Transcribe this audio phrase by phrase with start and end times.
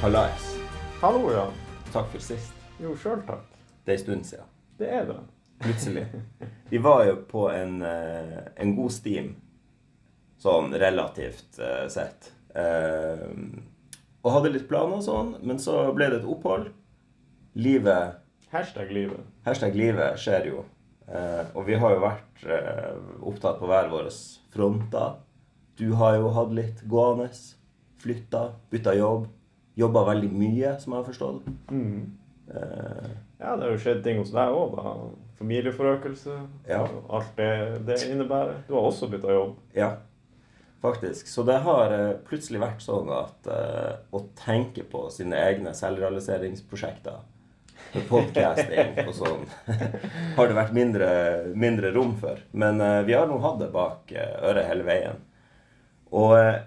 [0.00, 0.56] Hallais.
[1.00, 1.46] Hallo, ja.
[1.92, 2.54] Takk for sist.
[2.80, 3.42] Jo, sjøl takk.
[3.84, 4.46] Det er en stund siden.
[4.80, 5.16] Det er det.
[5.60, 6.04] Plutselig.
[6.70, 9.34] Vi var jo på en, eh, en god steam,
[10.40, 12.30] sånn relativt eh, sett.
[12.56, 13.26] Eh,
[14.24, 16.70] og hadde litt planer og sånn, men så ble det et opphold.
[17.60, 18.16] Livet
[18.50, 19.26] Hashtag livet.
[19.44, 20.62] Hashtag livet skjer jo.
[21.12, 24.14] Eh, og vi har jo vært eh, opptatt på hver våre
[24.54, 25.20] fronter.
[25.76, 27.28] Du har jo hatt litt gående.
[28.00, 29.28] Flytta, bytta jobb.
[29.78, 31.46] Jobba veldig mye, som jeg har forstått.
[31.70, 32.16] Mm.
[32.50, 33.10] Eh,
[33.40, 34.94] Ja, det har jo skjedd ting hos deg òg, da.
[35.38, 36.34] Familieforøkelse.
[36.68, 36.82] Ja.
[36.82, 37.50] og Alt det
[37.86, 38.58] det innebærer.
[38.68, 39.54] Du har også bytta jobb.
[39.74, 39.94] ja,
[40.82, 41.28] faktisk.
[41.28, 47.20] Så det har eh, plutselig vært sånn at eh, å tenke på sine egne selvrealiseringsprosjekter
[47.94, 49.46] med podcasting og sånn,
[50.36, 51.08] har det vært mindre,
[51.56, 52.38] mindre rom for.
[52.52, 55.20] Men eh, vi har nå hatt det bak eh, øret hele veien.
[56.12, 56.60] Og eh,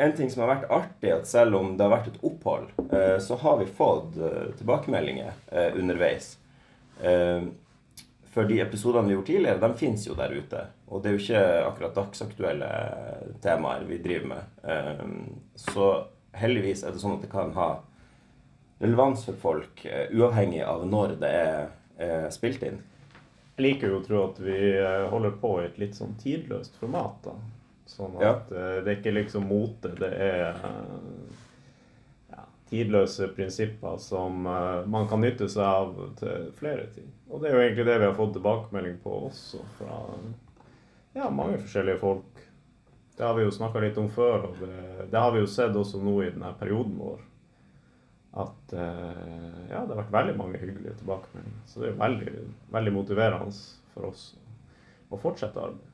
[0.00, 3.16] en ting som har vært artig, at selv om det har vært et opphold, eh,
[3.22, 6.32] så har vi fått eh, tilbakemeldinger eh, underveis.
[7.02, 7.42] Eh,
[8.30, 10.60] for de episodene vi gjorde tidligere, de fins jo der ute.
[10.88, 12.68] Og det er jo ikke akkurat dagsaktuelle
[13.42, 14.58] temaer vi driver med.
[14.64, 15.04] Eh,
[15.58, 15.88] Så
[16.38, 17.70] heldigvis er det sånn at det kan ha
[18.80, 21.66] relevans for folk, eh, uavhengig av når det er
[21.98, 22.78] eh, spilt inn.
[23.58, 26.78] Jeg liker jo å tro at vi eh, holder på i et litt sånn tidløst
[26.80, 27.18] format.
[27.26, 27.34] da.
[27.90, 28.34] Sånn at ja.
[28.84, 31.40] det er ikke liksom mote, det er eh,
[32.30, 37.08] ja, tidløse prinsipper som eh, man kan nytte seg av til flere ting.
[37.30, 39.98] Og det er jo egentlig det vi har fått tilbakemelding på også fra
[41.18, 42.46] ja, mange forskjellige folk.
[43.16, 45.74] Det har vi jo snakka litt om før, og det, det har vi jo sett
[45.76, 47.26] også nå i denne perioden vår.
[48.40, 51.62] At eh, ja, det har vært veldig mange hyggelige tilbakemeldinger.
[51.66, 52.34] Så det er jo veldig,
[52.78, 53.50] veldig motiverende
[53.90, 54.28] for oss
[55.10, 55.89] å fortsette arbeidet.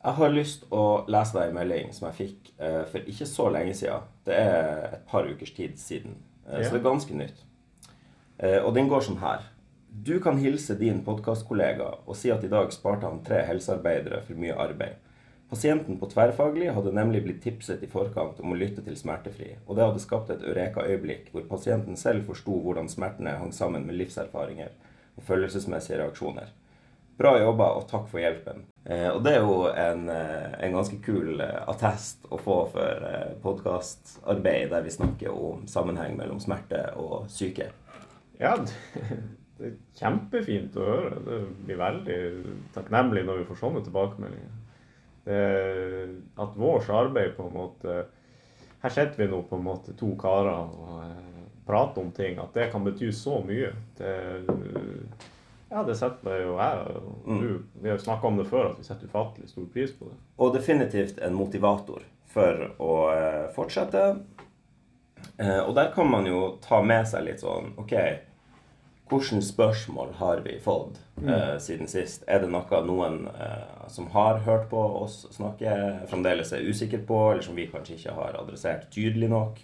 [0.00, 3.48] Jeg har lyst å lese deg en melding som jeg fikk eh, for ikke så
[3.52, 4.06] lenge siden.
[4.24, 6.14] Det er et par ukers tid siden,
[6.48, 6.64] eh, Ja.
[6.64, 7.42] så det er ganske nytt.
[8.38, 9.44] Eh, og den går sånn her.
[9.92, 14.34] Du kan hilse din podkastkollega og si at i dag sparte han tre helsearbeidere for
[14.40, 14.96] mye arbeid.
[15.50, 19.76] Pasienten på tverrfaglig hadde nemlig blitt tipset i forkant om å lytte til Smertefri, og
[19.76, 24.70] det hadde skapt et eureka-øyeblikk hvor pasienten selv forsto hvordan smertene hang sammen med livserfaringer
[25.18, 26.52] og følelsesmessige reaksjoner.
[27.20, 28.62] Bra jobba, og takk for hjelpen.
[28.88, 33.02] Eh, og det er jo en, eh, en ganske kul eh, attest å få for
[33.10, 37.66] eh, podkastarbeid der vi snakker om sammenheng mellom smerte og syke.
[38.40, 41.18] Ja, det, er kjempefint å høre.
[41.26, 42.16] Det blir veldig
[42.72, 44.54] takknemlig når vi får sånne tilbakemeldinger.
[45.26, 45.42] Det,
[46.40, 47.96] at vårt arbeid på en måte
[48.80, 52.40] Her sitter vi nå på en måte to karer og eh, prater om ting.
[52.40, 53.74] At det kan bety så mye.
[53.98, 54.14] Det,
[55.70, 57.50] ja, det setter jo jeg og du
[57.80, 60.16] Vi har jo snakka om det før, at vi setter ufattelig stor pris på det.
[60.38, 64.02] Og definitivt en motivator for å eh, fortsette.
[65.38, 67.94] Eh, og der kan man jo ta med seg litt sånn OK,
[69.10, 72.26] hvilke spørsmål har vi fått eh, siden sist?
[72.30, 75.72] Er det noe noen eh, som har hørt på oss snakke,
[76.10, 79.58] fremdeles er usikker på, eller som vi kanskje ikke har adressert tydelig nok?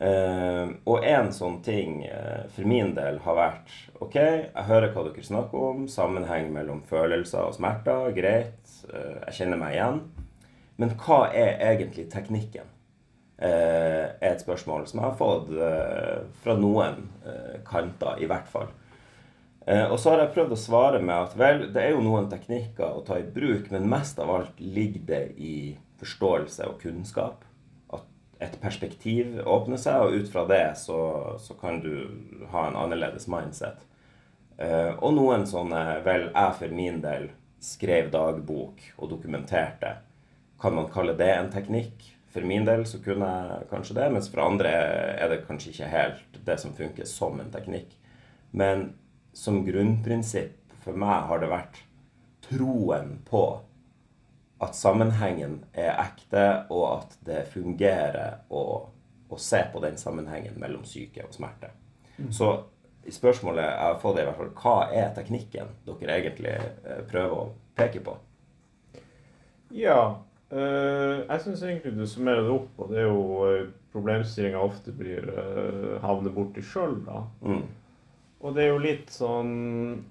[0.00, 3.72] Eh, og en sånn ting uh, for min del har vært
[4.02, 5.86] OK, jeg hører hva dere snakker om.
[5.90, 8.10] Sammenheng mellom følelser og smerter.
[8.16, 8.60] Greit.
[8.88, 10.02] Uh, jeg kjenner meg igjen.
[10.80, 12.68] Men hva er egentlig teknikken?
[13.42, 15.48] Er et spørsmål som jeg har fått
[16.44, 17.00] fra noen
[17.66, 18.68] kanter, i hvert fall.
[19.66, 23.00] Og så har jeg prøvd å svare med at vel, det er jo noen teknikker
[23.00, 25.56] å ta i bruk, men mest av alt ligger det i
[25.98, 27.42] forståelse og kunnskap
[28.42, 30.98] et perspektiv åpner seg, og ut fra det så,
[31.40, 31.92] så kan du
[32.52, 33.84] ha en annerledes mindset.
[34.58, 37.30] Eh, og noen sånne Vel, jeg for min del
[37.62, 39.96] skrev dagbok og dokumenterte.
[40.62, 42.08] Kan man kalle det en teknikk?
[42.32, 44.70] For min del så kunne jeg kanskje det, mens for andre
[45.20, 47.90] er det kanskje ikke helt det som funker som en teknikk.
[48.56, 48.92] Men
[49.36, 51.82] som grunnprinsipp for meg har det vært
[52.46, 53.44] troen på
[54.62, 58.64] at sammenhengen er ekte, og at det fungerer å,
[59.28, 61.72] å se på den sammenhengen mellom syke og smerte.
[62.30, 62.52] Så
[63.10, 67.38] spørsmålet jeg har fått, er i hvert fall hva er teknikken dere egentlig eh, prøver
[67.38, 67.48] å
[67.78, 68.14] peke på?
[69.74, 70.22] Ja.
[70.52, 74.92] øh, jeg syns egentlig du summerer det opp, og det er jo uh, problemstillinga ofte
[74.96, 77.24] blir øh, havner borti sjøl, da.
[77.44, 77.64] Mm.
[78.42, 79.52] Og det er jo litt sånn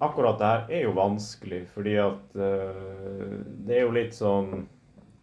[0.04, 4.70] Akkurat det her er jo vanskelig, fordi at uh, det er jo litt sånn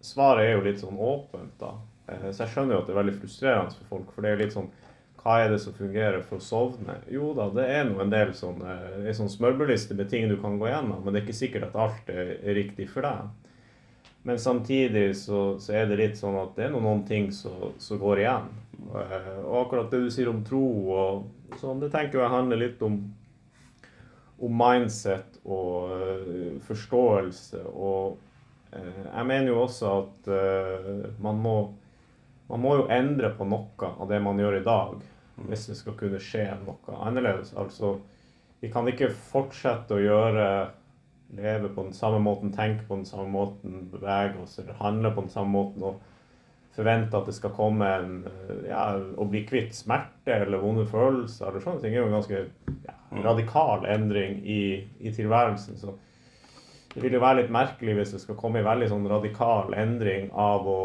[0.05, 1.73] Svaret er jo litt sånn åpent, da.
[2.07, 4.13] Eh, så jeg skjønner jo at det er veldig frustrerende for folk.
[4.15, 4.69] For det er litt sånn
[5.19, 6.95] Hva er det som fungerer for å sovne?
[7.11, 10.61] Jo da, det er nå en del sånne, en sånn smørbrødliste med ting du kan
[10.61, 13.27] gå gjennom, men det er ikke sikkert at alt er riktig for deg.
[14.29, 18.23] Men samtidig så, så, er det litt sånn at det er noen ting som går
[18.23, 18.49] igjen.
[18.79, 20.63] Eh, og akkurat det du sier om tro
[20.95, 23.01] og sånn, det tenker jeg handler litt om,
[24.39, 27.65] om mindset og uh, forståelse.
[27.69, 28.19] Og
[28.75, 31.57] uh, jeg mener jo også at uh, man, må,
[32.53, 34.99] man må jo endre på noe av det man gjør i dag,
[35.49, 37.55] hvis det skal kunne skje noe annerledes.
[37.59, 37.97] Altså,
[38.63, 40.47] vi kan ikke fortsette å gjøre
[41.37, 45.27] leve på den samme måten, tenke på den samme måten, bevege oss eller handle på
[45.27, 45.99] den samme måten og
[46.79, 48.13] forvente at det skal komme en
[48.69, 52.43] ja, Å bli kvitt smerte eller vonde følelser eller sånne ting er jo en ganske
[52.87, 53.23] ja, mm.
[53.25, 54.63] radikal endring i,
[55.01, 55.79] i, tilværelsen.
[55.81, 55.97] Så
[56.95, 60.31] det vil jo være litt merkelig hvis det skal komme en veldig sånn radikal endring
[60.33, 60.81] av å,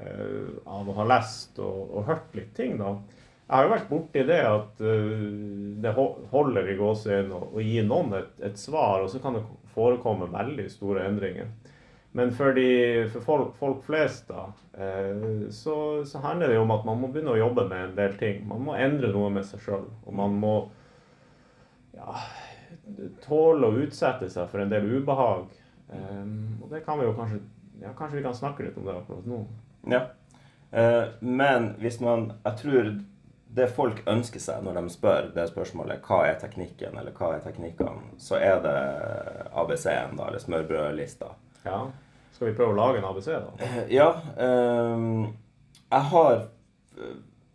[0.00, 2.96] uh, av å ha lest og, og hørt litt ting, da.
[3.44, 5.24] Jeg har jo vært borti det at uh,
[5.84, 5.92] det
[6.32, 9.44] holder i gåseøynene å, gi noen et, et, svar, og så kan det
[9.74, 11.50] forekomme veldig store endringer.
[12.16, 14.44] Men for, de, for folk, folk, flest da,
[14.78, 18.14] uh, så, så, handler det om at man må begynne å jobbe med en del
[18.20, 18.44] ting.
[18.46, 19.88] Man må endre noe med seg sjøl.
[20.06, 20.52] Og man må
[21.96, 22.14] ja,
[23.24, 25.48] tåle å utsette seg for en del ubehag.
[25.90, 27.40] Um, og det kan vi jo kanskje
[27.82, 29.40] ja, Kanskje vi kan snakke litt om det akkurat nå.
[29.90, 30.04] Ja.
[30.70, 32.88] Uh, men hvis man Jeg tror
[33.54, 37.42] det folk ønsker seg når de spør det spørsmålet hva er teknikken, eller hva er
[37.44, 38.78] teknikkene, så er det
[39.50, 41.28] ABC-en, da, eller smørbrødlista.
[41.66, 41.84] Ja.
[42.34, 43.52] Skal vi prøve å lage en ABC, da?
[43.62, 44.10] Eh, ja.
[44.36, 45.34] Um,
[45.88, 46.46] jeg har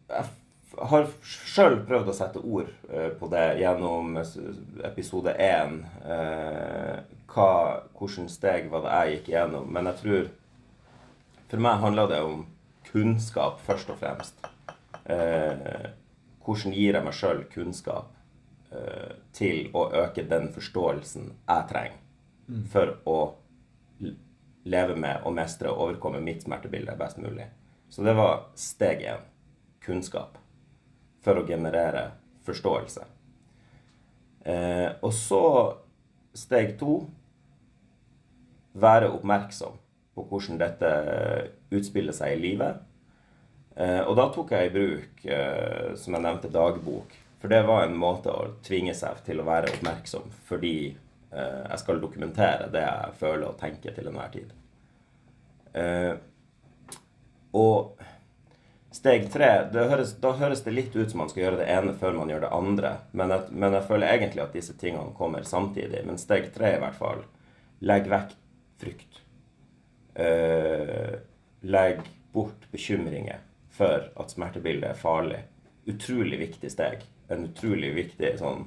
[0.10, 4.16] Jeg har sjøl prøvd å sette ord uh, på det gjennom
[4.88, 5.82] episode én.
[6.06, 9.68] Uh, hvilke steg var det jeg gikk gjennom.
[9.74, 10.30] Men jeg tror
[11.50, 12.46] For meg handla det om
[12.92, 14.48] kunnskap først og fremst
[15.10, 15.90] eh,
[16.46, 18.10] hvordan gir jeg meg sjøl kunnskap
[18.74, 22.00] eh, til å øke den forståelsen jeg trenger
[22.50, 22.64] mm.
[22.74, 23.20] for å
[24.64, 27.48] leve med og mestre og overkomme mitt smertebilde best mulig.
[27.90, 29.24] Så det var steg én.
[29.86, 30.38] Kunnskap.
[31.24, 32.12] For å generere
[32.46, 33.06] forståelse.
[34.46, 35.44] Eh, og så
[36.38, 37.02] steg to
[38.80, 39.80] være oppmerksom
[40.16, 40.92] på hvordan dette
[41.76, 42.84] utspiller seg i livet.
[43.76, 47.16] Eh, og da tok jeg i bruk, eh, som jeg nevnte, dagbok.
[47.40, 50.98] For det var en måte å tvinge seg til å være oppmerksom fordi
[51.32, 54.54] jeg skal dokumentere det jeg føler og tenker til enhver tid.
[57.54, 58.00] Og
[58.94, 62.18] steg tre høres, Da høres det litt ut som man skal gjøre det ene før
[62.18, 62.94] man gjør det andre.
[63.12, 66.02] Men jeg, men jeg føler egentlig at disse tingene kommer samtidig.
[66.06, 67.24] Men steg tre i hvert fall
[67.86, 68.34] legg vekk
[68.80, 69.22] frykt.
[71.62, 72.02] legg
[72.34, 73.40] bort bekymringer
[73.72, 75.44] for at smertebildet er farlig.
[75.88, 77.06] Utrolig viktig steg.
[77.30, 78.66] En utrolig viktig sånn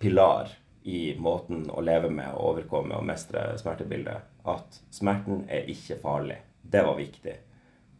[0.00, 0.52] pilar
[0.86, 4.28] i måten å leve med og overkomme og mestre smertebildet.
[4.46, 6.38] At smerten er ikke farlig.
[6.62, 7.34] Det var viktig.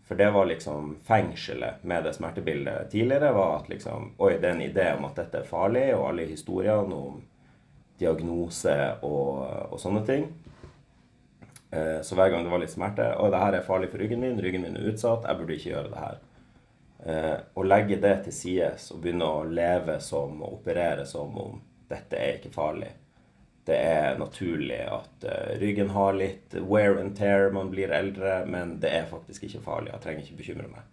[0.06, 3.32] For det var liksom fengselet med det smertebildet tidligere.
[3.32, 6.28] var at liksom, Oi, det er en idé om at dette er farlig, og alle
[6.30, 7.18] historiene om
[7.98, 9.42] diagnose og,
[9.72, 10.30] og sånne ting.
[11.70, 14.22] Eh, så hver gang det var litt smerte og det her er farlig for ryggen
[14.22, 16.20] min, ryggen min er utsatt, jeg burde ikke gjøre det her.
[17.06, 21.58] Eh, å legge det til sides og begynne å leve som og operere som om
[21.90, 22.90] dette er ikke farlig.
[23.66, 28.76] Det er naturlig at uh, ryggen har litt wear and tear, man blir eldre, men
[28.82, 29.92] det er faktisk ikke farlig.
[29.94, 30.92] Jeg trenger ikke bekymre meg.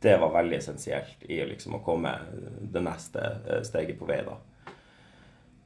[0.00, 2.12] Det var veldig essensielt i liksom, å komme
[2.72, 3.24] det neste
[3.68, 4.20] steget på vei.
[4.24, 4.36] da.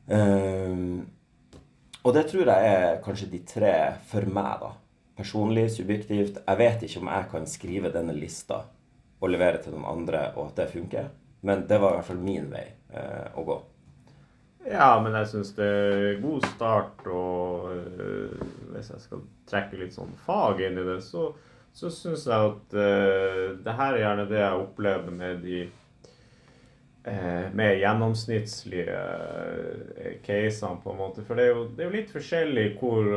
[0.06, 1.04] Um,
[2.04, 3.74] og det tror jeg er kanskje de tre
[4.10, 4.72] for meg, da.
[5.16, 6.40] Personlig, subjektivt.
[6.42, 8.64] Jeg vet ikke om jeg kan skrive denne lista
[9.22, 11.08] og levere til noen andre, og at det funker.
[11.46, 13.56] Men det var i hvert fall min vei eh, å gå.
[14.64, 17.06] Ja, men jeg syns det er god start.
[17.06, 21.30] Og øh, hvis jeg skal trekke litt sånn fag inn i det, så,
[21.76, 25.64] så syns jeg at øh, det her er gjerne det jeg opplever med de
[27.06, 28.96] Eh, med gjennomsnittslige
[30.24, 31.24] casene, på en måte.
[31.28, 33.10] For det er jo, det er jo litt forskjellig hvor,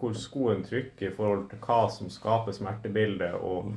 [0.00, 3.70] hvor, skoen trykker i forhold til hva som skaper smertebildet, og,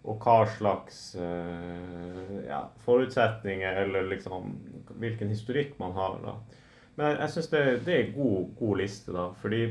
[0.00, 4.54] og hva slags ja, forutsetninger eller liksom
[4.96, 6.16] hvilken historikk man har.
[6.24, 6.60] da.
[7.00, 9.62] Men jeg syns det, det, er en god, god liste, da, fordi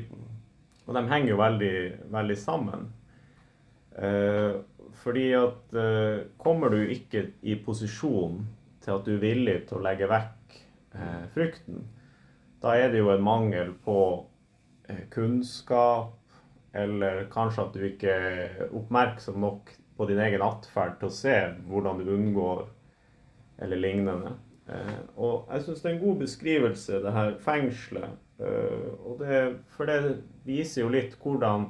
[0.90, 1.76] Og de henger jo veldig,
[2.10, 2.88] veldig sammen.
[3.94, 4.56] Eh,
[5.04, 8.40] fordi at eh, kommer du ikke i posisjon
[8.82, 10.56] til at du er villig til å legge vekk
[10.98, 11.84] eh, frukten,
[12.64, 14.00] da er det jo en mangel på
[14.90, 16.16] eh, kunnskap,
[16.74, 21.36] eller kanskje at du ikke er oppmerksom nok på din egen atferd til å se
[21.68, 22.64] hvordan du unngår
[23.60, 24.32] eller lignende.
[24.72, 28.16] Eh, og jeg syns det er en god beskrivelse, det her fengselet.
[28.40, 28.86] Eh,
[29.20, 29.42] det,
[29.76, 30.00] for det
[30.48, 31.68] viser jo litt hvordan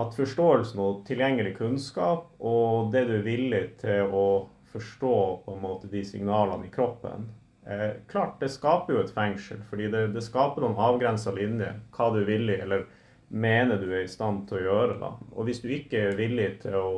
[0.00, 4.26] at forståelsen og tilgjengelig kunnskap og det du er villig til å
[4.72, 7.28] forstå på en måte de signalene i kroppen
[7.68, 11.80] eh, Klart, det skaper jo et fengsel, fordi det, det skaper noen avgrensa linjer.
[11.92, 12.88] Hva du er villig eller
[13.28, 14.98] mener du er i stand til å gjøre.
[15.00, 15.12] da.
[15.34, 16.90] Og hvis du ikke er villig til å,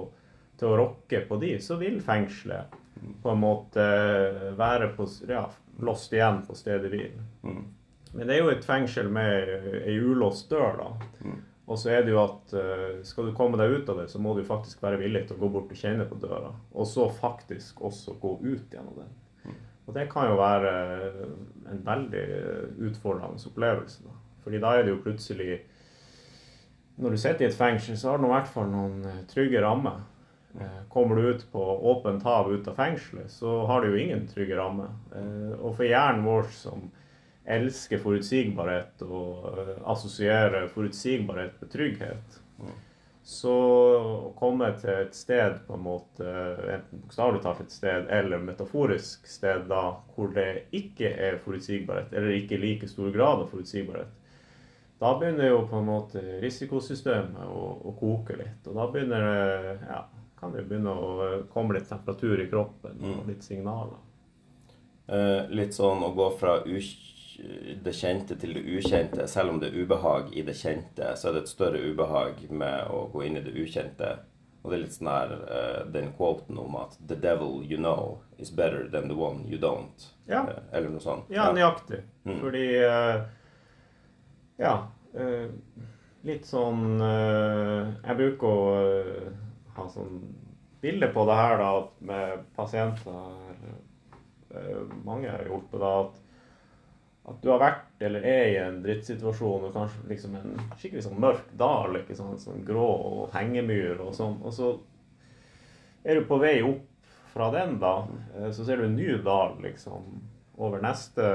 [0.58, 2.76] til å rokke på de, så vil fengselet
[3.22, 3.84] på en måte
[4.58, 5.44] være på, ja,
[5.86, 7.14] låst igjen på stedet hvil.
[7.46, 7.60] Mm.
[8.12, 9.52] Men det er jo et fengsel med
[9.84, 10.88] ei ulåst dør, da.
[11.22, 11.38] Mm.
[11.68, 14.18] Og så er det jo at eh, skal du komme deg ut av det, så
[14.24, 16.54] må du faktisk være villig til å gå bort og kjenne på døra.
[16.72, 19.16] Og så faktisk også gå ut gjennom den.
[19.88, 20.70] Og det kan jo være
[21.72, 22.24] en veldig
[22.90, 24.04] utfordrende opplevelse.
[24.04, 24.16] da.
[24.44, 25.60] Fordi da er det jo plutselig
[26.98, 29.60] Når du sitter i et fengsel, så har du i hvert fall noen eh, trygge
[29.62, 30.00] rammer.
[30.56, 31.60] Eh, Kommer du ut på
[31.92, 34.94] åpent hav ut av fengselet, så har du jo ingen trygge rammer.
[35.14, 36.90] Eh, Og for hjernen vår som
[37.48, 42.42] elsker forutsigbarhet og eh, assosierer forutsigbarhet med trygghet,
[43.28, 46.24] så å komme til et sted, på en måte,
[46.72, 49.82] enten bokstavelig talt et sted eller metaforisk sted, da,
[50.14, 54.08] hvor det ikke er forutsigbarhet, eller ikke i like stor grad av forutsigbarhet,
[54.98, 58.64] da begynner jo på en måte risikosystemet å, å koke litt.
[58.66, 60.00] Og da begynner det, ja,
[60.40, 63.98] kan det jo begynne å komme litt temperatur i kroppen og litt signaler.
[65.08, 69.26] Eh, litt sånn å gå fra det kjente til det ukjente.
[69.30, 72.90] Selv om det er ubehag i det kjente, så er det et større ubehag med
[72.90, 74.18] å gå inn i det ukjente.
[74.64, 78.18] Og det er litt sånn her eh, den quoten om at 'the devil you know
[78.38, 80.08] is better than the one you don't'.
[80.26, 80.42] Ja.
[80.50, 81.30] Eh, eller noe sånt.
[81.30, 82.02] Ja, nøyaktig.
[82.26, 82.40] Mm.
[82.40, 83.22] Fordi eh,
[84.58, 84.88] Ja.
[85.14, 85.46] eh,
[86.24, 89.32] litt sånn eh, Jeg bruker å eh,
[89.78, 90.22] ha sånn
[90.82, 91.70] bilde på det her, da,
[92.10, 93.34] med pasienter
[94.54, 96.24] eh, Mange har gjort det, da, at
[97.28, 101.20] at du har vært eller er i en drittsituasjon og kanskje liksom en skikkelig sånn
[101.20, 104.70] mørk dal, ikke sant, sånn grå og hengemyr og sånn, og så
[106.08, 106.86] er du på vei opp
[107.34, 108.06] fra den, da,
[108.38, 110.06] eh, så ser du en ny dal, liksom,
[110.58, 111.26] over neste,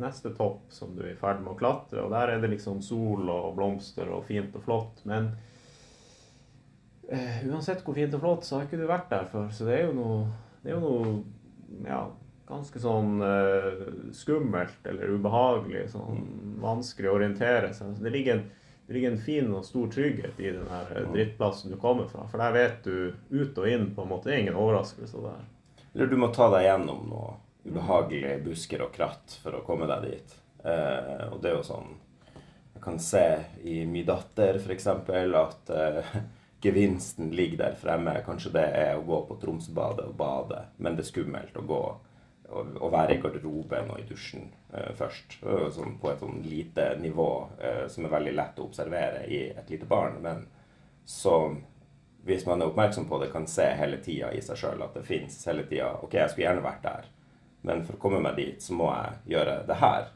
[0.00, 2.80] neste topp som du er i ferd med å klatre, og der er det liksom
[2.84, 5.32] sol og blomster og fint og flott, men
[7.10, 9.78] eh, uansett hvor fint og flott, så har ikke du vært der før, så det
[9.78, 10.20] er jo noe,
[10.62, 11.14] det er jo noe,
[11.86, 12.02] ja,
[12.48, 16.26] ganske sånn uh, skummelt eller ubehagelig, sånn
[16.60, 17.94] vanskelig å orientere seg.
[17.96, 18.44] Så det ligger en,
[18.84, 22.26] det ligger en fin og stor trygghet i den her eh, drittplassen du kommer fra,
[22.28, 25.42] for der vet du ut og inn på en måte, det er ingen overraskelse der.
[25.94, 27.34] Eller du må ta deg gjennom noe
[27.64, 30.38] ubehagelige busker og kratt for å komme deg dit.
[30.64, 31.90] Uh, og det er jo sånn
[32.72, 33.24] Jeg kan se
[33.68, 34.86] i min datter f.eks.
[34.88, 35.72] at
[36.64, 38.16] gevinsten ligger der fremme.
[38.26, 41.82] Kanskje det er å gå på Tromsøbadet og bade, men det er skummelt å gå
[42.54, 45.38] og, være i garderoben og i dusjen uh, først.
[45.74, 47.28] Sånn på et sånn lite nivå
[47.60, 50.44] uh, som er veldig lett å observere i et lite barn, men
[51.08, 51.60] som
[52.24, 55.04] hvis man er oppmerksom på det, kan se hele tida i seg sjøl at det
[55.04, 55.90] fins hele tida.
[56.00, 57.08] Ok, jeg skulle gjerne vært der,
[57.68, 60.06] men for å komme meg dit, så må jeg gjøre det her.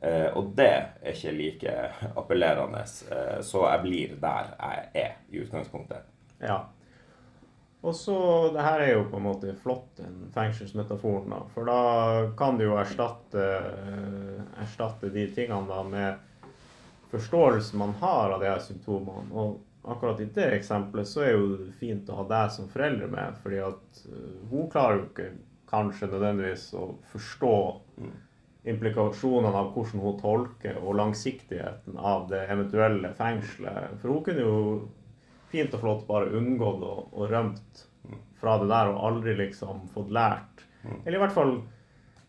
[0.00, 1.76] Eh, og det er ikke like
[2.16, 6.06] appellerende, eh, så jeg blir der jeg er i utgangspunktet.
[6.40, 6.60] Ja.
[7.80, 8.18] Og så,
[8.54, 11.42] det her er jo på en måte flott, den fengselsmetaforen, da.
[11.54, 11.82] For da
[12.38, 16.54] kan du jo erstatte, eh, erstatte de tingene da med
[17.12, 19.30] forståelsen man har av de her symptomene.
[19.32, 23.10] Og akkurat i det eksempelet så er jo det fint å ha deg som forelder
[23.10, 24.02] med, fordi at
[24.50, 25.30] hun klarer jo ikke
[25.70, 27.54] kanskje nødvendigvis å forstå
[28.68, 33.96] implikasjonene av hvordan hun tolker, og langsiktigheten av det eventuelle fengselet.
[34.02, 34.58] For hun kunne jo
[35.52, 37.84] fint og flott bare unngått og, og rømt
[38.38, 40.64] fra det der og aldri liksom fått lært.
[41.04, 41.56] Eller i hvert fall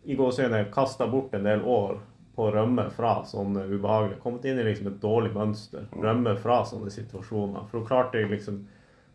[0.10, 2.00] i gåseøyne kasta bort en del år
[2.36, 5.90] på å rømme fra sånne ubehagelige Kommet inn i liksom et dårlig mønster.
[5.92, 7.68] Rømme fra sånne situasjoner.
[7.68, 8.64] For hun klarte liksom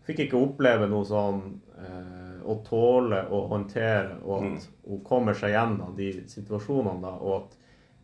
[0.04, 1.38] Fikk ikke oppleve noe sånn
[1.81, 7.35] eh, å tåle og håndtere, og at hun kommer seg gjennom de situasjonene, da, og
[7.43, 7.57] at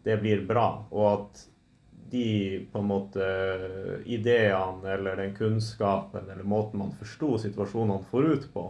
[0.05, 0.67] det blir bra.
[0.91, 1.47] Og at
[2.11, 3.27] de på en måte
[4.11, 8.65] ideene eller den kunnskapen eller måten man forsto situasjonene forut på,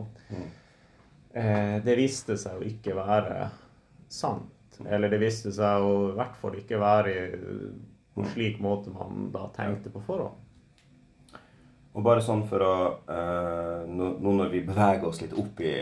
[1.33, 3.49] eh, det viste seg å ikke være
[4.09, 4.51] sant.
[4.87, 7.73] Eller det viste seg å i hvert fall ikke være i-
[8.21, 10.40] en slik måte man da tenkte på forhånd.
[12.01, 12.75] Og bare sånn for å
[13.13, 15.75] eh, Nå nå når vi beveger oss litt opp i,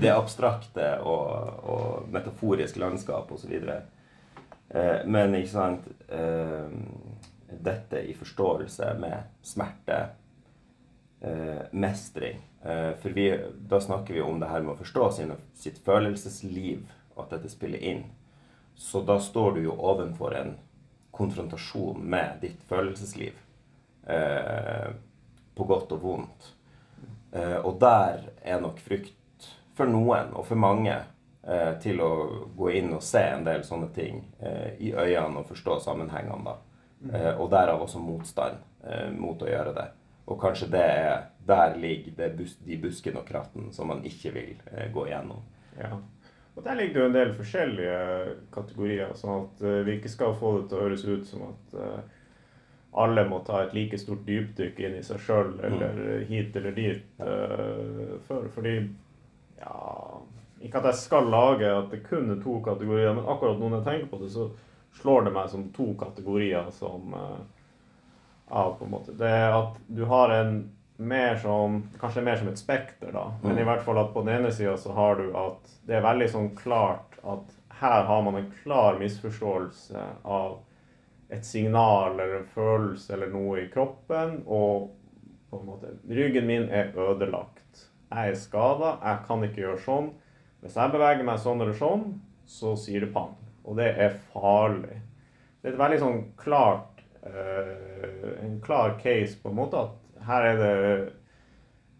[0.00, 3.52] det abstrakte og, og metaforiske landskap osv.
[3.52, 6.72] Eh, men ikke sant eh,
[7.68, 10.00] Dette i forståelse med smerte,
[11.20, 13.28] eh, mestring eh, For vi,
[13.68, 16.88] da snakker vi om det her med å forstå sin, sitt følelsesliv,
[17.20, 18.06] at dette spiller inn.
[18.74, 20.56] Så da står du jo ovenfor en
[21.14, 23.36] konfrontasjon med ditt følelsesliv.
[24.08, 24.94] Eh,
[25.54, 26.54] på godt og vondt.
[27.34, 30.94] Eh, og der er nok frykt for noen, og for mange,
[31.42, 32.12] eh, til å
[32.56, 36.44] gå inn og se en del sånne ting eh, i øynene og forstå sammenhengene.
[36.44, 36.60] da.
[37.36, 38.62] Og derav også motstand
[39.20, 39.82] mot å gjøre det.
[40.24, 44.32] Og kanskje det er der ligger det bus de buskene og krattene som man ikke
[44.32, 44.54] vil
[44.94, 45.42] gå igjennom.
[45.76, 45.90] Ja.
[46.56, 47.98] Og der ligger det jo en del forskjellige
[48.54, 51.76] kategorier, sånn at vi ikke skal få det til å høres ut som at
[52.94, 57.02] alle må ta et like stort dypdykk inn i seg sjøl, eller hit eller dit,
[57.22, 58.46] uh, før.
[58.54, 58.76] Fordi
[59.58, 59.80] ja
[60.64, 63.86] Ikke at jeg skal lage at det kun er to kategorier, men akkurat når jeg
[63.88, 64.46] tenker på det, så
[65.00, 67.42] slår det meg som to kategorier som uh,
[68.48, 69.16] av, på en måte.
[69.18, 70.56] Det er at du har en
[70.96, 73.26] mer som Kanskje mer som et spekter, da.
[73.42, 76.06] Men i hvert fall at på den ene sida så har du at det er
[76.06, 80.60] veldig sånn klart at her har man en klar misforståelse av
[81.32, 84.90] et signal eller en følelse eller noe i kroppen, og
[85.50, 87.88] på en måte Ryggen min er ødelagt.
[88.10, 90.12] Jeg er skada, jeg kan ikke gjøre sånn.
[90.62, 92.04] Hvis jeg beveger meg sånn eller sånn,
[92.46, 93.34] så sier det pang.
[93.64, 95.00] Og det er farlig.
[95.60, 100.48] Det er et veldig sånn klart uh, En klar case på en måte at her
[100.50, 100.74] er det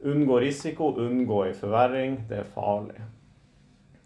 [0.05, 2.17] Unngå risiko, unngå en forverring.
[2.29, 3.01] Det er farlig.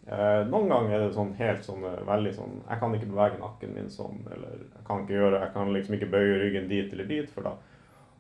[0.08, 3.40] Eh, noen ganger er det sånn helt sånn eh, veldig sånn Jeg kan ikke bevege
[3.42, 6.94] nakken min sånn, eller jeg kan ikke gjøre Jeg kan liksom ikke bøye ryggen dit
[6.94, 7.52] eller dit, for da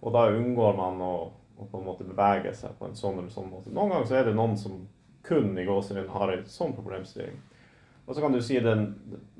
[0.02, 1.14] Og da unngår man å,
[1.56, 3.72] å på en måte bevege seg på en sånn eller sånn måte.
[3.72, 4.82] Noen ganger så er det noen som
[5.24, 7.40] kun i gåsehudet har en sånn problemstilling.
[8.04, 8.84] Og så kan du si den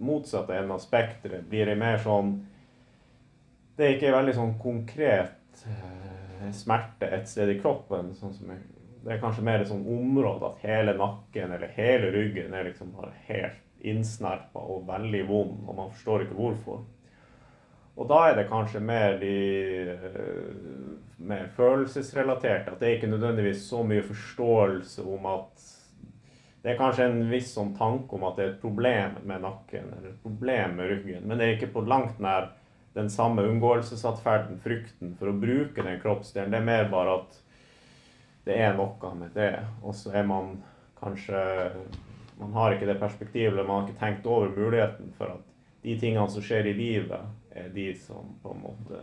[0.00, 2.32] motsatte enden av spekteret blir ei mer sånn
[3.76, 8.64] Det er ikke veldig sånn konkret eh, smerte et sted i kroppen, sånn som jeg
[9.04, 12.92] det er kanskje mer et sånn område at hele nakken eller hele ryggen er liksom
[12.96, 16.80] bare helt innsnerpa og veldig vond, og man forstår ikke hvorfor.
[17.98, 19.36] Og da er det kanskje mer de
[21.18, 22.72] mer følelsesrelaterte.
[22.72, 25.66] At det er ikke nødvendigvis så mye forståelse om at
[26.58, 29.92] Det er kanskje en viss sånn tanke om at det er et problem med nakken
[29.94, 32.48] eller et problem med ryggen, men det er ikke på langt nær
[32.98, 36.50] den samme unngåelsesatferden, frykten for å bruke den kroppsdelen.
[36.50, 37.38] Det er mer bare at
[38.48, 39.52] det er noe med det.
[39.84, 40.56] Og så er man
[41.00, 41.38] kanskje
[42.38, 45.46] Man har ikke det perspektivet, eller man har ikke tenkt over muligheten for at
[45.82, 49.00] de tingene som skjer i livet, er de som på en måte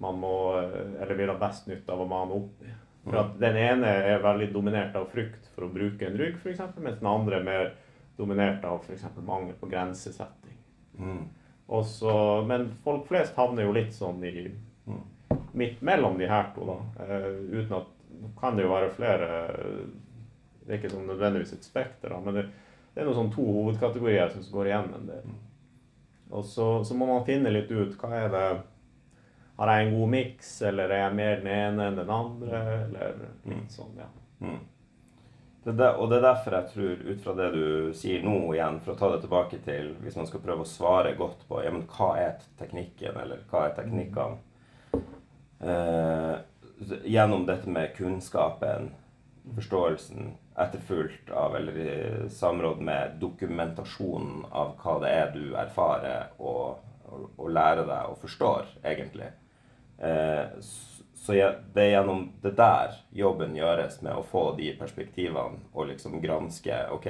[0.00, 2.72] man må Eller vil ha best nytte av å mane opp i.
[3.04, 6.60] For at den ene er veldig dominert av frykt for å bruke en rygg, f.eks.,
[6.78, 7.70] mens den andre er mer
[8.16, 9.04] dominert av f.eks.
[9.26, 10.58] mangel på grensesetting.
[10.98, 11.24] Mm.
[11.66, 12.12] Også,
[12.46, 14.32] men folk flest havner jo litt sånn i
[15.52, 16.78] midt mellom de her to, da.
[17.04, 17.91] Uh, uten at
[18.40, 19.30] kan det jo være flere
[20.62, 22.44] Det er ikke sånn nødvendigvis et spekter, men det,
[22.92, 25.32] det er noen sånn to hovedkategorier som går igjen en del.
[26.32, 28.44] Og så, så må man finne litt ut hva er det
[29.58, 33.18] Har jeg en god miks, eller er jeg mer den ene enn den andre, eller
[33.44, 34.08] litt sånn, ja.
[34.42, 34.60] Mm.
[35.62, 38.38] Det er der, og det er derfor jeg tror, ut fra det du sier nå
[38.54, 41.60] igjen, for å ta det tilbake til Hvis man skal prøve å svare godt på
[41.62, 44.40] ja, men hva er teknikken, eller hva er teknikkene
[45.62, 46.34] eh,
[47.04, 48.90] Gjennom dette med kunnskapen,
[49.54, 56.82] forståelsen, etterfulgt av, eller i samråd med dokumentasjonen av hva det er du erfarer og,
[57.08, 59.30] og, og lærer deg og forstår, egentlig.
[59.98, 60.58] Eh,
[61.22, 61.36] så
[61.74, 66.80] det er gjennom det der jobben gjøres med å få de perspektivene og liksom granske
[66.96, 67.08] ok,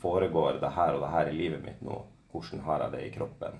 [0.00, 1.98] foregår det her og det her i livet mitt nå?
[2.30, 3.58] Hvordan har jeg det i kroppen?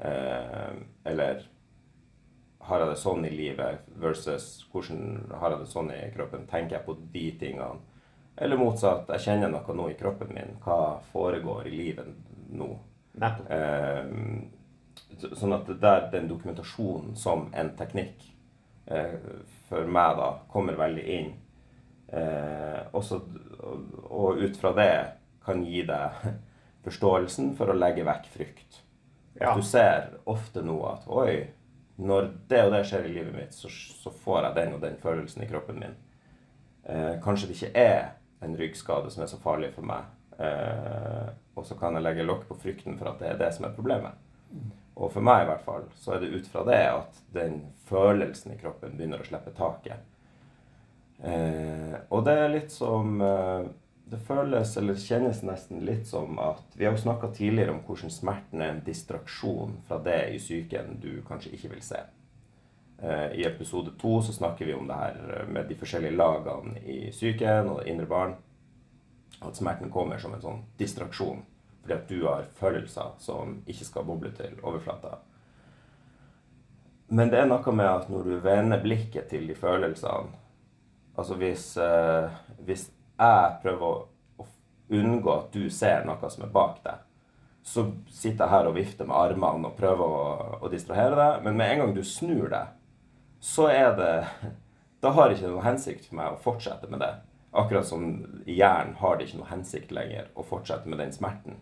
[0.00, 0.72] Eh,
[1.10, 1.44] eller
[2.68, 6.46] har jeg det sånn i livet versus hvordan har jeg det sånn i kroppen?
[6.50, 7.80] Tenker jeg på de tingene?
[8.38, 10.54] Eller motsatt, jeg kjenner noe nå i kroppen min.
[10.62, 12.12] Hva foregår i livet
[12.54, 12.68] nå?
[13.18, 14.04] Eh,
[15.18, 18.28] sånn at det der, den dokumentasjonen som en teknikk
[18.86, 19.16] eh,
[19.68, 21.32] for meg da kommer veldig inn.
[22.08, 23.20] Eh, også,
[23.58, 24.92] og, og ut fra det
[25.44, 26.22] kan gi deg
[26.86, 28.82] forståelsen for å legge vekk frykt.
[29.38, 29.54] Ja.
[29.54, 31.46] Du ser ofte nå at oi,
[31.98, 34.98] når det og det skjer i livet mitt, så, så får jeg den og den
[35.02, 35.96] følelsen i kroppen min.
[36.88, 38.02] Eh, kanskje det ikke er
[38.46, 40.06] en ryggskade som er så farlig for meg.
[40.38, 43.66] Eh, og så kan jeg legge lokk på frykten for at det er det som
[43.66, 44.14] er problemet.
[44.98, 48.54] Og for meg i hvert fall, så er det ut fra det at den følelsen
[48.54, 50.06] i kroppen begynner å slippe taket.
[51.18, 53.68] Eh, og det er litt som eh,
[54.10, 58.12] Det føles, eller kjennes nesten litt som at Vi har jo snakka tidligere om hvordan
[58.12, 62.00] smerten er en distraksjon fra det i psyken du kanskje ikke vil se.
[63.02, 66.98] Eh, I episode to så snakker vi om det her med de forskjellige lagene i
[67.10, 68.34] psyken og det indre barn.
[69.44, 71.44] At smerten kommer som en sånn distraksjon.
[71.82, 75.18] Fordi at du har følelser som ikke skal boble til overflata.
[77.12, 80.46] Men det er noe med at når du vender blikket til de følelsene
[81.18, 82.30] Altså hvis, eh,
[82.62, 82.84] hvis
[83.18, 84.46] jeg prøver å,
[84.88, 87.02] unngå at du ser noe som er bak deg,
[87.60, 90.28] så sitter jeg her og vifter med armene og prøver å,
[90.64, 92.70] å distrahere deg, men med en gang du snur deg,
[93.44, 94.14] så er det
[94.98, 97.12] Da har det ikke noe hensikt for meg å fortsette med det.
[97.54, 98.06] Akkurat som
[98.50, 101.60] i hjernen har det ikke noe hensikt lenger å fortsette med den smerten.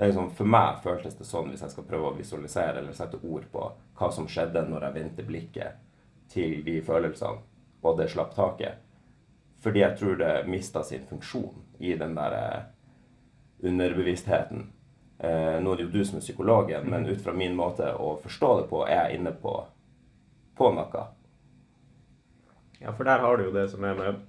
[0.00, 3.20] Er liksom, for meg føltes det sånn hvis jeg skal prøve å visualisere eller sette
[3.20, 3.66] ord på
[3.98, 5.82] hva som skjedde når jeg vendte blikket
[6.32, 7.44] til de følelsene,
[7.84, 8.80] og det slapp taket.
[9.60, 12.60] Fordi jeg tror det mista sin funksjon i den der eh,
[13.68, 14.70] underbevisstheten.
[15.18, 18.14] Eh, nå er det jo du som er psykologen, men ut fra min måte å
[18.22, 19.52] forstå det på, er jeg inne på,
[20.56, 21.02] på noe.
[22.80, 24.22] Ja, for der har du jo det som er med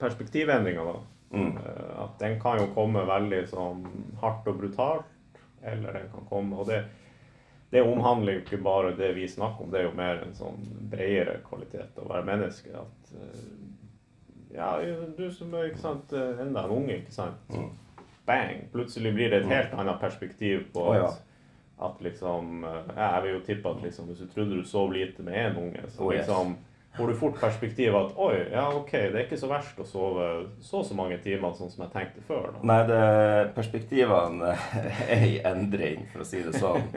[0.00, 0.96] perspektivendringa, da.
[1.36, 1.50] Mm.
[1.56, 3.84] Eh, At den kan jo komme veldig sånn
[4.22, 5.12] hardt og brutalt,
[5.60, 6.78] eller den kan komme Og det,
[7.68, 10.62] det omhandler jo ikke bare det vi snakker om, det er jo mer en sånn
[10.88, 12.72] bredere kvalitet å være menneske.
[12.72, 13.12] At
[14.54, 14.72] Ja,
[15.16, 17.50] du som er ikke sant, eh, enda en unge, ikke sant.
[17.52, 17.70] Mm.
[18.28, 18.68] Bang!
[18.72, 21.08] Plutselig blir det et helt annet perspektiv på oh, ja.
[21.08, 21.20] at,
[21.84, 24.92] at liksom eh, ja, Jeg vil jo tippe at liksom, hvis du trodde du sov
[24.92, 26.26] lite med én unge, så Oh, yes.
[26.26, 26.56] liksom
[26.98, 30.28] får du fort perspektiv at oi, ja ok, det er ikke så verst å sove
[30.64, 32.48] så og så mange timer sånn som jeg tenkte før.
[32.56, 32.62] da.
[32.66, 33.02] Nei, det,
[33.54, 34.54] perspektivene
[35.16, 36.88] er i endring, for å si det sånn.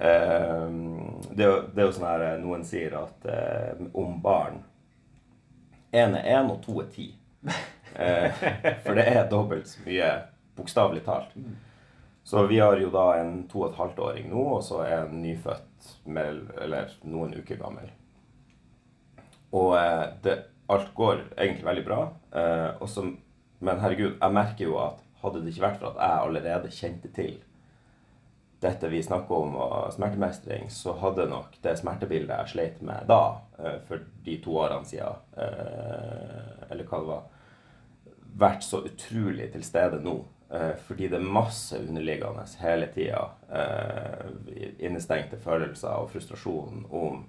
[0.00, 0.78] um,
[1.36, 4.62] det, det er jo sånn her eh, noen sier at eh, om barn
[5.94, 7.12] Én er én, og to er ti.
[7.94, 8.40] Eh,
[8.82, 10.08] for det er dobbelt så mye,
[10.58, 11.36] bokstavelig talt.
[12.26, 15.04] Så vi har jo da en to og et halvt åring nå, og så er
[15.04, 17.92] en nyfødt med, eller noen uker gammel.
[19.54, 20.34] Og eh, det,
[20.74, 22.00] alt går egentlig veldig bra.
[22.34, 23.06] Eh, også,
[23.62, 27.14] men herregud, jeg merker jo at hadde det ikke vært for at jeg allerede kjente
[27.14, 27.38] til
[28.64, 33.22] dette vi snakker om, og smertemestring, så hadde nok det smertebildet jeg sleit med da,
[33.58, 37.26] eh, for de to årene siden, eh, eller hva det var,
[38.44, 40.16] vært så utrolig til stede nå.
[40.54, 43.22] Eh, fordi det er masse underliggende hele tida.
[44.78, 47.24] Innestengte følelser og frustrasjon om,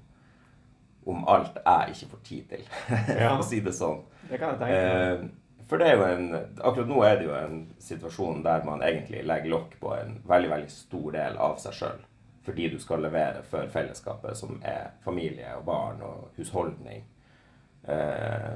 [1.05, 2.67] om alt jeg ikke får tid til,
[3.07, 4.03] for å si det sånn.
[4.29, 6.25] Det kan jeg tenke for det er jo en
[6.61, 10.49] Akkurat nå er det jo en situasjon der man egentlig legger lokk på en veldig,
[10.51, 12.03] veldig stor del av seg sjøl.
[12.45, 17.01] Fordi du skal levere for fellesskapet, som er familie og barn og husholdning.
[17.87, 18.53] Eh,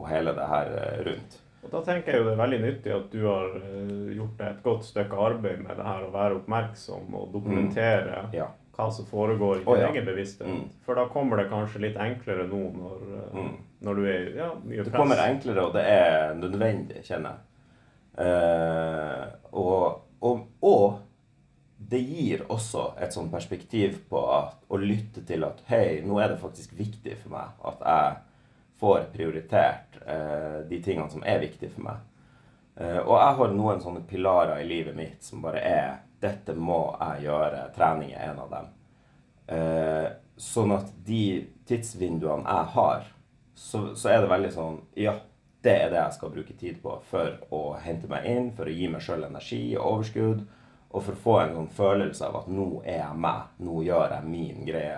[0.00, 1.38] og hele det her eh, rundt.
[1.62, 4.62] Og da tenker jeg jo det er veldig nyttig at du har eh, gjort et
[4.64, 8.46] godt stykke arbeid med det her, å være oppmerksom og dokumentere Ja.
[8.76, 9.90] hva som foregår i din oh, ja.
[9.92, 10.48] egen bevissthet.
[10.48, 10.70] Mm.
[10.86, 13.58] For da kommer det kanskje litt enklere nå når, eh, Mm.
[13.80, 17.46] Når du er ja, mye Det kommer enklere, og det er nødvendig, kjenner jeg.
[18.20, 19.22] Eh,
[19.56, 20.98] og, og, og
[21.90, 26.34] det gir også et sånn perspektiv på at, å lytte til at hei, nå er
[26.34, 28.18] det faktisk viktig for meg at jeg
[28.80, 32.04] får prioritert eh, de tingene som er viktige for meg.
[32.76, 35.90] Eh, og jeg har noen sånne pilarer i livet mitt som bare er
[36.20, 37.64] dette må jeg gjøre.
[37.76, 38.68] Trening er en av dem.
[39.56, 40.08] Eh,
[40.40, 41.24] sånn at de
[41.68, 43.08] tidsvinduene jeg har,
[43.60, 45.18] så, så er det veldig sånn Ja,
[45.60, 48.72] det er det jeg skal bruke tid på for å hente meg inn, for å
[48.72, 50.46] gi meg sjøl energi og overskudd,
[50.90, 54.14] og for å få en sånn følelse av at nå er jeg meg, nå gjør
[54.16, 54.96] jeg min greie.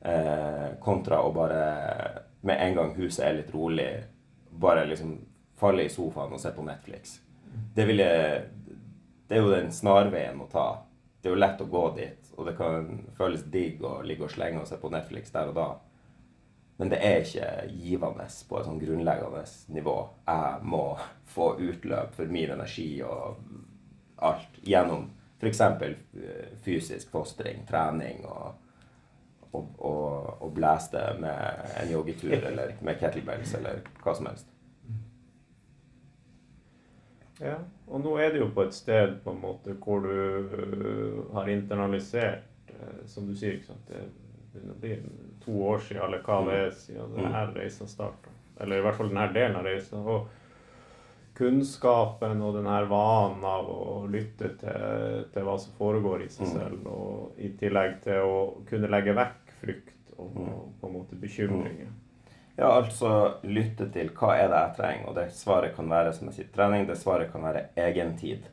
[0.00, 1.60] Eh, kontra å bare
[2.48, 3.90] med en gang huset er litt rolig,
[4.64, 5.18] bare liksom
[5.60, 7.18] falle i sofaen og se på Netflix.
[7.76, 8.08] Det ville
[9.28, 10.82] Det er jo den snarveien å ta.
[11.20, 14.32] Det er jo lett å gå dit, og det kan føles digg å ligge og
[14.32, 15.68] slenge og se på Netflix der og da.
[16.80, 19.42] Men det er ikke givende på et sånn grunnleggende
[19.76, 19.96] nivå.
[20.24, 20.84] Jeg må
[21.28, 23.42] få utløp for min energi og
[24.16, 25.10] alt gjennom
[25.42, 25.60] f.eks.
[26.64, 28.54] fysisk fostring, trening og,
[29.52, 34.48] og, og, og blæse det med en joggetur eller med kettlebells eller hva som helst.
[37.44, 41.20] Ja, og nå er det jo på et sted på en måte hvor du øh,
[41.36, 43.92] har internalisert, øh, som du sier, ikke sant?
[43.92, 44.00] det
[44.52, 44.96] begynner å bli
[45.44, 48.34] to år siden, eller hva det er, siden denne reisen starta.
[48.60, 50.04] Eller i hvert fall denne delen av reisen.
[50.04, 50.28] Og
[51.40, 56.84] kunnskapen og denne vanen av å lytte til, til hva som foregår i seg selv,
[56.90, 58.36] og i tillegg til å
[58.68, 61.90] kunne legge vekk frykt og, og på en måte bekymringer.
[62.60, 66.28] Ja, altså lytte til hva er det jeg trenger, og det svaret kan være som
[66.28, 66.84] jeg sier, trening.
[66.88, 68.50] Det svaret kan være egentid.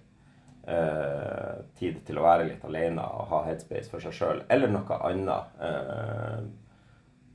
[0.67, 5.00] Eh, tid til å være litt alene og ha headspace for seg sjøl, eller noe
[5.10, 5.60] annet.
[5.63, 6.39] Eh,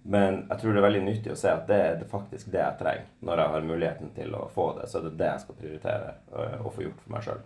[0.03, 2.79] men jeg tror det er veldig nyttig å se at det er faktisk det jeg
[2.81, 3.11] trenger.
[3.23, 6.15] Når jeg har muligheten til å få det, så er det det jeg skal prioritere
[6.35, 7.45] eh, å få gjort for meg sjøl.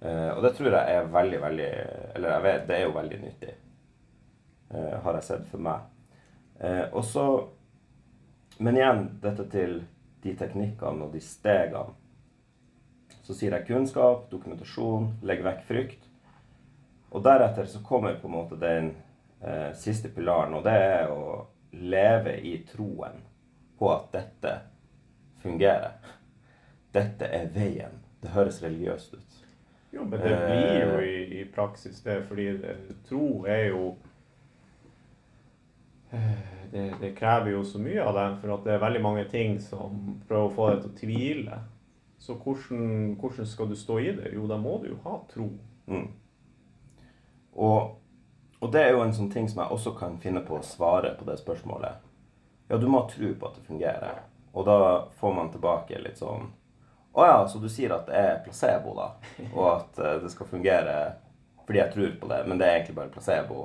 [0.00, 1.68] Eh, og det tror jeg er veldig, veldig
[2.18, 3.54] Eller jeg vet, det er jo veldig nyttig,
[4.74, 5.92] eh, har jeg sett for meg.
[6.96, 7.26] Og så
[8.58, 9.82] Men igjen, dette til
[10.24, 11.92] de teknikkene og de stegene.
[13.20, 16.06] Så sier jeg kunnskap, dokumentasjon, legg vekk frykt.
[17.12, 18.94] Og deretter så kommer på en måte den
[19.76, 23.22] siste pilaren, og det er å leve i troen
[23.78, 24.52] på at dette
[25.42, 25.96] fungerer.
[26.92, 28.00] Dette er veien.
[28.22, 29.42] Det høres religiøst ut.
[29.92, 32.50] Jo, men det blir jo i, i praksis det, fordi
[33.08, 33.94] tro er jo
[36.10, 39.60] eh, det, det, krever jo så mye av deg, for det er veldig mange ting
[39.62, 41.60] som prøver å få deg til å tvile.
[42.18, 44.32] Så hvordan, hvordan, skal du stå i det?
[44.34, 45.50] Jo, da må du jo ha tro.
[45.86, 46.08] Mm.
[47.56, 47.96] Og,
[48.66, 51.12] og, det er jo en sånn ting som jeg også kan finne på å svare
[51.14, 52.02] på det spørsmålet.
[52.66, 54.24] Ja, du må ha tro på at det fungerer.
[54.56, 54.78] Og da
[55.20, 56.48] får man tilbake litt sånn
[57.16, 59.06] Å ja, så du sier at det er placebo, da?
[59.54, 60.96] Og at eh, det skal fungere
[61.66, 63.62] fordi jeg tror på det, men det er egentlig bare placebo.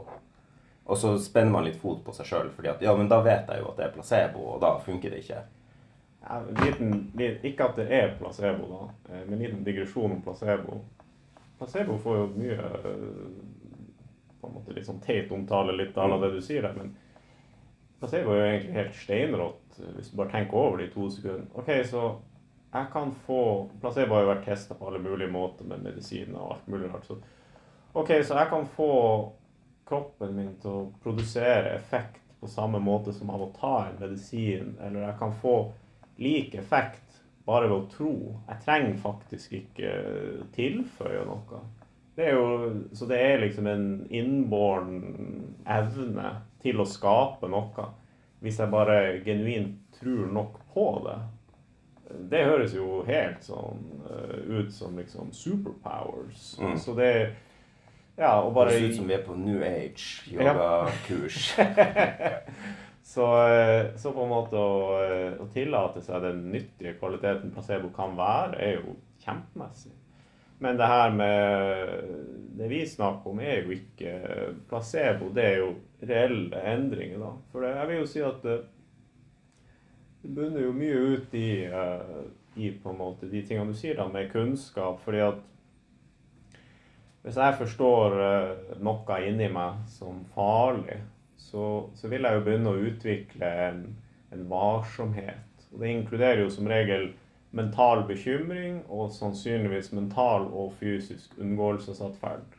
[0.86, 3.52] Og så spenner man litt fot på seg sjøl, fordi at ja, men da vet
[3.52, 5.42] jeg jo at det er placebo, og da funker det ikke.
[6.24, 10.80] Ja, liten, ikke at det er placebo, da, eh, men en liten digresjon om placebo.
[11.60, 12.72] Placebo får jo mye
[14.42, 16.96] på en måte litt sånn teit omtale litt av det du sier der, men
[18.02, 21.10] placebo er jo egentlig helt steinrått eh, hvis du bare tenker over det i to
[21.14, 21.48] sekunder.
[21.62, 22.06] Ok, så
[22.72, 23.42] jeg kan få
[23.82, 27.08] Placebo har jo vært testa på alle mulige måter med medisiner og alt mulig rart.
[27.08, 27.18] Så
[27.94, 28.92] ok, så jeg kan få
[29.90, 34.78] kroppen min til å produsere effekt på samme måte som av å ta en medisin,
[34.82, 35.56] eller jeg kan få
[36.22, 38.14] lik effekt bare ved å tro.
[38.48, 39.92] Jeg trenger faktisk ikke
[40.56, 41.62] tilføye noe.
[42.16, 44.98] Det er jo, så det er liksom en innbåren
[45.64, 47.86] evne til å skape noe,
[48.44, 51.20] hvis jeg bare genuint tror nok på det.
[52.32, 56.58] Det høres jo helt sånn uh, ut som liksom superpowers.
[56.60, 56.76] Mm.
[56.82, 57.14] Så det
[58.18, 58.74] ja, og bare...
[58.76, 61.54] Høres ut som vi er på New Age yogakurs.
[63.14, 67.90] så, eh, så, på en måte å, eh, å, tillate seg den nyttige kvaliteten placebo
[67.96, 69.96] kan være, er jo kjempemessig.
[70.62, 72.04] Men det her med
[72.58, 74.12] Det vi snakker om, er jo ikke
[74.70, 75.32] placebo.
[75.34, 75.70] Det er jo
[76.06, 77.32] reelle endringer, da.
[77.50, 78.58] For jeg vil jo si at det,
[80.22, 82.28] det bunner jo mye ut i, uh,
[82.62, 85.00] i på en måte de tingene du sier da, med kunnskap.
[85.02, 85.40] fordi at
[87.24, 91.00] hvis jeg forstår uh, noe inni meg som farlig,
[91.38, 93.82] så, så, vil jeg jo begynne å utvikle en,
[94.34, 95.66] en, varsomhet.
[95.72, 97.12] Og det inkluderer jo som regel
[97.52, 102.58] mental bekymring og sannsynligvis mental og fysisk unngåelsesatferd.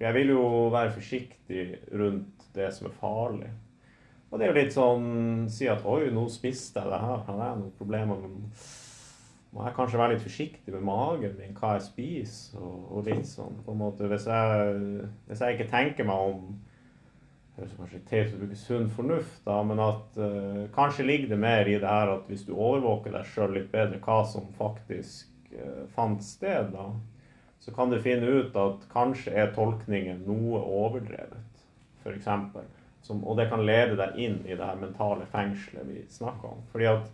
[0.00, 3.50] Jeg vil jo være forsiktig rundt det som er farlig.
[4.30, 7.22] Og det er jo litt sånn Si at 'oi, nå spiste jeg det her.
[7.28, 8.50] Har jeg noen problemer med
[9.54, 13.28] må jeg kanskje være litt forsiktig med magen min, hva jeg spiser, og, og litt
[13.30, 14.80] sånn på en måte, Hvis jeg,
[15.28, 16.56] hvis jeg ikke tenker meg om
[17.54, 21.70] høres kanskje teit å bruke sunn fornuft, da, men at uh, kanskje ligger det mer
[21.70, 25.84] i det her at hvis du overvåker deg sjøl litt bedre hva som faktisk uh,
[25.94, 26.90] fant sted, da,
[27.62, 31.62] så kan du finne ut at kanskje er tolkningen noe overdrevet,
[32.02, 32.26] f.eks.
[33.14, 36.64] Og det kan lede deg inn i det her mentale fengselet vi snakker om.
[36.72, 37.12] fordi at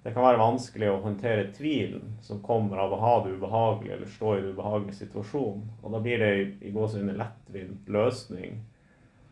[0.00, 4.08] det kan være vanskelig å håndtere tvilen som kommer av å ha det ubehagelig eller
[4.08, 5.66] stå i en ubehagelig situasjon.
[5.82, 8.62] Og da blir det i, i gåsehudene lettvint løsning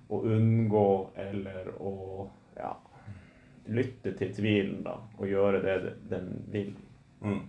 [0.08, 1.94] å unngå eller å
[2.56, 2.72] ja,
[3.68, 5.78] lytte til tvilen da, og gjøre det
[6.10, 6.74] den vil.
[7.20, 7.42] Mm.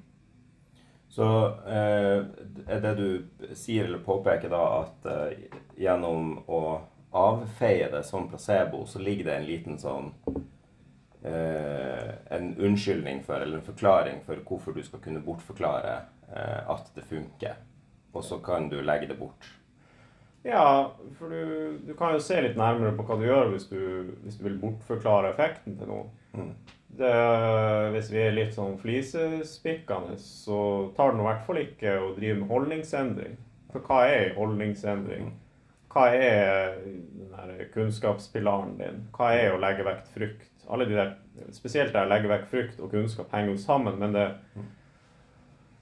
[1.09, 1.25] Så
[1.65, 2.19] eh,
[2.69, 5.47] er det du sier eller påpeker da at eh,
[5.81, 6.61] gjennom å
[7.17, 10.11] avfeie det som placebo, så ligger det en liten sånn
[11.23, 15.95] eh, en unnskyldning for, eller en forklaring for hvorfor du skal kunne bortforklare
[16.29, 17.57] eh, at det funker.
[18.13, 19.49] Og så kan du legge det bort.
[20.43, 23.79] Ja, for du, du, kan jo se litt nærmere på hva du gjør hvis du,
[24.23, 26.05] hvis du vil bortforklare effekten til noe.
[26.37, 26.53] Mm.
[26.99, 27.11] Det,
[27.93, 30.61] hvis vi er litt sånn flisespikkende, så
[30.95, 33.35] tar det i hvert fall ikke å drive med holdningsendring.
[33.73, 35.29] For hva er holdningsendring?
[35.29, 35.45] Mm.
[35.89, 39.03] Hva er den kunnskapspilaren din?
[39.15, 40.49] Hva er å legge vekt frykt?
[40.69, 41.15] alle de der,
[41.51, 44.27] Spesielt der legge vekk frykt og kunnskap henger jo sammen, men det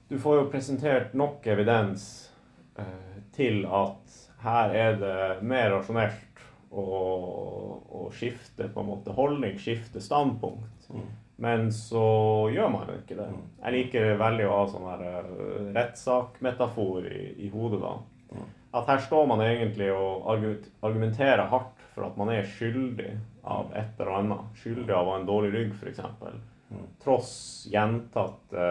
[0.08, 2.32] Du får jo presentert nok evidens
[2.78, 9.56] eh, til at her er det mer rasjonelt å, å, skifte på en måte holdning,
[9.60, 10.90] skifte standpunkt.
[10.92, 11.08] Mm.
[11.38, 12.04] Men så
[12.52, 13.28] gjør man jo ikke det.
[13.30, 13.42] Mm.
[13.62, 17.94] Jeg liker veldig å ha sånn her uh, rettssakmetafor i, i hodet da.
[18.34, 18.46] Mm.
[18.78, 23.14] At her står man egentlig og argumenterer hardt for at man er skyldig
[23.48, 24.58] av et eller annet.
[24.60, 26.02] Skyldig av å ha en dårlig rygg, f.eks.
[26.68, 26.84] Mm.
[27.00, 27.32] Tross
[27.72, 28.66] gjentatte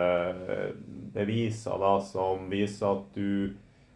[0.53, 0.67] eh,
[1.15, 3.55] beviser da, som viser at du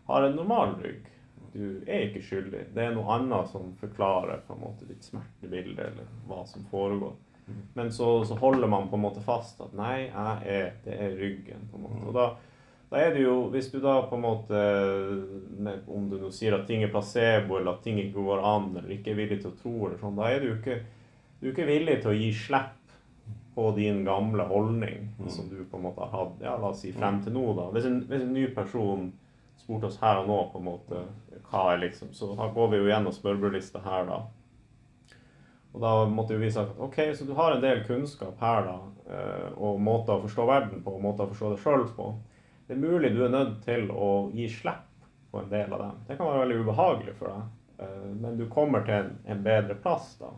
[0.10, 1.11] har en normal rygg.
[1.54, 2.68] Du er ikke skyldig.
[2.76, 7.18] Det er noe annet som forklarer på en måte ditt smertebilde, eller hva som foregår.
[7.74, 11.18] Men så, så holder man på en måte fast at nei, jeg er, det er
[11.20, 11.68] ryggen.
[11.72, 12.02] på en måte.
[12.08, 12.28] Og da,
[12.92, 14.62] da er det jo, Hvis du da på en måte
[15.88, 18.96] Om du nå sier at ting er placebo, eller at ting ikke går an, eller
[18.96, 20.78] ikke er villig til å tro, eller sånn, da er du ikke,
[21.40, 22.78] du er ikke villig til å gi slipp
[23.52, 26.94] på din gamle holdning som du på en måte har hatt ja, la oss si
[26.96, 27.50] frem til nå.
[27.58, 27.66] da.
[27.74, 29.10] Hvis en, hvis en ny person
[29.62, 31.02] spurte oss her og nå på en måte
[31.52, 34.22] hva er liksom, så da går vi jo gjennom smørbrødlista her, da.
[35.72, 38.78] Og da måtte jo vi sagt ok, så du har en del kunnskap her, da,
[39.12, 42.08] eh, og måter å forstå verden på, og måter å forstå deg sjøl på.
[42.68, 46.00] Det er mulig du er nødt til å gi slipp på en del av dem.
[46.08, 47.50] Det kan være veldig ubehagelig for deg,
[47.86, 50.32] eh, men du kommer til en, en bedre plass da.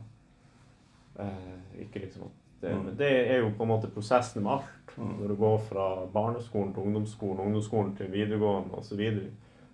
[1.21, 4.95] Eh, Ikke liksom at det, det er jo på en måte prosessen med alt.
[4.95, 9.01] Når du går fra barneskolen til ungdomsskolen, ungdomsskolen til videregående osv.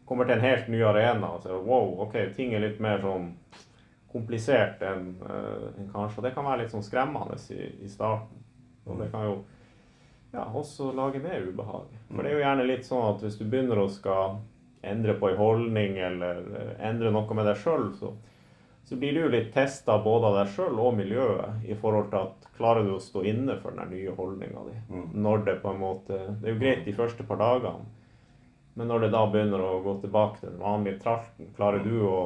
[0.07, 3.33] Kommer til en helt ny arena og ser wow, ok, ting er litt mer sånn
[4.09, 6.17] komplisert enn en kanskje.
[6.17, 8.41] Og det kan være litt sånn skremmende i, i starten.
[8.89, 9.35] Og det kan jo
[10.33, 11.91] ja, også lage mer ubehag.
[12.09, 14.39] For det er jo gjerne litt sånn at hvis du begynner å skal
[14.81, 18.13] endre på en holdning eller eh, endre noe med deg sjøl, så,
[18.89, 22.47] så blir du litt testa både av deg sjøl og miljøet i forhold til at
[22.57, 24.77] klarer du å stå inne for den nye holdninga di.
[25.13, 27.85] Når det på en måte Det er jo greit de første par dagene,
[28.73, 32.17] men når det da begynner å gå tilbake til den vanlige tralten, klarer du å,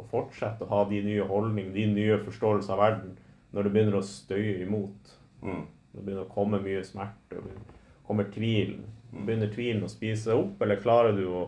[0.00, 3.12] å fortsette å ha de nye holdningene, din nye forståelse av verden,
[3.52, 5.12] når det begynner å støye imot?
[5.42, 5.66] Mm.
[5.92, 8.86] Det begynner å komme mye smerte, og kommer tvilen.
[9.12, 11.44] Begynner tvilen å spise opp, eller klarer du å,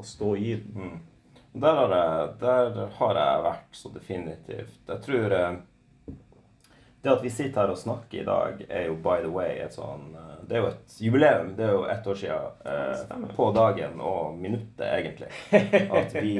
[0.00, 1.00] å stå i den?
[1.52, 4.76] Der har, jeg, der har jeg vært så definitivt.
[4.86, 5.56] Jeg tror eh,
[7.02, 9.74] Det at vi sitter her og snakker i dag, er jo by the way et
[9.74, 11.54] sånn eh, Det er jo et jubileum.
[11.58, 15.32] Det er jo ett år siden eh, på dagen og minuttet, egentlig.
[16.00, 16.36] At vi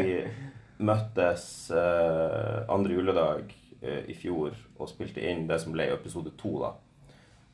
[0.80, 3.50] møttes eh, andre juledag
[3.82, 6.72] eh, i fjor og spilte inn det som ble episode to, da.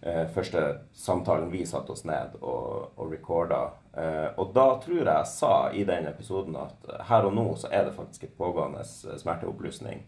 [0.06, 0.62] Eh, første
[0.94, 3.62] samtalen vi satte oss ned og, og recorda.
[3.96, 7.70] Eh, og da tror jeg jeg sa i den episoden at her og nå så
[7.72, 10.02] er det faktisk et pågående smerteoppblussing.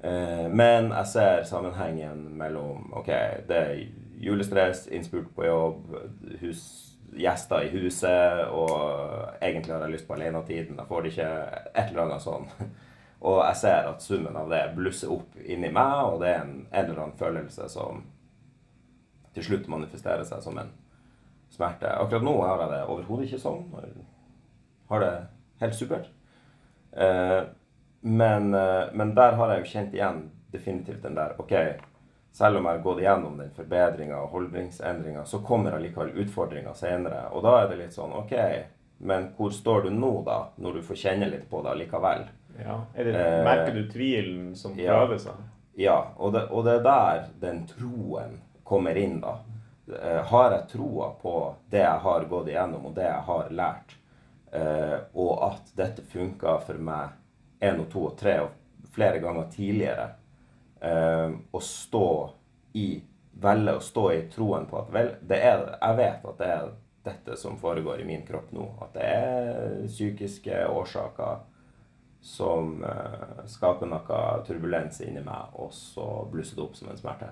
[0.00, 3.12] Eh, men jeg ser sammenhengen mellom ok,
[3.48, 3.84] det er
[4.18, 5.94] julestress, innspurt på jobb,
[6.40, 6.64] hus,
[7.14, 10.78] gjester i huset, og egentlig har jeg lyst på alenetiden.
[10.78, 11.30] Jeg får det ikke
[11.72, 12.50] et eller annet sånn.
[13.28, 16.52] Og jeg ser at summen av det blusser opp inni meg, og det er en,
[16.70, 18.04] en eller annen følelse som
[19.34, 20.70] til slutt manifesterer seg som en
[21.50, 21.90] smerte.
[21.98, 23.64] Akkurat nå har jeg det overhodet ikke sånn.
[24.88, 25.12] Har det
[25.60, 26.08] helt supert.
[26.92, 27.42] Eh,
[28.00, 31.52] men, eh, men der har jeg jo kjent igjen definitivt den der Ok,
[32.32, 37.26] selv om jeg har gått igjennom den forbedringa og holdningsendringa, så kommer allikevel utfordringer senere.
[37.32, 38.32] Og da er det litt sånn Ok,
[38.98, 40.38] men hvor står du nå, da?
[40.58, 42.26] Når du får kjenne litt på det allikevel?
[42.58, 42.80] Ja.
[42.94, 45.34] Det, Eh, merker du tvilen som prøver seg?
[45.78, 49.36] Ja, og det, og det er der den troen kommer inn, da.
[50.02, 53.94] Eh, har jeg troa på det jeg har gått igjennom, og det jeg har lært,
[54.52, 57.14] eh, og at dette funka for meg
[57.64, 60.10] én og to og tre og flere ganger tidligere,
[60.82, 62.10] eh, å stå
[62.74, 62.88] i
[63.38, 66.72] Velge å stå i troen på at vel, det er, jeg vet at det er
[67.06, 68.64] dette som foregår i min kropp nå.
[68.82, 71.44] At det er psykiske årsaker
[72.18, 72.82] som
[73.46, 77.30] skaper noe turbulens inni meg, og så blusser det opp som en smerte.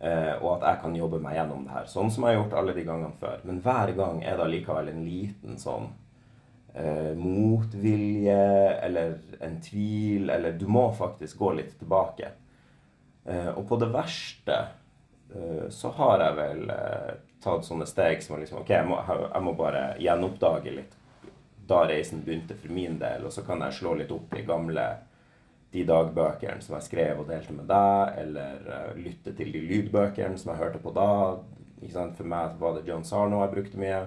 [0.00, 2.58] Eh, og at jeg kan jobbe meg gjennom det her, sånn som jeg har gjort
[2.60, 3.40] alle de gangene før.
[3.48, 5.88] Men hver gang er det allikevel en liten sånn
[6.74, 8.42] eh, motvilje
[8.86, 12.30] eller en tvil, eller du må faktisk gå litt tilbake.
[13.26, 14.60] Eh, og på det verste
[15.34, 17.10] eh, så har jeg vel eh,
[17.42, 20.94] tatt sånne steg som er liksom Ok, jeg må, jeg må bare gjenoppdage litt
[21.68, 24.86] da reisen begynte for min del, og så kan jeg slå litt opp i gamle
[25.72, 30.38] de dagbøkene som jeg skrev og delte med deg, eller uh, lytte til de lydbøkene
[30.40, 31.10] som jeg hørte på da.
[31.82, 32.16] Ikke sant?
[32.18, 34.02] For meg var det John Sarno jeg brukte mye.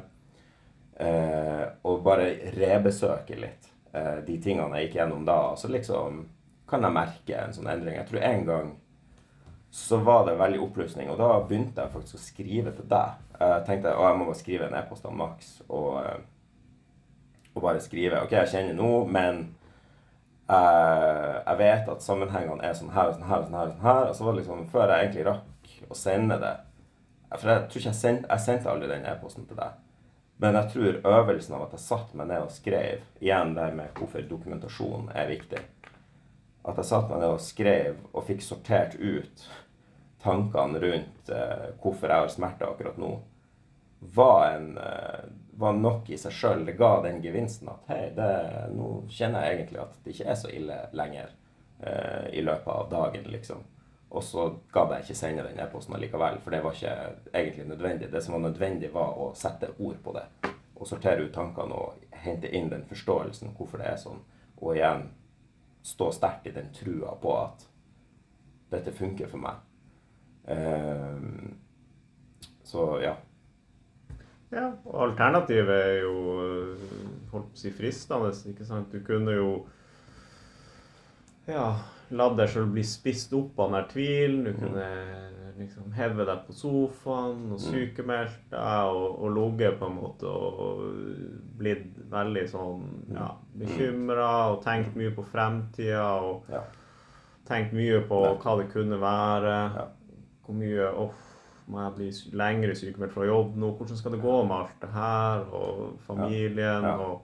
[1.02, 5.42] Uh, og bare rebesøke litt uh, de tingene jeg gikk gjennom da.
[5.58, 6.26] Så liksom
[6.70, 8.00] kan jeg merke en sånn endring.
[8.00, 8.76] Jeg tror en gang
[9.72, 13.20] så var det veldig oppløsning, og da begynte jeg faktisk å skrive til deg.
[13.40, 15.96] Jeg tenkte å, jeg må bare skrive en e-post av Max og,
[17.56, 19.46] og bare skrive OK, jeg kjenner nå, men
[20.52, 23.70] jeg vet at sammenhengene er sånn her og sånn her og sånn her.
[23.70, 26.52] Og sånn her, og så var det liksom før jeg egentlig rakk å sende det
[27.38, 29.80] For jeg tror ikke jeg sendte, jeg sendte aldri den e-posten til deg.
[30.42, 33.92] Men jeg tror øvelsen av at jeg satte meg ned og skrev, igjen det med
[33.98, 35.60] hvorfor dokumentasjon er viktig
[36.66, 39.46] At jeg satte meg ned og skrev og fikk sortert ut
[40.22, 43.12] tankene rundt eh, hvorfor jeg har smerte akkurat nå.
[44.02, 45.24] var, en, eh,
[45.58, 46.66] var nok i seg sjøl.
[46.66, 48.32] Det ga den gevinsten at hei, det,
[48.76, 51.30] nå kjenner jeg egentlig at det ikke er så ille lenger
[51.80, 53.64] eh, i løpet av dagen, liksom.
[54.12, 56.96] Og så gadd jeg ikke sende den e-posten allikevel, for det var ikke
[57.32, 58.12] egentlig nødvendig.
[58.12, 60.26] Det som var nødvendig, var å sette ord på det.
[60.76, 64.20] Og sortere ut tankene og hente inn den forståelsen hvorfor det er sånn.
[64.60, 65.08] Og igjen
[65.88, 67.66] stå sterkt i den trua på at
[68.72, 69.64] dette funker for meg.
[70.52, 71.24] Eh,
[72.68, 73.16] så ja.
[74.52, 76.88] Ja, og alternativet er jo øh,
[77.32, 78.92] holdt på å si fristende, ikke sant.
[78.92, 79.52] Du kunne jo
[81.48, 81.68] ja,
[82.12, 84.44] la deg sjøl bli spist opp av den der tvilen.
[84.46, 84.88] Du kunne
[85.62, 90.84] liksom heve deg på sofaen og sykemeldt deg og, og ligget på en måte og
[91.60, 92.86] blitt veldig sånn
[93.16, 93.32] ja,
[93.62, 96.64] bekymra og tenkt mye på fremtida og ja.
[97.50, 99.58] tenkt mye på hva det kunne være.
[100.46, 101.31] Hvor mye Uff,
[101.72, 102.08] må jeg bli
[102.38, 103.72] lengre sykemeldt fra jobb nå?
[103.80, 105.46] Hvordan skal det gå med alt det her?
[105.56, 106.96] Og familien Ja.
[106.98, 107.22] og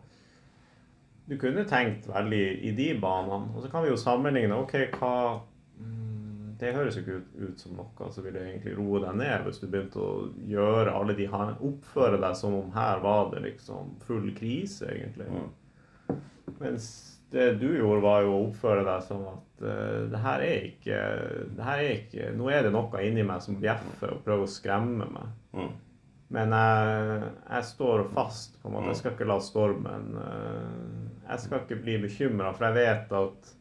[1.28, 3.50] Du kunne tenkt veldig i de banene.
[3.56, 4.56] Og så kan vi jo sammenligne.
[4.56, 5.42] OK, hva
[5.78, 9.44] mm, Det høres jo ikke ut, ut som noe som ville egentlig roe deg ned
[9.44, 13.44] hvis du begynte å gjøre alle de her Oppføre deg som om her var det
[13.44, 15.28] liksom full krise, egentlig.
[15.28, 16.18] Mm.
[16.60, 20.70] Mens det du gjorde, var jo å oppføre deg som at uh, det her er
[20.70, 21.02] ikke
[21.58, 24.52] det her er ikke, Nå er det noe inni meg som bjeffer og prøver å
[24.52, 25.36] skremme meg.
[25.58, 25.76] Mm.
[26.38, 28.58] Men jeg, jeg står fast.
[28.62, 28.92] på en måte.
[28.92, 33.54] Jeg skal ikke la stormen uh, Jeg skal ikke bli bekymra, for jeg vet at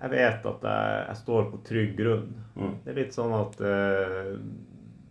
[0.00, 2.28] jeg vet at jeg, jeg står på trygg grunn.
[2.56, 2.76] Mm.
[2.84, 4.30] Det er litt sånn at uh,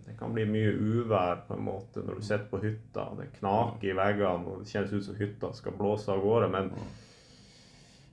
[0.06, 3.06] det kan bli mye uvær på en måte når du sitter på hytta.
[3.20, 6.50] Det knaker i veggene og det kjennes ut som hytta skal blåse av gårde.
[6.56, 6.74] Men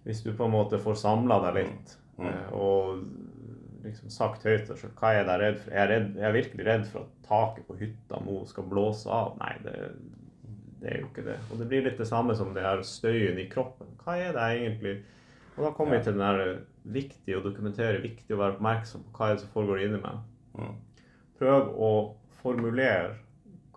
[0.07, 2.27] hvis du på en måte får samla deg litt Mm.
[2.31, 3.03] eh, og
[3.85, 5.71] liksom sagt høyt og hva er det jeg redd for?
[5.75, 9.07] Jeg er, redd, jeg er virkelig redd for at taket på hytta nå skal blåse
[9.13, 9.37] av.
[9.39, 9.75] Nei, det,
[10.81, 11.37] det er jo ikke det.
[11.53, 13.87] Og det blir litt det samme som det her støyen i kroppen.
[14.03, 14.95] Hva er det egentlig?
[15.59, 16.59] Og da kommer vi til den der
[16.97, 20.19] viktig å dokumentere, viktig å være oppmerksom på hva er det som foregår inni meg.
[20.57, 20.75] Mm.
[21.39, 21.93] Prøv å
[22.43, 23.17] formulere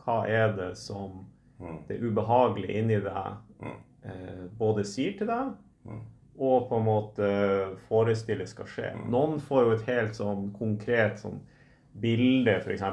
[0.05, 1.25] hva er det som
[1.59, 1.81] Mm.
[1.89, 3.75] det ubehagelige inni deg Mm.
[4.05, 5.51] eh, både sier til deg,
[5.85, 5.99] Mm.
[6.39, 7.29] Og på en måte
[7.89, 8.93] forestille skal skje.
[8.95, 9.07] Mm.
[9.11, 11.41] Noen får jo et helt sånn konkret sånn
[11.99, 12.83] bilde, f.eks.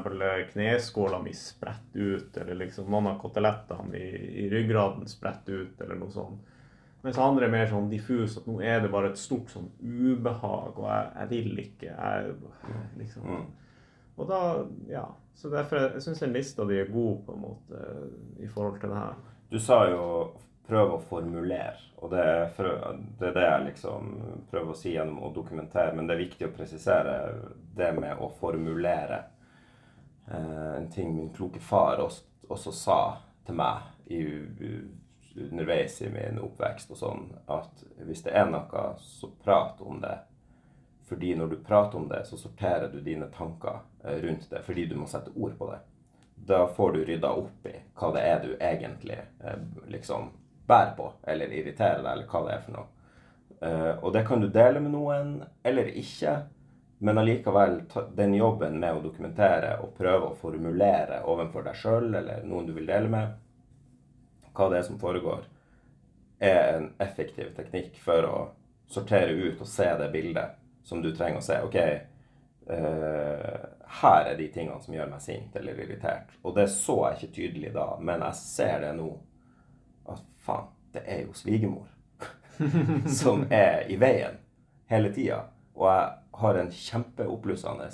[0.53, 4.09] kneskåla mi spredt ut, eller liksom noen av kotelettene i,
[4.43, 6.53] i ryggraden spredt ut, eller noe sånt.
[7.07, 10.75] Mens andre er mer sånn diffus, at nå er det bare et stort sånn ubehag,
[10.75, 11.93] og jeg, jeg vil ikke.
[11.93, 12.35] Jeg,
[12.99, 13.29] liksom.
[13.31, 13.47] Mm.
[14.17, 14.41] Og da,
[14.91, 15.05] ja.
[15.37, 17.85] Så derfor, syns jeg lista di er god, på en måte,
[18.43, 19.23] i forhold til det her.
[19.53, 20.03] Du sa jo
[20.67, 24.12] prøv å formulere, og det er, for, det er det jeg liksom
[24.51, 27.17] prøver å si gjennom å dokumentere, men det er viktig å presisere
[27.77, 29.23] det med å formulere.
[30.27, 33.01] Eh, en ting min kloke far også, også sa
[33.47, 34.23] til meg i,
[35.37, 40.17] underveis i min oppvekst og sånn, at hvis det er noe, så prat om det.
[41.07, 44.89] Fordi når du prater om det, så sorterer du dine tanker eh, rundt det, fordi
[44.91, 45.79] du må sette ord på det.
[46.49, 50.33] Da får du rydda opp i hva det er du egentlig eh, liksom
[50.67, 52.93] bærer på, eller irriterer deg, eller hva det er for noe.
[53.57, 55.33] Uh, og det kan du dele med noen,
[55.64, 56.37] eller ikke.
[56.99, 57.83] Men allikevel,
[58.17, 62.73] den jobben med å dokumentere og prøve å formulere overfor deg sjøl eller noen du
[62.73, 63.35] vil dele med,
[64.57, 65.45] hva det er som foregår,
[66.41, 68.39] er en effektiv teknikk for å
[68.89, 70.57] sortere ut og se det bildet
[70.89, 71.59] som du trenger å se.
[71.69, 71.79] OK,
[72.73, 73.61] uh,
[74.01, 76.33] her er de tingene som gjør meg sint eller irritert.
[76.43, 79.11] Og det så jeg ikke tydelig da, men jeg ser det nå.
[80.47, 81.87] Faen, det er jo svigermor
[83.21, 84.39] som er i veien
[84.91, 85.43] hele tida.
[85.77, 87.89] Og jeg har en kjempeoppblussende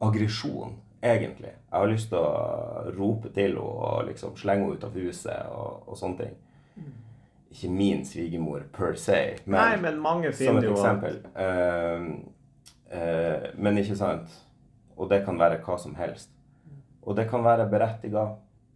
[0.00, 1.52] aggresjon, egentlig.
[1.52, 5.52] Jeg har lyst til å rope til henne og liksom slenge henne ut av huset
[5.54, 6.36] og, og sånne ting.
[7.50, 11.18] Ikke min svigermor per se, men, Nei, men mange som et jo eksempel.
[11.34, 12.12] Uh,
[12.94, 14.36] uh, men ikke sant
[14.94, 16.30] Og det kan være hva som helst.
[17.02, 18.26] Og det kan være berettiga,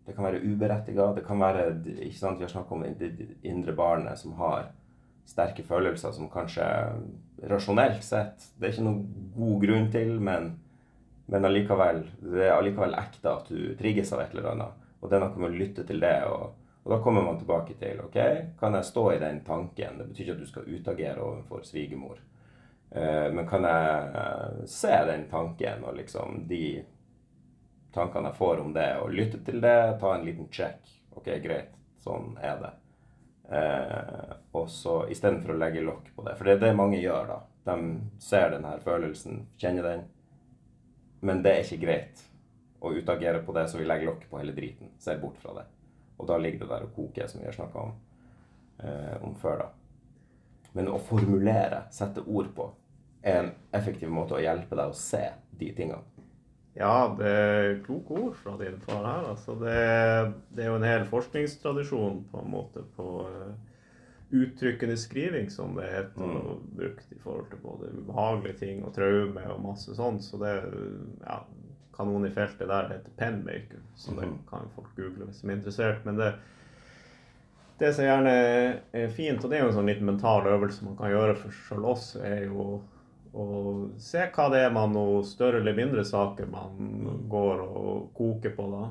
[0.06, 3.72] det kan være uberettiga, det kan være ikke sant, Vi har snakket om det indre
[3.72, 4.68] barnet som har
[5.26, 6.66] sterke følelser som kanskje
[7.48, 10.50] rasjonelt sett Det er ikke noen god grunn til, men,
[11.32, 14.84] men allikevel, det er allikevel ekte at du trigges av et eller annet.
[15.00, 16.16] Og det er noe med å lytte til det.
[16.28, 16.52] Og,
[16.84, 18.20] og da kommer man tilbake til ok,
[18.60, 19.98] kan jeg stå i den tanken?
[20.00, 22.20] Det betyr ikke at du skal utagere overfor svigermor.
[22.94, 26.64] Eh, men kan jeg eh, se den tanken og liksom de
[27.94, 30.90] tankene jeg får om det, og lytte til det, ta en liten check.
[31.14, 32.72] Ok, greit, sånn er det.
[33.54, 36.36] Eh, og så istedenfor å legge lokk på det.
[36.38, 37.40] For det er det mange gjør, da.
[37.64, 37.76] De
[38.20, 40.06] ser den her følelsen, kjenner den,
[41.24, 42.24] men det er ikke greit
[42.84, 44.90] å utagere på det, så vi legger lokk på hele driten.
[45.00, 45.64] Ser bort fra det.
[46.20, 47.94] Og da ligger det der og koker, som vi har snakka om,
[48.78, 49.68] eh, om før, da.
[50.72, 52.68] Men å formulere, sette ord på,
[53.22, 56.02] er en effektiv måte å hjelpe deg å se de tingene.
[56.74, 59.28] Ja, det er kloke ord fra din far her.
[59.30, 59.74] Altså, det,
[60.50, 63.52] det, er jo en hel forskningstradisjon på en måte på uh,
[64.34, 66.40] uttrykkende skriving, som det heter, mm.
[66.40, 70.26] og brukt i forhold til både ubehagelige ting og traume og masse sånt.
[70.26, 70.56] Så det
[71.22, 71.38] ja,
[71.94, 74.40] kanon i feltet der heter penmaker, så det mm.
[74.50, 76.02] kan folk google hvis de er interessert.
[76.08, 76.32] Men det,
[77.78, 80.98] det som gjerne er fint, og det er jo en sånn litt mental øvelse man
[80.98, 82.80] kan gjøre for selv oss, er jo
[83.34, 88.54] og se hva det er man noe større eller mindre saker man går og koker
[88.54, 88.84] på da.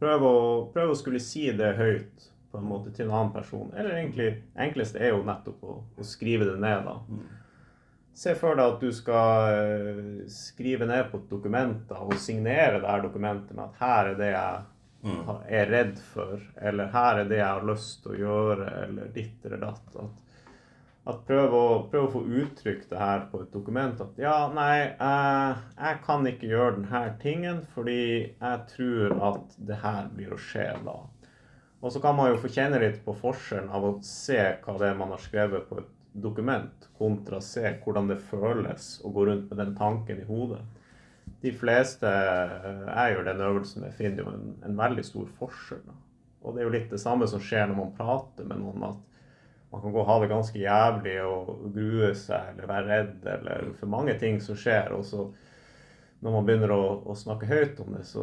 [0.00, 0.36] Prøv å,
[0.72, 3.70] prøv å skulle si det høyt på en måte til en annen person.
[3.76, 4.28] Eller egentlig,
[4.66, 6.98] enkleste er jo nettopp å, å skrive det ned, da.
[8.14, 13.02] Se for deg at du skal eh, skrive ned på dokumenter og signere det her
[13.02, 14.60] dokumentet med at her er det jeg
[15.02, 15.32] mm.
[15.58, 19.48] er redd for, eller her er det jeg har lyst til å gjøre, eller ditt
[19.48, 19.98] eller datt.
[19.98, 20.23] At
[21.04, 23.98] at prøve å, prøv å, få uttrykt det her på et dokument.
[24.00, 29.82] At ja, nei, jeg, jeg kan ikke gjøre denne tingen fordi jeg tror at det
[29.82, 30.96] her blir å skje da.
[31.84, 34.88] Og så kan man jo få kjenne litt på forskjellen av å se hva det
[34.88, 39.50] er man har skrevet på et dokument, kontra se hvordan det føles å gå rundt
[39.50, 40.62] med den tanken i hodet.
[41.44, 45.82] De fleste jeg gjør den øvelsen jeg finner jo en, en veldig stor forskjell.
[45.84, 45.98] Da.
[46.44, 48.86] Og det er jo litt det samme som skjer når man prater med noen.
[48.88, 49.13] at
[49.74, 53.72] man kan gå og ha det ganske jævlig og grue seg eller være redd eller
[53.80, 54.92] for mange ting som skjer.
[54.94, 55.24] Og så
[56.22, 58.22] når man begynner å, å snakke høyt om det, så,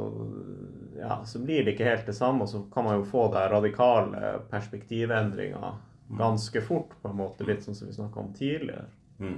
[0.97, 2.47] ja, så, blir det ikke helt det samme.
[2.47, 5.75] Og så kan man jo få det radikale perspektivendringer
[6.17, 7.45] ganske fort, på en måte.
[7.45, 8.87] Litt sånn som vi snakka om tidligere.
[9.19, 9.37] Mm.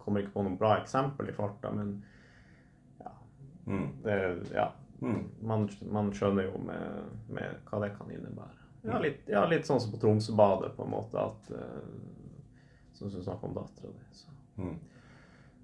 [0.00, 1.98] Kommer ikke på noen bra eksempel i farta, men
[3.02, 3.12] ja.
[3.66, 3.88] Mm.
[4.06, 4.20] Det,
[4.54, 4.70] ja.
[5.02, 5.20] Mm.
[5.42, 8.57] Man, man, skjønner jo med, med hva det kan innebære.
[8.82, 11.18] Ja, litt, ja, litt sånn som på Tromsøbadet, på en måte.
[11.18, 11.82] at uh,
[12.94, 14.62] Som du snakker om dattera di.
[14.62, 14.76] Mm.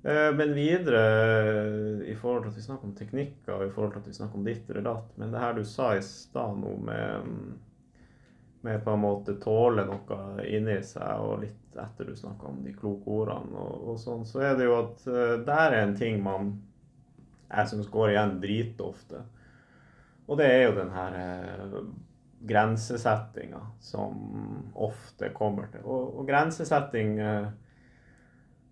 [0.05, 3.95] Uh, men videre, uh, i forhold til at vi snakker om teknikker, og i forhold
[3.95, 6.59] til at vi snakker om ditt eller datt Men det her du sa i stad
[6.61, 7.31] nå med,
[8.67, 12.71] med på en måte tåle noe inni seg, og litt etter du snakka om de
[12.75, 15.01] kloke ordene og, og, sånn, så er det jo at
[15.43, 16.53] der er en ting man
[17.49, 19.25] jeg syns går igjen dritofte.
[20.31, 21.17] Og det er jo den her
[22.47, 24.17] grensesettinga som
[24.75, 25.85] ofte kommer til.
[25.85, 27.47] Og, og grensesetting eh,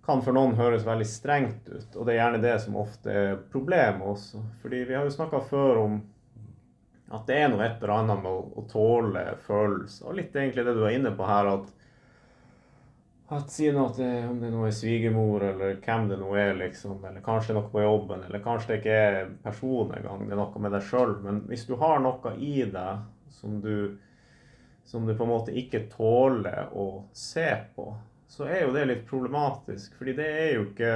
[0.04, 3.36] kan for noen høres veldig strengt ut, og det er gjerne det som ofte er
[3.52, 4.42] problemet også.
[4.62, 6.00] Fordi vi har jo snakka før om
[7.12, 10.08] at det er noe et eller annet med å, å, tåle følelser.
[10.08, 11.70] Og litt egentlig det du er inne på her, at,
[13.36, 16.54] at si noe at det, om det nå er svigermor, eller hvem det nå er,
[16.64, 20.40] liksom, eller kanskje noe på jobben, eller kanskje det ikke er person engang, det er
[20.40, 21.18] noe med deg sjøl.
[21.24, 23.98] Men hvis du har noe i deg som du,
[24.84, 27.90] som du på en måte ikke tåler å se på,
[28.32, 29.96] så er jo det litt problematisk.
[29.98, 30.92] Fordi det er jo ikke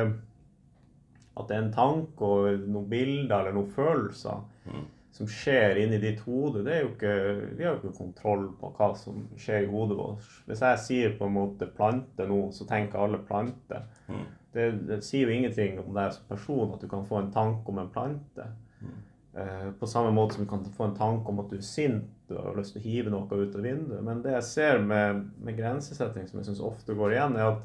[1.36, 4.84] at det er en tanke og noen bilder eller noen følelser mm.
[5.18, 6.62] som skjer inni ditt hode.
[6.64, 7.16] Det er jo ikke,
[7.58, 10.30] vi har jo ikke kontroll på hva som skjer i hodet vårt.
[10.48, 13.82] Hvis jeg sier på en måte plante nå, så tenker alle plante.
[14.08, 14.24] Mm.
[14.56, 17.68] Det, det, sier jo ingenting om deg som person at du kan få en tanke
[17.68, 18.48] om en plante.
[18.80, 18.96] Mm.
[19.36, 22.15] Eh, på samme måte som du kan få en tanke om at du er sint
[22.34, 24.02] og har lyst til å hive noe ut av vinduet.
[24.04, 27.64] Men det jeg ser med, med grensesetting, som jeg syns ofte går igjen, er at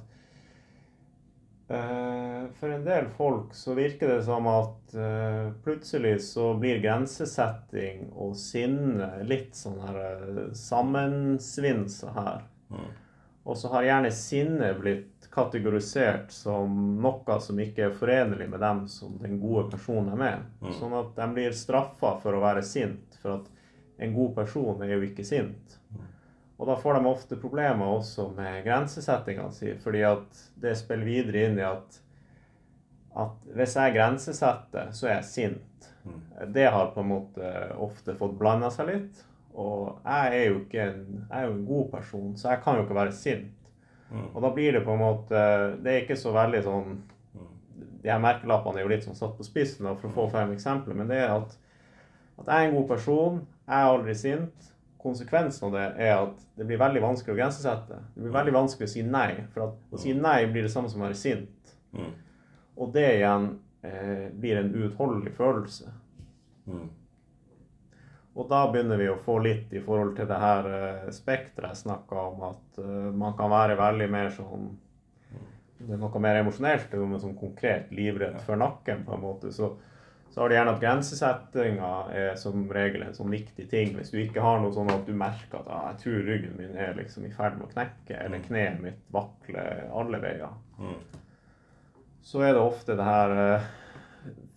[1.72, 8.10] uh, for en del folk så virker det som at uh, plutselig så blir grensesetting
[8.12, 12.44] og sinne litt sånn her uh, sammensvinsa her.
[12.72, 12.92] Mm.
[13.44, 18.84] Og så har gjerne sinne blitt kategorisert som noe som ikke er forenlig med dem
[18.92, 20.44] som den gode personen er.
[20.62, 20.74] Mm.
[20.78, 23.50] Sånn at de blir straffa for å være sint, for at
[24.02, 25.78] en god person er jo ikke sint.
[25.92, 26.08] Mm.
[26.62, 31.48] Og da får de ofte problemer også med grensesettinga si, fordi at det spiller videre
[31.48, 31.98] inn i at,
[33.18, 35.90] at hvis jeg grensesetter, så er jeg sint.
[36.06, 36.20] Mm.
[36.54, 39.24] Det har på en måte ofte fått blanda seg litt.
[39.58, 42.78] Og jeg er jo ikke en, jeg er jo en god person, så jeg kan
[42.78, 43.58] jo ikke være sint.
[44.12, 44.28] Mm.
[44.36, 45.42] Og da blir det på en måte
[45.80, 46.98] Det er ikke så veldig sånn
[48.04, 50.98] De her merkelappene er jo litt sånn satt på spissen for å få frem eksempler,
[50.98, 51.54] men det er at,
[52.42, 53.38] at jeg er en god person,
[53.72, 54.70] jeg er aldri sint.
[55.02, 58.00] Konsekvensen av det er at det blir veldig vanskelig å grensesette.
[58.14, 61.02] Det blir veldig vanskelig å si nei, for å si nei blir det samme som
[61.02, 61.76] å være sint.
[61.96, 62.12] Mm.
[62.78, 63.48] Og det igjen
[63.88, 65.90] eh, blir en uutholdelig følelse.
[66.68, 66.90] Mm.
[68.32, 71.82] Og da begynner vi å få litt i forhold til det her eh, spekteret jeg
[71.84, 74.70] snakka om, at eh, man kan være veldig mer sånn
[75.82, 79.50] Det er noe mer emosjonelt, er sånn konkret livredd for nakken, på en måte.
[79.56, 79.74] Så,
[80.32, 83.92] Så har du gjerne at grensesettinga er som regel en sånn viktig ting.
[83.98, 86.78] Hvis du ikke har noe sånn at du merker at ah, jeg tror ryggen min
[86.80, 90.56] er liksom i ferd med å knekke, eller kneet mitt vakler alle veier,
[92.24, 93.70] så er det ofte det her uh,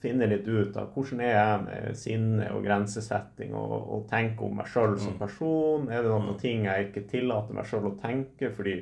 [0.04, 4.58] Finne litt ut av hvordan er jeg med sinne og grensesetting og, og tenke om
[4.58, 5.86] meg sjøl som person.
[5.88, 8.74] Er det noen ting jeg ikke tillater meg sjøl å tenke fordi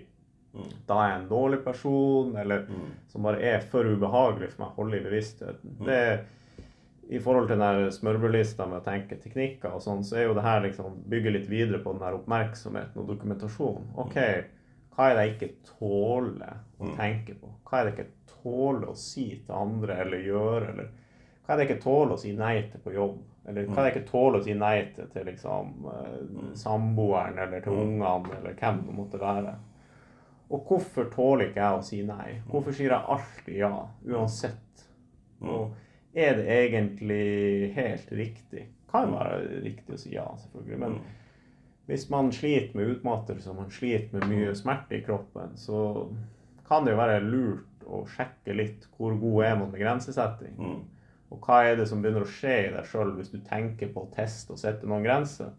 [0.89, 2.67] da er jeg en dårlig person, eller
[3.09, 5.79] som bare er for ubehagelig for meg å holde i bevisstheten.
[5.87, 6.03] Det
[7.09, 10.45] i forhold til den smørbrødlista med å tenke teknikker og sånn, så er jo det
[10.47, 13.91] her liksom bygge litt videre på den der oppmerksomheten og dokumentasjon.
[14.01, 14.19] OK,
[14.95, 17.51] hva er det jeg ikke tåler å tenke på?
[17.69, 20.73] Hva er det jeg ikke tåler å si til andre eller gjøre?
[20.73, 20.89] Eller
[21.43, 23.21] hva er det jeg ikke tåler å si nei til på jobb?
[23.49, 26.19] Eller hva er det jeg ikke tåler å si nei til til liksom eh,
[26.61, 29.55] samboeren eller til ungene eller hvem det måtte være?
[30.53, 32.29] Og hvorfor tåler ikke jeg å si nei?
[32.51, 33.73] Hvorfor sier jeg alltid ja,
[34.13, 34.85] uansett?
[35.43, 35.73] Og
[36.15, 38.67] er det egentlig helt riktig?
[38.93, 40.79] Kan være riktig å si ja, selvfølgelig.
[40.83, 40.99] Men
[41.89, 46.07] hvis man sliter med utmattelse og man sliter med mye smerte i kroppen, så
[46.69, 50.61] kan det jo være lurt å sjekke litt hvor god er man med grensesetting.
[51.33, 54.05] Og hva er det som begynner å skje i deg sjøl hvis du tenker på
[54.05, 55.55] å teste og sette noen grenser?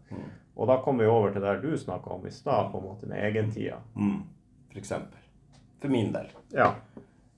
[0.54, 3.10] Og da kommer vi over til det du snakka om i stad, på en måte
[3.10, 3.80] med egentida.
[3.98, 4.20] Mm.
[4.70, 5.24] For eksempel.
[5.82, 6.30] For min del.
[6.54, 6.70] Ja.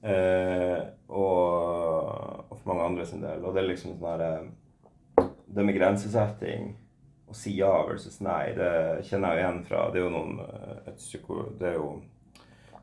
[0.06, 3.44] Eh, og, mange andre sin del.
[3.44, 6.74] Og det er liksom sånn her eh, Det med grensesetting
[7.26, 10.38] å si ja versus nei, det kjenner jeg jo igjen fra Det er jo noen
[10.44, 11.88] eh, et psyko, Det er jo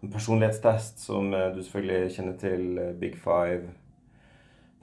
[0.04, 3.72] en personlighetstest som eh, du selvfølgelig kjenner til, eh, Big Five,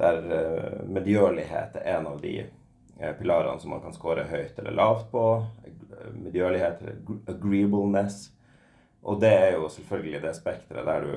[0.00, 4.76] der eh, medgjørlighet er en av de eh, pilarene som man kan score høyt eller
[4.76, 5.24] lavt på.
[5.66, 5.76] Eh,
[6.24, 6.80] Medgjørlighet
[7.28, 8.30] agreeableness.
[9.04, 11.12] Og det er jo selvfølgelig det spekteret der du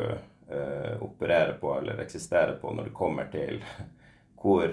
[0.54, 3.60] eh, opererer på eller eksisterer på når det kommer til
[4.44, 4.70] hvor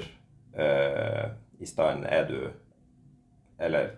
[0.59, 1.27] uh,
[1.63, 2.51] i stand er du
[3.61, 3.91] Eller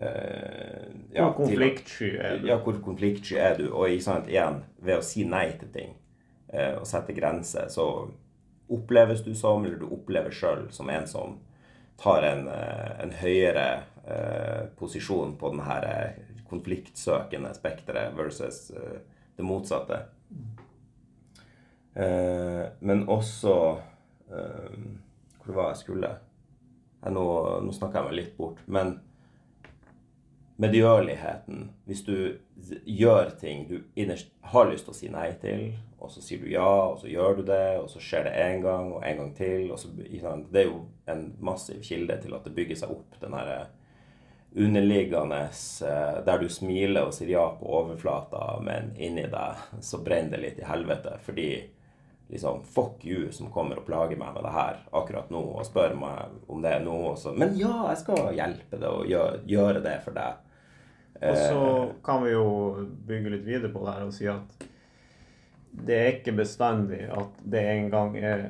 [0.00, 2.46] eh, Hvor konfliktsky er du?
[2.48, 3.70] ja, hvor konfliktsky er du?
[3.72, 5.94] Og sant, igjen, ved å si nei til ting
[6.80, 7.84] og sette grenser, så
[8.72, 11.38] oppleves du som, eller du opplever sjøl som en som
[12.00, 13.66] tar en, en høyere
[14.06, 19.00] eh, posisjon på den her eh, konfliktsøkende spekteret versus eh,
[19.36, 20.02] det motsatte.
[20.30, 20.65] Eh,
[21.96, 23.56] men også
[24.28, 24.78] eh,
[25.44, 26.10] Hvor var jeg skulle?
[27.02, 27.26] Jeg, nå
[27.64, 28.60] nå snakka jeg meg litt bort.
[28.66, 28.98] Men
[30.60, 32.16] medgjørligheten Hvis du
[32.84, 35.70] gjør ting du innerst har lyst til å si nei til,
[36.00, 38.62] og så sier du ja, og så gjør du det, og så skjer det én
[38.64, 39.90] gang og en gang til så.
[39.96, 43.66] Det er jo en massiv kilde til at det bygger seg opp, den herre
[44.56, 45.42] underliggende
[45.82, 50.44] eh, Der du smiler og sier ja på overflata, men inni deg så brenner det
[50.44, 51.48] litt i helvete fordi
[52.32, 55.94] liksom Fuck you som kommer og plager meg med det her akkurat nå og spør
[55.98, 57.12] meg om det er noe.
[57.16, 60.42] så, men ja, jeg skal hjelpe deg og gjøre, gjøre det for deg.
[61.22, 61.60] Og så
[62.04, 62.48] kan vi jo
[63.08, 64.66] bygge litt videre på det her og si at
[65.86, 68.46] det er ikke bestandig at det engang er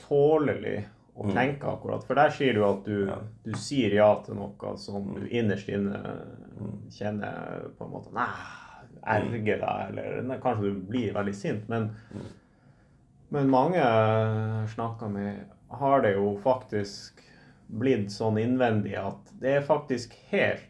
[0.00, 0.78] tålelig
[1.20, 2.04] å tenke akkurat.
[2.06, 3.18] For der sier du at du, Ja.
[3.44, 6.00] du sier ja til noe som du innerst inne
[6.92, 8.28] kjenner på en måte Nei,
[9.06, 11.68] erger deg, eller kanskje du blir veldig sint.
[11.68, 11.90] Men,
[13.30, 15.44] men mange jeg snakka med,
[15.80, 17.20] har det jo faktisk
[17.70, 20.66] blitt sånn innvendig at det er faktisk helt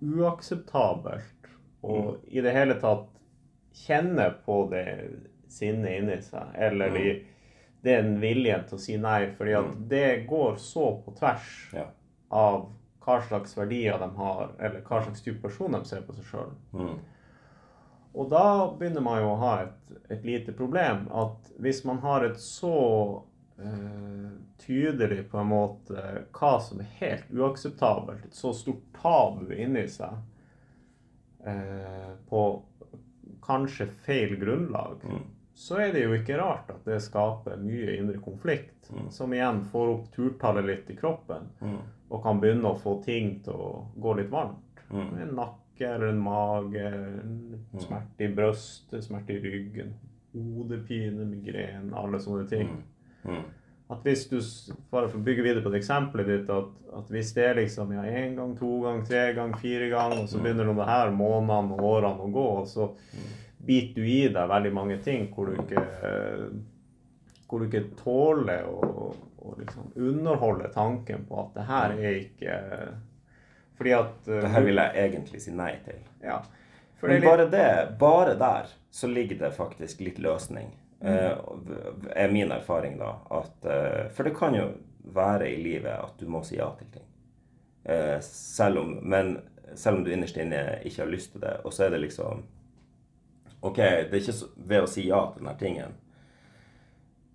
[0.00, 1.50] uakseptabelt
[1.86, 3.08] å i det hele tatt
[3.86, 4.86] kjenne på det
[5.50, 7.12] sinnet inni seg, eller i
[7.86, 11.86] den viljen til å si nei, fordi at det går så på tvers Ja.
[12.30, 12.68] av
[13.00, 16.50] hva slags verdier de har, eller hva slags type person de ser på seg sjøl.
[18.10, 18.20] Mm.
[18.20, 18.44] Og da
[18.78, 21.06] begynner man jo å ha et, et lite problem.
[21.14, 22.74] At hvis man har et så
[23.58, 24.30] eh,
[24.60, 30.18] tydelig på en måte hva som er helt uakseptabelt, et så stort tabu inni seg
[31.46, 32.42] eh, på
[33.46, 35.00] kanskje feil grunnlag,
[35.54, 39.88] så er det jo ikke rart at det skaper mye indre konflikt, som igjen får
[39.94, 41.48] opp turtallet litt i kroppen,
[42.08, 44.84] og kan begynne å få ting til å gå litt varmt.
[44.90, 49.94] En nakke eller en mage, en smerte i brystet, smerte i ryggen,
[50.34, 52.76] hodepine, migren, alle sånne ting.
[53.24, 53.42] Mm.
[53.90, 54.36] At hvis du,
[54.92, 56.68] bare for å bygge videre på det eksempelet ditt, at,
[57.00, 60.28] at hvis det er liksom ja, én gang, to gang, tre gang, fire gang, og
[60.30, 62.92] så begynner det her månedene og årene å gå, og så
[63.66, 65.82] biter du i deg veldig mange ting hvor du ikke,
[67.50, 72.56] hvor du ikke tåler å, å liksom underholde tanken på at det her er ikke
[73.80, 76.02] Fordi at uh, Det her vil jeg egentlig si nei til.
[76.20, 76.42] Ja.
[77.00, 77.68] Men litt, bare det,
[78.00, 80.74] bare der, så ligger det faktisk litt løsning.
[81.08, 83.14] eh, er min erfaring, da.
[83.32, 84.66] At, uh, for det kan jo
[85.16, 87.06] være i livet at du må si ja til ting.
[87.88, 89.38] Uh, selv om, men
[89.74, 91.56] selv om du innerst inne ikke har lyst til det.
[91.64, 92.44] Og så er det liksom
[93.60, 95.96] OK, det er ikke så, ved å si ja til denne tingen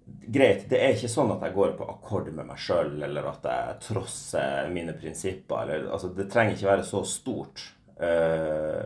[0.06, 3.45] Greit, det er ikke sånn at jeg går på akkord med meg sjøl, eller at
[3.49, 5.66] jeg trosser mine prinsipper.
[5.66, 7.64] Eller, altså, det trenger ikke være så stort.
[7.97, 8.86] Uh,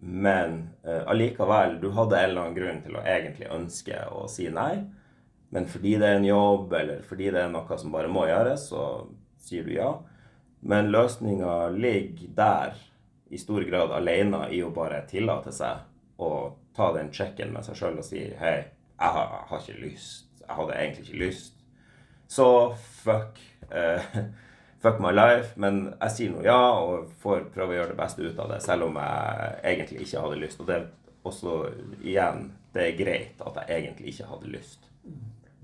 [0.00, 4.48] men uh, allikevel, du hadde en eller annen grunn til å egentlig ønske å si
[4.52, 4.74] nei.
[5.52, 8.68] Men fordi det er en jobb, eller fordi det er noe som bare må gjøres,
[8.68, 8.84] så
[9.40, 9.94] sier du ja.
[10.60, 12.80] Men løsninga ligger der,
[13.28, 15.84] i stor grad alene, i å bare tillate seg
[16.24, 16.30] å
[16.76, 18.56] ta den sjekken med seg sjøl og si hei,
[18.98, 21.54] jeg har, jeg har ikke lyst jeg hadde egentlig ikke lyst.
[22.28, 23.40] Så fuck.
[23.70, 24.00] Uh,
[24.82, 25.52] fuck my life.
[25.56, 28.62] Men jeg sier nå ja, og får prøve å gjøre det beste ut av det,
[28.64, 30.60] selv om jeg egentlig ikke hadde lyst.
[30.60, 30.88] Og det er
[31.28, 31.56] også,
[32.00, 34.92] igjen, det er greit at jeg egentlig ikke hadde lyst.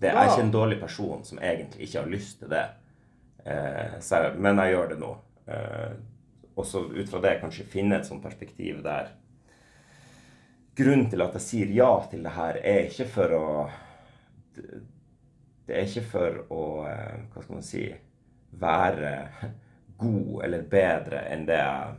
[0.01, 2.65] Det er ikke en dårlig person som egentlig ikke har lyst til det.
[3.45, 5.13] Uh, selv, men jeg gjør det nå.
[5.49, 5.95] Uh,
[6.61, 9.11] også ut fra det kanskje finne et sånt perspektiv der
[10.75, 13.49] Grunnen til at jeg sier ja til det her, er ikke for å
[15.67, 17.85] det er ikke for å eh, Hva skal man si
[18.61, 19.13] Være
[20.01, 21.95] god eller bedre enn det jeg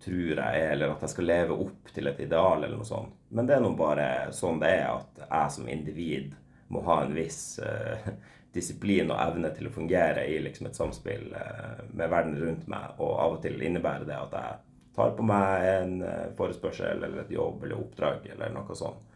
[0.00, 3.12] tror jeg er, eller at jeg skal leve opp til et ideal, eller noe sånt.
[3.36, 6.32] Men det er nå bare sånn det er, at jeg som individ
[6.72, 8.08] må ha en viss uh,
[8.56, 12.96] disiplin og evne til å fungere i liksom, et samspill uh, med verden rundt meg.
[12.96, 14.58] Og av og til innebærer det at jeg
[14.96, 19.06] tar på meg en uh, forespørsel eller et jobb eller oppdrag eller noe sånt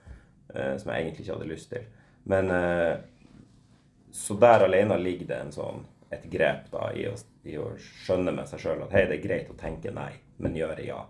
[0.55, 1.87] som jeg egentlig ikke hadde lyst til.
[2.25, 2.97] Men eh,
[4.13, 5.81] Så der alene ligger det en sånn,
[6.15, 7.15] et grep da, i å,
[7.45, 10.55] i å skjønne med seg sjøl at hei, det er greit å tenke nei, men
[10.55, 11.01] gjøre ja.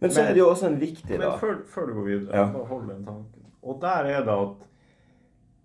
[0.00, 2.06] Men så Men- er det jo også en viktig, Men da før, før du går
[2.08, 2.46] videre, Ja.
[2.52, 3.44] bare hold den tanken.
[3.62, 4.56] Og der er det at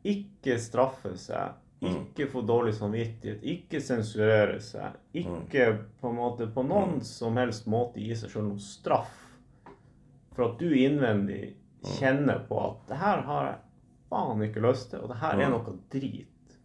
[0.04, 2.06] ikke straffe seg, Mm.
[2.16, 5.80] ikke få dårlig samvittighet, ikke sensurere seg, ikke Mm.
[6.02, 9.16] på måte på noen som helst måte gi seg sjøl noe straff
[10.34, 11.91] for at du innvendig Mm.
[12.00, 13.60] kjenner på at det her har jeg
[14.10, 16.58] faen ikke lyst til, og det her er noe drit.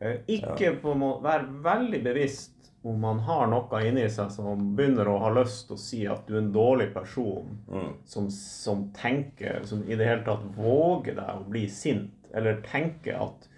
[0.00, 5.08] Eh, Ikke på måte være veldig bevisst om man har noe inni seg som begynner
[5.12, 7.90] å ha lyst til å si at du er en dårlig person Mm.
[8.04, 13.20] som, som tenker, som i det hele tatt våger deg å bli sint, eller tenker
[13.20, 13.48] at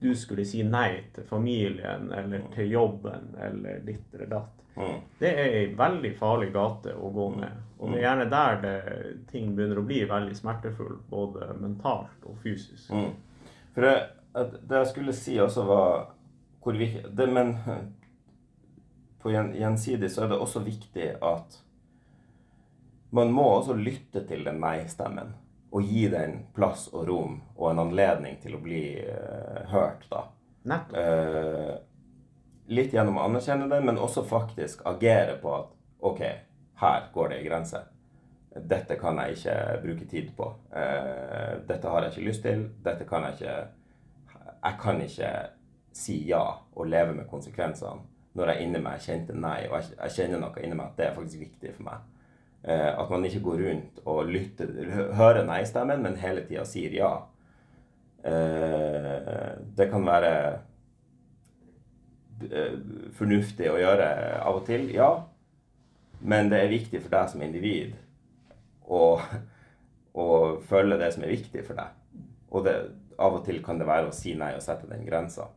[0.00, 4.56] du skulle si nei til familien eller til jobben eller ditt eller datt.
[4.76, 5.00] Mm.
[5.20, 7.58] Det er ei veldig farlig gate å gå ned.
[7.80, 8.76] Og det er gjerne der det,
[9.30, 12.90] ting begynner å bli veldig smertefullt, både mentalt og fysisk.
[12.92, 13.14] Mm.
[13.72, 13.94] For det,
[14.68, 15.94] det jeg skulle si også var
[16.60, 17.54] hvor viktig det, Men
[19.22, 21.60] på gjensidig så er det også viktig at
[23.10, 25.34] man må også lytte til den nei-stemmen.
[25.70, 30.24] Og gi den plass og rom og en anledning til å bli uh, hørt, da.
[30.66, 31.74] Eh,
[32.74, 35.70] litt gjennom å anerkjenne det, men også faktisk agere på at
[36.06, 36.22] OK,
[36.80, 37.80] her går det en grense.
[38.50, 40.46] Dette kan jeg ikke bruke tid på.
[40.74, 42.68] Eh, dette har jeg ikke lyst til.
[42.84, 43.58] Dette kan jeg ikke
[44.60, 45.28] Jeg kan ikke
[45.92, 46.42] si ja
[46.76, 48.02] og leve med konsekvensene
[48.34, 51.14] når jeg inni meg kjente nei, og jeg, kjenner noe inni meg at det er
[51.16, 52.04] faktisk viktig for meg.
[52.62, 54.70] Eh, at man ikke går rundt og lytter,
[55.18, 57.10] hører nei-stemmen, men hele tida sier ja.
[58.22, 60.34] Eh, det kan være
[63.18, 64.06] fornuftig å gjøre
[64.40, 65.10] av og til, ja.
[66.20, 67.94] Men det er viktig for deg som individ
[68.84, 69.20] å,
[70.12, 70.26] å
[70.68, 72.24] følge det som er viktig for deg.
[72.50, 72.74] Og det,
[73.20, 75.48] av og til kan det være å si nei og sette den grensa.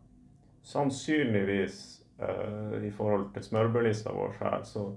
[0.63, 1.79] Sannsynligvis
[2.21, 4.87] uh, i forhold til smørbrødlista vår her, så,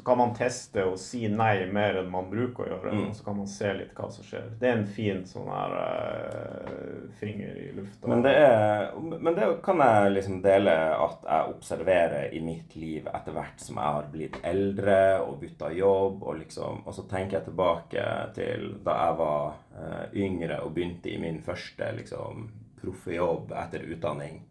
[0.00, 2.92] så kan man teste og si nei mer enn man bruker å gjøre.
[2.94, 3.02] Mm.
[3.10, 4.46] Og så kan man se litt hva som skjer.
[4.56, 8.08] Det er en fin sånn her uh, finger i lufta.
[8.08, 13.12] Men det, er, men det kan jeg liksom dele at jeg observerer i mitt liv
[13.12, 14.96] etter hvert som jeg har blitt eldre
[15.26, 16.24] og bytta jobb.
[16.24, 18.08] Og, liksom, og så tenker jeg tilbake
[18.40, 19.46] til da jeg var
[19.76, 22.48] uh, yngre og begynte i min første liksom,
[22.80, 24.46] proffe jobb etter utdanning.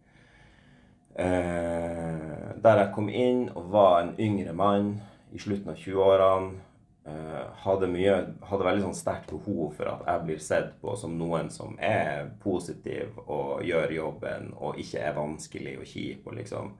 [1.18, 5.00] Uh, der jeg kom inn og var en yngre mann
[5.34, 6.66] i slutten av 20-årene.
[7.10, 8.16] eh, hadde, mye,
[8.46, 12.28] hadde veldig sånn sterkt behov for at jeg blir sett på som noen som er
[12.44, 16.28] positiv og gjør jobben og ikke er vanskelig og kjip.
[16.28, 16.76] og liksom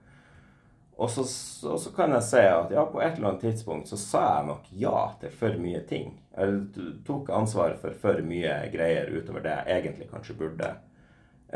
[1.00, 3.96] og så, så, så kan jeg si at ja, på et eller annet tidspunkt så
[3.96, 6.10] sa jeg nok ja til for mye ting.
[6.36, 10.68] Eller tok ansvar for for mye greier utover det jeg egentlig kanskje burde.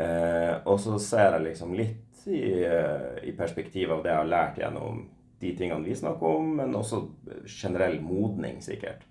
[0.01, 4.31] Eh, og så ser jeg liksom litt i, eh, i perspektiv av det jeg har
[4.33, 5.05] lært gjennom
[5.39, 7.01] de tingene vi snakker om, men også
[7.45, 9.03] generell modning, sikkert.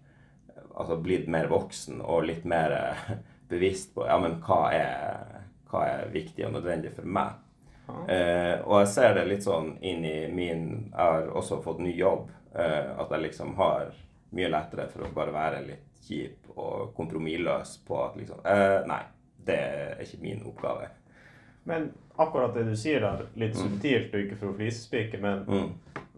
[0.74, 3.16] altså blitt mer voksen og litt mer eh,
[3.48, 7.40] bevisst på ja, men hva er, hva er viktig og nødvendig for meg.
[8.08, 11.92] Eh, og jeg ser det litt sånn inn i min Jeg har også fått ny
[11.98, 12.30] jobb.
[12.54, 13.90] Eh, at jeg liksom har
[14.34, 19.02] mye lettere for å bare være litt kjip og kompromissløs på at liksom eh, Nei,
[19.44, 20.88] det er ikke min oppgave.
[21.68, 25.44] Men akkurat det du sier der, litt subtilt og ikke for å flisespikke, men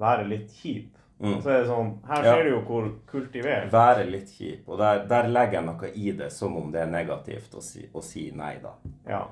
[0.01, 0.93] være litt kjip.
[1.17, 2.43] Så er det sånn, Her ser Ja.
[2.45, 4.67] du jo hvor kultivert Være litt kjip.
[4.69, 7.87] Og der, der legger jeg noe i det som om det er negativt å si,
[7.95, 8.75] å si nei, da.
[9.09, 9.23] Ja.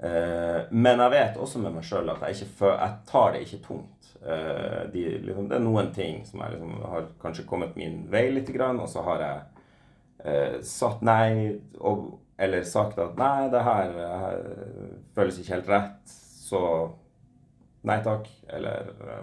[0.00, 3.60] Eh, men jeg vet også med meg sjøl at jeg, ikke jeg tar det ikke
[3.68, 4.10] tungt.
[4.18, 8.24] Eh, de, liksom, det er noen ting som jeg liksom, har kanskje kommet min vei
[8.34, 9.40] litt, grann, og så har jeg
[10.24, 16.16] eh, sagt nei, og, eller sagt at nei, det her eh, føles ikke helt rett,
[16.48, 16.64] så
[17.86, 18.26] nei takk.
[18.50, 19.22] Eller eh,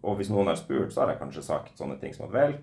[0.00, 2.54] Og hvis noen har spurt, så har jeg kanskje sagt sånne ting som at vel,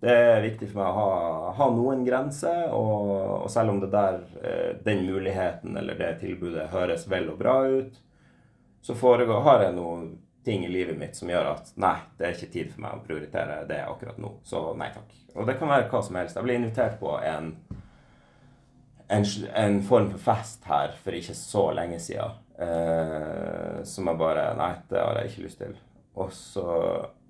[0.00, 3.10] det er viktig for meg å ha, ha noen grenser, og,
[3.42, 7.56] og selv om det der, eh, den muligheten eller det tilbudet høres vel og bra
[7.66, 7.98] ut,
[8.82, 10.12] så foregår, har jeg noen
[10.46, 13.02] ting i livet mitt som gjør at nei, det er ikke tid for meg å
[13.04, 14.30] prioritere det akkurat nå.
[14.46, 15.10] Så nei takk.
[15.34, 16.38] Og det kan være hva som helst.
[16.38, 17.50] Jeg ble invitert på en,
[19.12, 19.26] en,
[19.64, 22.38] en form for fest her for ikke så lenge siden.
[22.58, 25.76] Eh, som jeg bare Nei, det har jeg ikke lyst til.
[26.18, 26.66] Og så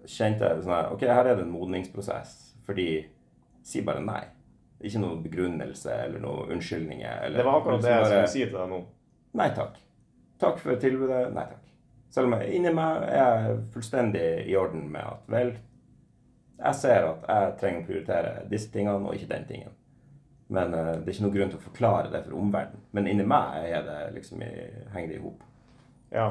[0.09, 2.35] kjente jeg sånn her Ok, her er det en modningsprosess.
[2.67, 2.89] Fordi
[3.69, 4.23] Si bare nei.
[4.81, 7.25] Ikke noen begrunnelse eller noen unnskyldninger.
[7.27, 8.79] Eller, Det var akkurat det jeg bare- skulle si til deg nå.
[9.35, 9.75] Nei takk.
[10.41, 11.33] Takk for tilbudet.
[11.35, 11.65] Nei takk.
[12.11, 13.19] Selv om jeg inni meg er
[13.49, 15.51] jeg fullstendig i orden med at vel,
[16.59, 19.75] jeg ser at jeg trenger å prioritere disse tingene og ikke den tingen.
[20.49, 22.81] Men uh, det er ikke noen grunn til å forklare det for omverdenen.
[22.93, 24.53] Men inni meg er det liksom i,
[24.95, 25.43] henger det i hop.
[26.11, 26.31] Ja.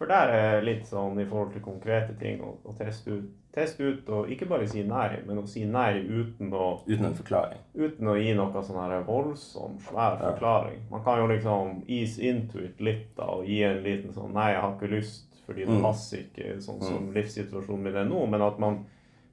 [0.00, 3.26] For der er litt sånn i forhold til konkrete ting å, å teste ut.
[3.52, 7.16] Teste ut og ikke bare si nei, men å si nei uten å, Uten en
[7.18, 7.58] forklaring.
[7.74, 10.30] uten å gi noe sånn her voldsom, svær Ja.
[10.30, 10.78] forklaring.
[10.90, 14.52] Man kan jo liksom ease into it litt da, og gi en liten sånn nei,
[14.54, 15.82] jeg har ikke lyst fordi det Mm.
[15.82, 18.86] passer ikke sånn som livssituasjonen min er nå, men at man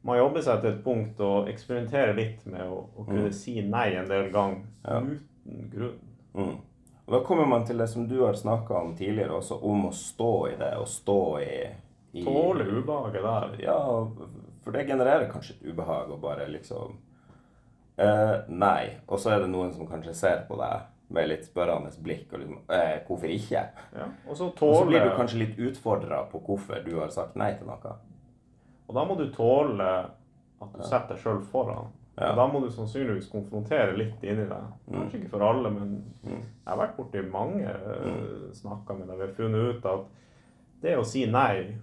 [0.03, 3.33] man jobber seg til et punkt og eksperimenterer litt med å, å kunne Mm.
[3.33, 4.99] si nei en del ganger Ja.
[5.01, 5.99] uten grunn.
[6.35, 6.57] Mm.
[7.07, 9.91] Og da kommer man til det som du har snakka om tidligere, også om å
[9.95, 11.59] stå i det, og stå i,
[12.19, 13.53] i Tåle ubehaget der.
[13.63, 13.77] Ja,
[14.63, 16.97] for det genererer kanskje et ubehag å bare liksom
[17.95, 18.89] eh, Nei.
[19.07, 22.41] Og så er det noen som kanskje ser på deg med litt spørrende blikk og
[22.43, 23.63] liksom eh, Hvorfor ikke?
[23.95, 24.09] Ja.
[24.27, 27.53] Og så Og så blir du kanskje litt utfordra på hvorfor du har sagt nei
[27.55, 27.95] til noe.
[28.87, 29.87] Og da må du tåle
[30.59, 31.87] at du setter deg sjøl foran.
[32.17, 32.31] Ja.
[32.35, 34.69] Da må du sannsynligvis konfrontere litt inni deg.
[34.89, 35.91] Kanskje ikke for alle, men
[36.23, 36.39] Mm.
[36.41, 39.17] jeg har vært borti mange uh, med deg.
[39.17, 40.07] Vi har funnet ut at
[40.81, 41.75] det å si nei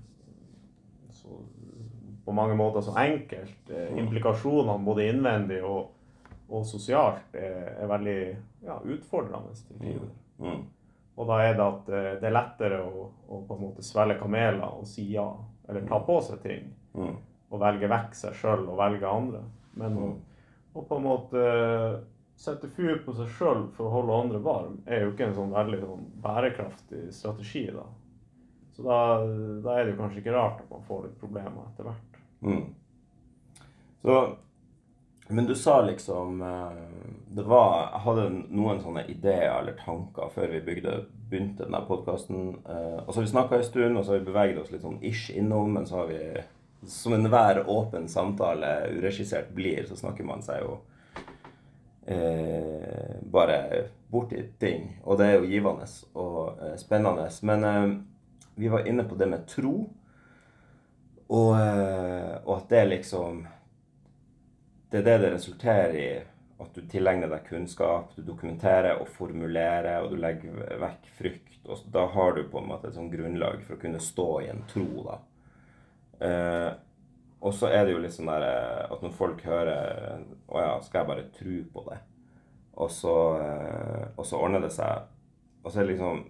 [1.12, 1.28] så,
[2.24, 3.98] på mange måter så enkelt eh, Mm.
[4.04, 5.90] Implikasjonene både innvendig og,
[6.50, 8.18] og sosialt er, er veldig
[8.66, 10.10] ja, utfordrende til tider.
[10.38, 10.62] Mm.
[11.16, 14.18] Og da er det at eh, det er lettere å, å på en måte svelge
[14.18, 15.28] kameler og si ja,
[15.68, 16.72] eller ta på seg ting.
[16.94, 17.14] Mm.
[17.50, 19.44] Og velge vekk seg sjøl og velge andre.
[19.78, 20.08] Men å,
[20.74, 21.42] å på en måte
[22.36, 25.54] sette fyr på seg sjøl for å holde andre varm, er jo ikke en sånn
[25.54, 27.68] veldig sånn bærekraftig strategi.
[27.74, 27.84] da.
[28.74, 28.96] Så da,
[29.62, 32.18] da er det jo kanskje ikke rart at man får litt problemer etter hvert.
[32.42, 32.64] Mm.
[34.04, 34.16] Så
[35.28, 36.74] Men du sa liksom eh,
[37.32, 40.98] Det var Jeg hadde noen sånne ideer eller tanker før vi bygde,
[41.30, 42.58] begynte denne podkasten.
[42.66, 45.00] Og så har vi snakka en stund, og så har vi beveget oss litt sånn
[45.00, 46.20] ish innom, men så har vi
[46.86, 50.78] Som enhver åpen samtale uregissert blir, så snakker man seg jo
[52.06, 55.00] eh, bare borti ting.
[55.02, 57.28] Og det er jo givende og eh, spennende.
[57.42, 57.88] Men eh,
[58.54, 59.74] vi var inne på det med tro.
[61.26, 63.46] Og, eh, og at det liksom
[64.90, 66.10] Det er det det resulterer i.
[66.62, 71.56] At du tilegner deg kunnskap, du dokumenterer og formulerer, og du legger vekk frykt.
[71.66, 74.50] Og da har du på en måte et sånn grunnlag for å kunne stå i
[74.52, 75.18] en tro, da.
[76.20, 76.70] Eh,
[77.44, 80.74] og så er det jo litt sånn der eh, at når folk hører Å ja,
[80.84, 81.98] skal jeg bare tro på det?
[82.80, 85.10] Og så, eh, og så ordner det seg.
[85.62, 86.24] Og så er det liksom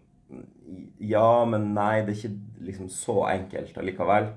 [1.05, 4.32] Ja, men nei, det er ikke liksom så enkelt allikevel.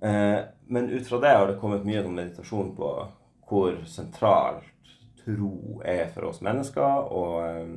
[0.00, 2.90] Eh, men ut fra det har det kommet mye sånn meditasjon på
[3.46, 4.64] hvor sentralt
[5.20, 7.76] tro er for oss mennesker, og eh,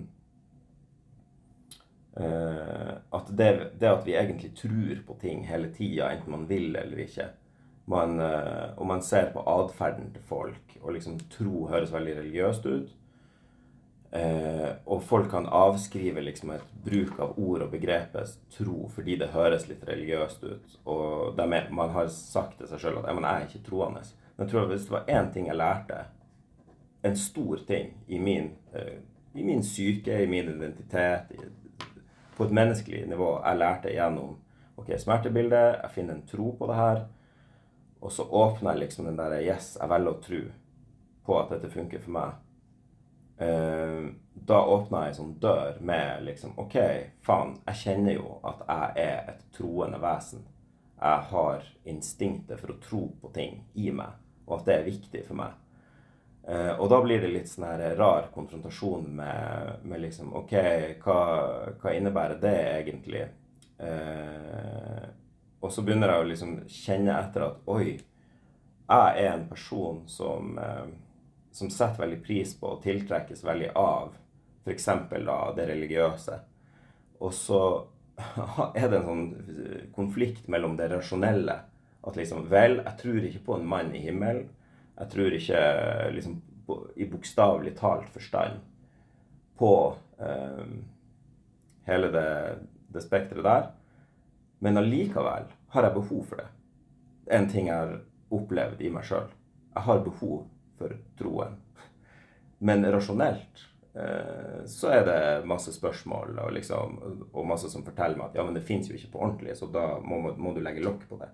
[2.19, 3.49] at det,
[3.79, 7.29] det at vi egentlig tror på ting hele tida, enten man vil eller ikke
[7.89, 12.65] man, eh, Og man ser på atferden til folk, og liksom tro høres veldig religiøst
[12.65, 12.91] ut.
[14.11, 19.27] Eh, og folk kan avskrive liksom et bruk av ord og begrepet tro fordi det
[19.35, 20.79] høres litt religiøst ut.
[20.85, 24.01] Og er, man har sagt til seg sjøl at man er ikke troende.
[24.35, 26.03] Men jeg tror at hvis det var én ting jeg lærte
[27.05, 28.97] en stor ting i min, eh,
[29.33, 31.68] i min syke, i min identitet, i,
[32.39, 33.33] på et menneskelig nivå.
[33.43, 34.37] Jeg lærte gjennom
[34.79, 37.01] ok, smertebildet, jeg finner en tro på det her.
[37.99, 40.39] Og så åpner jeg liksom den der Yes, jeg velger å tro
[41.27, 42.37] på at dette funker for meg.
[43.39, 44.07] Uh,
[44.47, 46.77] da åpna jeg en sånn dør med liksom OK,
[47.27, 50.47] faen, jeg kjenner jo at jeg er et troende vesen.
[50.95, 54.15] Jeg har instinktet for å tro på ting i meg,
[54.47, 55.59] og at det er viktig for meg.
[56.49, 60.55] Uh, og da blir det litt sånn her rar konfrontasjon med, med liksom OK,
[61.03, 61.19] hva,
[61.77, 63.27] hva, innebærer det egentlig?
[63.79, 65.03] Eh,
[65.61, 70.57] og så begynner jeg å liksom kjenne etter at oi, jeg er en person som
[71.51, 74.13] som setter veldig pris på og tiltrekkes veldig av
[74.65, 74.85] f.eks.
[75.55, 76.37] det religiøse.
[77.19, 77.61] Og så
[78.79, 79.25] er det en sånn
[79.95, 81.57] konflikt mellom det rasjonelle.
[81.99, 84.47] At liksom Vel, jeg tror ikke på en mann i himmelen.
[84.99, 85.59] Jeg tror ikke
[86.13, 86.39] liksom
[86.99, 88.59] i bokstavelig talt forstand
[89.59, 89.73] på
[90.19, 90.65] eh,
[91.87, 93.69] hele det, det spekteret der.
[94.59, 96.49] Men allikevel har jeg behov for det.
[97.31, 97.97] En ting jeg har
[98.33, 99.31] opplevd i meg sjøl.
[99.75, 100.45] Jeg har behov
[100.79, 101.57] for troen.
[102.59, 106.97] Men rasjonelt eh, så er det masse spørsmål og, liksom,
[107.31, 109.69] og, masse som forteller meg at ja, men det fins jo ikke på ordentlig, så
[109.71, 111.29] da må, må du legge lokk på det.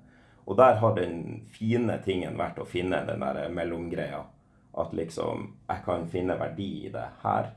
[0.46, 4.22] Og der har den fine tingen vært å finne den der mellomgreia.
[4.78, 7.54] At liksom jeg kan finne verdi i det her,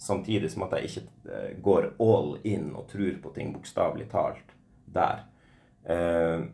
[0.00, 4.54] samtidig som at jeg ikke eh, går all in og tror på ting bokstavelig talt
[4.86, 5.24] der.
[5.84, 6.46] Eh,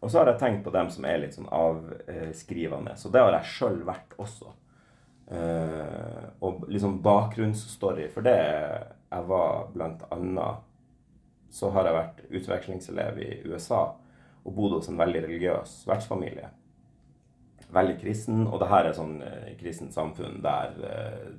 [0.00, 2.94] og så har jeg tenkt på dem som er litt sånn avskrivende.
[3.00, 4.52] Så det har jeg sjøl vært også.
[5.26, 10.60] Eh, og liksom bakgrunnsstory for det jeg var blant annet
[11.50, 13.96] Så har jeg vært utvekslingselev i USA
[14.46, 16.50] og bodde hos en veldig religiøs vertsfamilie.
[17.74, 21.30] Veldig kristen, og det her er sånn uh, kristent samfunn der uh,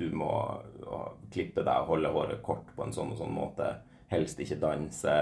[0.00, 0.32] du må
[1.30, 3.68] klippe deg og holde håret kort på en sånn og sånn måte.
[4.10, 5.14] Helst ikke danse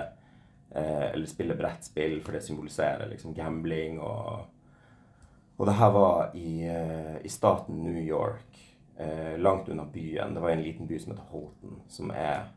[0.71, 4.01] Eh, eller spille brettspill, for det symboliserer liksom gambling.
[4.01, 4.45] Og,
[5.57, 8.59] og det her var i, eh, i staten New York,
[8.97, 10.35] eh, langt unna byen.
[10.35, 12.49] Det var en liten by som heter Holton, som er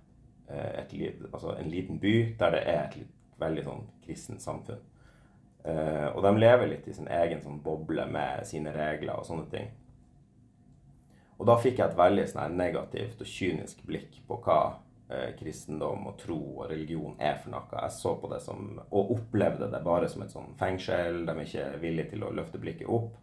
[0.51, 0.91] et,
[1.33, 3.11] altså en liten by der det er et litt,
[3.41, 4.87] veldig sånn kristent samfunn.
[5.61, 9.67] og de lever litt i sin egen sånn boble med sine regler og sånne ting.
[11.41, 14.57] Og da fikk jeg et veldig sånn negativt og kynisk blikk på hva
[15.09, 17.65] eh, kristendom og tro og religion er for noe.
[17.73, 21.23] Jeg så på det som, og opplevde det bare som et sånn fengsel.
[21.25, 23.17] De er ikke villige til å løfte blikket opp.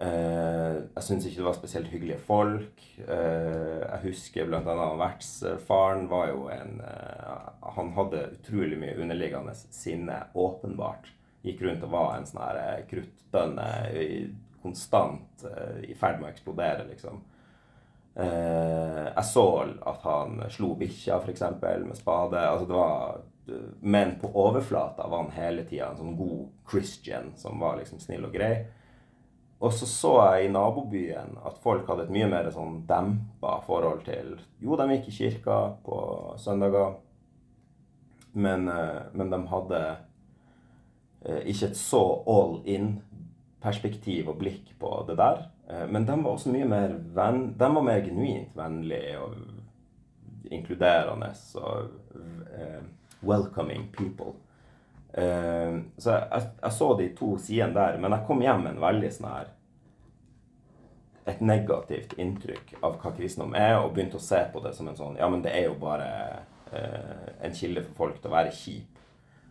[0.00, 2.84] Eh, jeg syns ikke det var spesielt hyggelige folk.
[3.04, 4.86] Eh, jeg husker bl.a.
[4.98, 11.10] vertsfaren var jo en eh, Han hadde utrolig mye underliggende sinne, åpenbart.
[11.42, 13.68] Gikk rundt og var en sånn her kruttbønne
[14.62, 15.42] konstant
[15.82, 17.16] i ferd med å eksplodere, liksom.
[18.14, 19.46] Jeg så
[19.90, 22.44] at han slo bikkja, f.eks., med spade.
[22.46, 27.58] Altså, det var Men på overflata var han hele tida en sånn god Christian som
[27.58, 28.52] var liksom snill og grei.
[29.62, 34.02] Og så så jeg i nabobyen at folk hadde et mye mer sånn dempa forhold
[34.08, 35.98] til Jo, de gikk i kirka på
[36.42, 36.96] søndager,
[38.32, 39.80] men, eh, men de hadde
[41.22, 45.44] eh, ikke et så all in-perspektiv og blikk på det der.
[45.70, 51.30] Eh, men de var også mye mer venn, de var mer genuint vennlige og inkluderende
[51.62, 51.92] og
[53.22, 54.34] welcoming people.
[55.12, 58.86] Uh, så jeg, jeg, så de to sidene der, men jeg kom hjem med en
[58.86, 59.50] veldig sånn her
[61.28, 64.96] et negativt inntrykk av hva kristendom er, og begynte å se på det som en
[64.98, 66.08] sånn Ja, men det er jo bare
[66.72, 69.04] uh, en kilde for folk til å være kjip.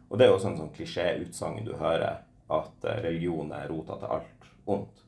[0.09, 4.17] Og det er jo også en sånn klisjéutsagn du hører, at religion er rota til
[4.17, 5.05] alt ondt.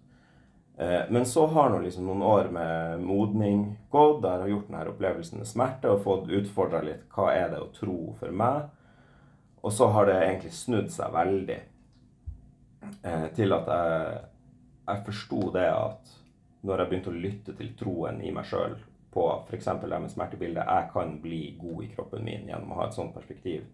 [0.77, 4.69] Eh, men så har nå liksom noen år med modning gått, der jeg har gjort
[4.71, 8.71] denne opplevelsen med smerte og fått utfordra litt hva er det å tro for meg.
[9.63, 11.59] Og så har det egentlig snudd seg veldig
[13.03, 14.23] eh, til at jeg,
[14.89, 16.17] jeg forsto det at
[16.63, 18.75] når jeg begynte å lytte til troen i meg sjøl
[19.13, 19.69] på f.eks.
[19.81, 23.13] det med smertebildet Jeg kan bli god i kroppen min gjennom å ha et sånt
[23.15, 23.67] perspektiv.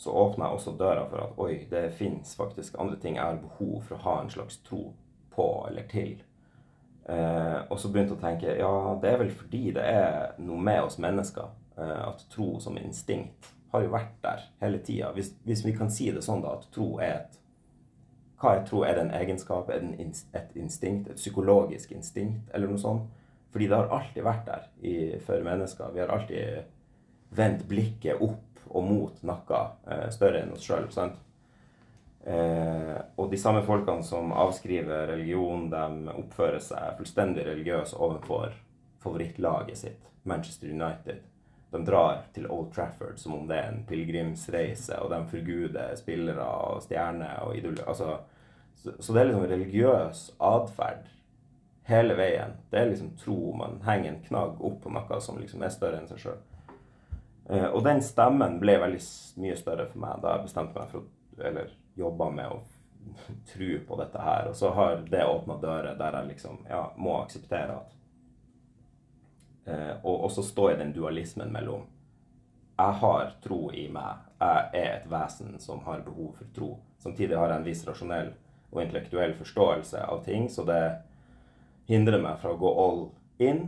[0.00, 3.40] Så åpna jeg også døra for at oi, det fins faktisk andre ting jeg har
[3.40, 4.90] behov for å ha en slags tro
[5.30, 6.18] på eller til.
[7.04, 10.60] Eh, og så begynte jeg å tenke ja, det er vel fordi det er noe
[10.60, 15.12] med oss mennesker eh, at tro som instinkt har jo vært der hele tida.
[15.14, 17.38] Hvis, hvis, vi kan si det sånn da, at tro er et
[18.40, 18.82] Hva er tro?
[18.88, 19.68] Er det en egenskap?
[19.68, 21.10] Er det et instinkt?
[21.10, 22.48] Et psykologisk instinkt?
[22.54, 23.10] Eller noe sånt?
[23.52, 24.94] Fordi det har alltid vært der i,
[25.26, 25.90] for mennesker.
[25.92, 29.60] Vi har alltid vendt blikket opp og mot noe
[29.90, 30.86] eh, større enn oss sjøl.
[32.20, 38.54] Eh, og de samme folkene som avskriver religion, de oppfører seg fullstendig religiøse overfor
[39.00, 41.24] favorittlaget sitt, Manchester United.
[41.70, 46.44] De drar til Old Trafford som om det er en pilegrimsreise, og de forguder spillere
[46.44, 47.84] og stjerner og idoler.
[47.86, 48.16] Altså,
[48.74, 51.06] så, så det er liksom religiøs atferd
[51.90, 52.56] hele veien.
[52.70, 53.52] Det er liksom tro.
[53.58, 56.42] Man henger en knagg opp på noe som liksom er større enn seg sjøl.
[57.50, 59.02] Eh, og den stemmen ble veldig
[59.42, 61.08] mye større for meg da jeg bestemte meg for å
[61.40, 62.58] Eller jobba med å
[63.48, 64.50] tro på dette her.
[64.50, 67.94] Og så har det åpna dører der jeg liksom ja, må akseptere at
[69.68, 71.84] Og også stå i den dualismen mellom
[72.80, 74.24] jeg har tro i meg.
[74.40, 76.70] Jeg er et vesen som har behov for tro.
[77.02, 78.30] Samtidig har jeg en viss rasjonell
[78.70, 80.80] og intellektuell forståelse av ting, så det
[81.90, 83.02] hindrer meg fra å gå all
[83.42, 83.66] in.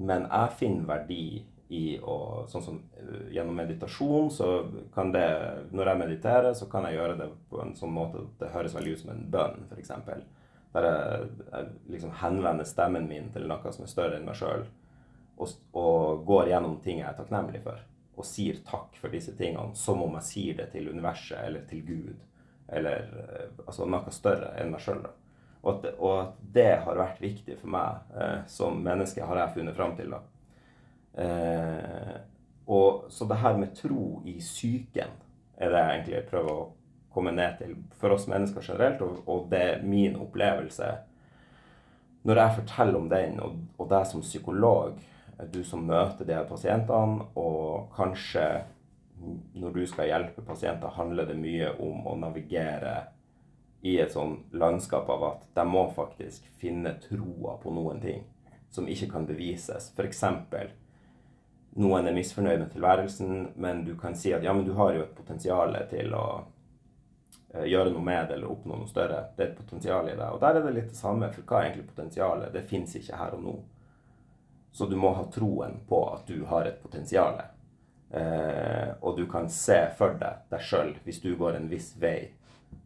[0.00, 1.24] Men jeg finner verdi
[1.70, 2.16] i å
[2.50, 4.46] Sånn som uh, gjennom meditasjon, så
[4.94, 5.26] kan det
[5.70, 8.74] Når jeg mediterer, så kan jeg gjøre det på en sånn måte at det høres
[8.74, 9.92] veldig ut som en bønn, f.eks.
[10.74, 14.66] Der jeg, jeg liksom henvender stemmen min til noe som er større enn meg sjøl,
[15.40, 17.80] og, og går gjennom ting jeg er takknemlig for
[18.20, 21.84] og sier takk for disse tingene som om jeg sier det til universet eller til
[21.86, 22.18] Gud.
[22.68, 23.08] Eller
[23.64, 25.06] altså noe større enn meg sjøl.
[25.60, 29.76] Og, og at det har vært viktig for meg eh, som menneske, har jeg funnet
[29.76, 30.14] fram til.
[30.14, 30.20] da.
[31.24, 32.14] Eh,
[32.70, 35.16] og Så det her med tro i psyken
[35.60, 36.68] er det jeg egentlig prøver å
[37.12, 40.90] komme ned til for oss mennesker generelt, og, og det er min opplevelse.
[42.24, 45.00] Når jeg forteller om den, og, og deg som psykolog,
[45.48, 48.44] du som møter de her pasientene, og kanskje
[49.54, 52.94] når du skal hjelpe pasienter, handler det mye om å navigere
[53.80, 58.24] i et sånn landskap av at de må faktisk finne troa på noen ting
[58.70, 59.90] som ikke kan bevises.
[59.96, 60.22] F.eks.
[61.80, 65.04] noen er misfornøyd med tilværelsen, men du kan si at ja, men du har jo
[65.06, 69.24] et potensial til å uh, gjøre noe med det eller oppnå noe større.
[69.36, 70.28] Det er et potensial i det.
[70.28, 72.52] Og der er det litt det samme, for hva er egentlig potensialet?
[72.54, 73.56] Det fins ikke her og nå.
[74.72, 77.40] Så du må ha troen på at du har et potensial.
[78.10, 82.32] Eh, og du kan se for deg deg sjøl hvis du går en viss vei,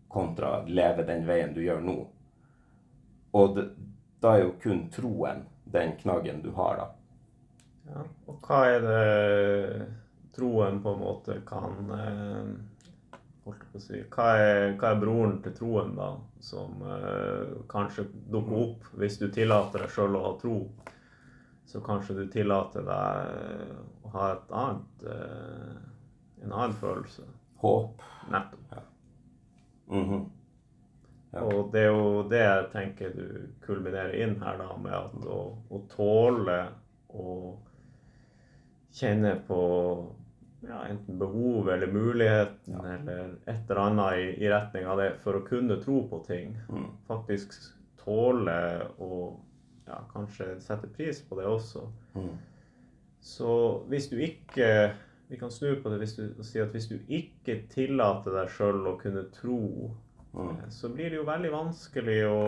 [0.08, 1.96] kontra leve den veien du gjør nå.
[3.34, 3.68] Og det,
[4.20, 6.90] da er jo kun troen den knaggen du har, da.
[7.94, 9.88] Ja, og hva er det
[10.36, 15.36] troen på en måte kan eh, holdt på å si, hva er, hva er broren
[15.44, 16.14] til troen, da,
[16.44, 20.58] som eh, kanskje dukker opp hvis du tillater deg sjøl å ha tro?
[21.74, 25.78] Så kanskje du tillater deg å ha et annet eh,
[26.44, 27.24] en annen følelse.
[27.64, 28.02] Håp.
[28.30, 28.60] Nettopp.
[28.70, 28.82] Ja.
[29.90, 30.22] Mm -hmm.
[31.32, 31.40] ja.
[31.40, 35.40] Og det er jo det jeg tenker du kulminerer inn her, da, med at å,
[35.70, 36.68] å tåle
[37.08, 37.56] å
[38.92, 39.60] kjenne på
[40.68, 42.86] ja, enten behov eller muligheten ja.
[42.94, 46.54] eller et eller annet i, i, retning av det for å kunne tro på ting.
[46.68, 46.86] Mm.
[47.06, 47.58] Faktisk
[48.04, 49.40] tåle å
[49.86, 51.86] ja, kanskje setter pris på det også.
[52.14, 52.36] Mm.
[53.24, 53.50] Så
[53.88, 54.94] hvis du ikke
[55.28, 58.50] Vi kan snu på det hvis du, og si at hvis du ikke tillater deg
[58.52, 59.88] sjøl å kunne tro,
[60.34, 60.50] mm.
[60.50, 62.42] Eh, så blir det jo veldig vanskelig å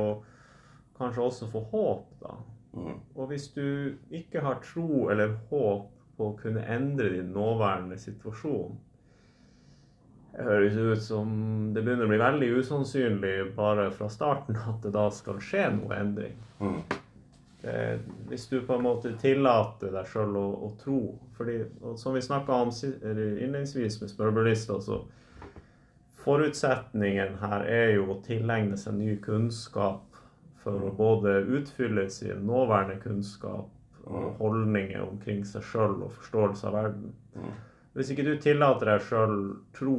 [0.98, 2.34] kanskje også få håp, da.
[2.76, 2.98] Mm.
[3.16, 8.76] Og hvis du ikke har tro eller håp på å kunne endre din nåværende situasjon,
[10.36, 11.28] det høres ut som
[11.72, 15.96] det begynner å bli veldig usannsynlig bare fra starten at det da skal skje noe
[15.96, 16.36] endring.
[16.60, 16.82] Mm.
[17.66, 17.98] Eh,
[18.28, 21.00] hvis du på en måte tillater deg sjøl å, å, tro
[21.34, 21.56] fordi,
[21.98, 25.00] Som vi snakka om innledningsvis med smørbrødlista, så
[26.26, 30.16] Forutsetningen her er jo å tilegne seg ny kunnskap
[30.62, 33.70] for å både utfylle sin nåværende kunnskap
[34.06, 37.12] og holdninger omkring seg sjøl og forståelse av verden.
[37.94, 39.36] Hvis ikke du tillater deg sjøl
[39.78, 39.96] tro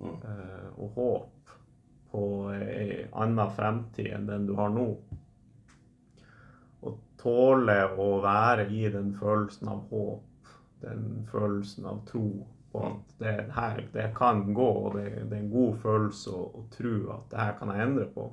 [0.00, 1.52] eh, og håp
[2.12, 2.24] på
[2.56, 4.88] ei anna fremtid enn den du har nå,
[7.26, 10.52] tåle å være i den følelsen av håp,
[10.84, 12.28] den følelsen av tro
[12.72, 16.44] på at det her det kan gå, og det, det er en god følelse å,
[16.60, 18.28] å tro at det her kan jeg endre på.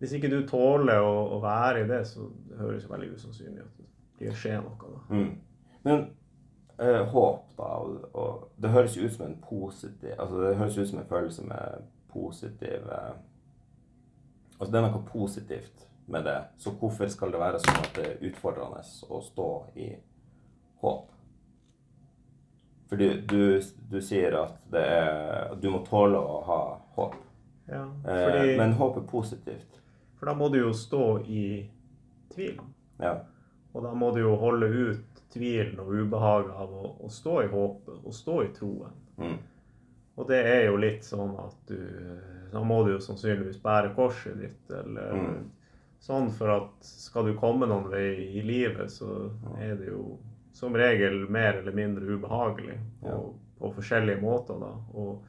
[0.00, 3.66] Hvis ikke du tåler å, å være i det, så det høres det veldig usannsynlig
[3.66, 3.82] at
[4.20, 4.94] det skjer noe.
[4.94, 5.02] da.
[5.12, 5.74] Mm.
[5.84, 6.06] Men
[6.80, 10.88] eh, håp, da, og, og, det høres ut som en positiv altså Det høres ut
[10.88, 13.14] som en følelse med positiv eh,
[14.58, 16.38] Altså det er noe positivt med det.
[16.58, 19.88] Så hvorfor skal det være sånn at det er utfordrende å stå i
[20.82, 21.10] håp?
[22.90, 23.42] Fordi du,
[23.90, 26.62] du sier at det er Du må tåle å ha
[26.96, 27.14] håp.
[27.70, 29.78] Ja, eh, Men håp er positivt.
[30.18, 31.44] For da må du jo stå i
[32.34, 32.58] tvil.
[32.98, 33.14] Ja.
[33.72, 37.52] Og da må du jo holde ut tvilen og ubehaget av å, å, stå i
[37.52, 38.98] håpet og stå i troen.
[39.22, 39.38] Mm.
[40.18, 41.78] Og det er jo litt sånn at du
[42.50, 45.44] Da må du jo sannsynligvis bære korset ditt, eller Mm.
[46.00, 50.18] Sånn, for at skal du komme noen vei i livet, så er det jo
[50.56, 53.18] som regel mer eller mindre ubehagelig Ja.
[53.60, 54.72] på forskjellige måter, da.
[54.94, 55.20] Og,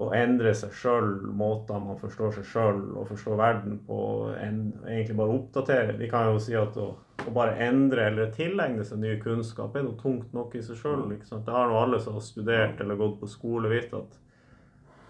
[0.00, 3.98] å endre seg sjøl, måter man forstår seg sjøl og forstår verden på,
[4.40, 5.96] en, egentlig bare oppdatere.
[5.98, 6.86] Vi kan jo si at å,
[7.20, 11.04] å bare endre eller tilegne seg ny kunnskap er noe tungt nok i seg sjøl.
[11.10, 14.16] Det har nå alle som har studert eller gått på skole, visst at,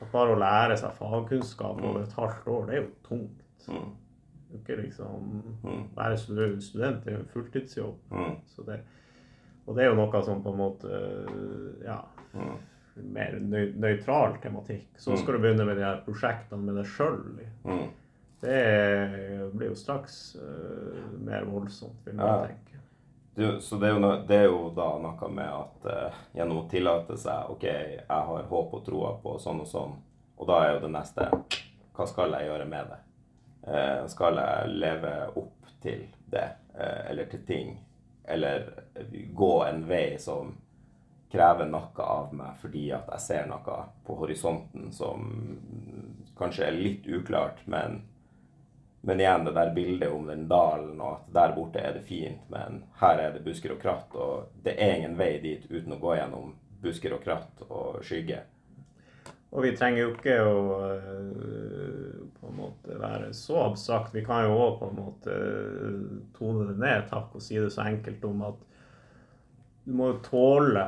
[0.03, 3.47] at bare å lære seg fagkunnskap over et halvt år, det er jo tungt.
[4.51, 5.29] Er ikke liksom
[5.63, 5.85] Mm.
[5.97, 7.97] Være stu- student jo en fulltidsjobb.
[8.11, 8.37] Mm.
[8.47, 8.81] Så det,
[9.67, 12.01] og det er jo noe som på en måte Ja,
[12.35, 12.57] Mm.
[13.13, 14.87] mer nøy, nøytral tematikk.
[14.99, 17.23] Så skal du begynne med de her prosjektene med deg sjøl.
[18.41, 22.79] Det blir jo straks uh, mer voldsomt, vil jeg tenke.
[23.37, 26.69] Du, så det er, no, det er jo da noe med at eh, gjennom å
[26.71, 29.93] tillate seg OK, jeg har håp og troa på sånn og sånn,
[30.37, 31.29] og da er jo det neste
[31.95, 32.99] Hva skal jeg gjøre med det?
[33.71, 37.79] Eh, skal jeg leve opp til det, eh, eller til ting?
[38.25, 38.67] Eller
[39.35, 40.57] gå en vei som
[41.31, 43.77] krever noe av meg fordi at jeg ser noe
[44.07, 45.29] på horisonten som
[46.39, 48.03] kanskje er litt uklart, men
[49.03, 52.43] men igjen det der bildet om den dalen, og at der borte er det fint,
[52.53, 56.01] men her er det busker og kratt, og det er ingen vei dit uten å
[56.03, 56.51] gå gjennom
[56.83, 58.43] busker og kratt og skygge.
[59.51, 60.59] Og vi trenger jo ikke å
[60.95, 64.15] eh, på en måte være så abstrakt.
[64.15, 67.73] Vi kan jo òg på en måte eh, tone det ned takk og si det
[67.75, 68.67] så enkelt om at
[69.85, 70.87] du må jo tåle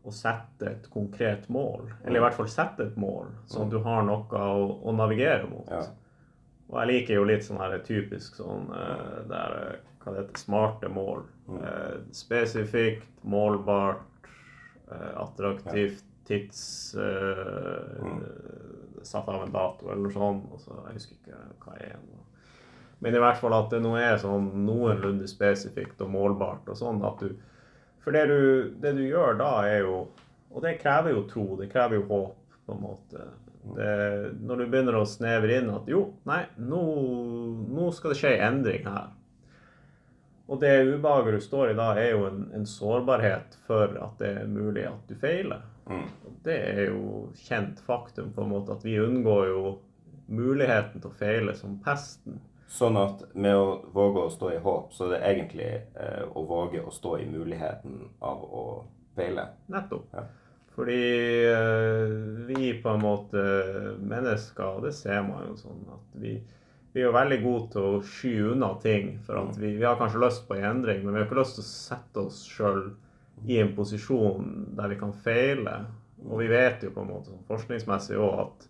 [0.00, 1.90] å sette et konkret mål.
[2.06, 5.44] Eller i hvert fall sette et mål, sånn at du har noe å, å navigere
[5.50, 5.68] mot.
[5.68, 5.84] Ja.
[6.70, 9.56] Og jeg liker jo litt sånn her typisk sånn eh, der
[10.00, 11.26] Hva det heter smarte mål.
[11.60, 14.06] Eh, spesifikt, målbart,
[14.90, 16.62] attraktivt, tids
[16.94, 18.08] eh,
[19.02, 20.48] Satt av en dato eller noe sånt.
[20.52, 22.02] Og så, jeg husker ikke hva jeg er.
[23.00, 27.00] Men i hvert fall at det nå er sånn noenlunde spesifikt og målbart og sånn
[27.08, 27.32] at du
[28.04, 28.40] For det du,
[28.80, 30.02] det du gjør da, er jo
[30.52, 32.36] Og det krever jo tro, det krever jo håp,
[32.66, 33.24] på en måte.
[33.76, 33.90] Det,
[34.40, 36.80] når du begynner å snevre inn at jo, nei, nå,
[37.70, 39.12] nå skal det skje en endring her.
[40.50, 44.32] Og det ubehaget du står i da, er jo en, en sårbarhet for at det
[44.42, 45.62] er mulig at du feiler.
[45.86, 46.08] Mm.
[46.44, 49.62] Det er jo kjent faktum på en måte at vi unngår jo
[50.30, 52.40] muligheten til å feile som pesten.
[52.70, 56.44] Sånn at med å våge å stå i håp, så er det egentlig eh, å
[56.46, 58.66] våge å stå i muligheten av å
[59.18, 59.48] feile.
[59.74, 60.12] Nettopp.
[60.14, 60.28] Ja.
[60.76, 61.00] Fordi
[61.50, 62.12] eh,
[62.46, 63.42] vi på en måte
[63.98, 66.36] mennesker, og det ser man jo sånn at vi,
[66.92, 69.12] vi er jo veldig gode til å sky unna ting.
[69.26, 71.58] For at vi, vi har kanskje lyst på en endring, men vi har ikke lyst
[71.58, 72.82] til å sette oss sjøl
[73.46, 75.76] i en posisjon der vi kan feile.
[76.26, 78.66] Og vi vet jo på en måte sånn forskningsmessig òg at,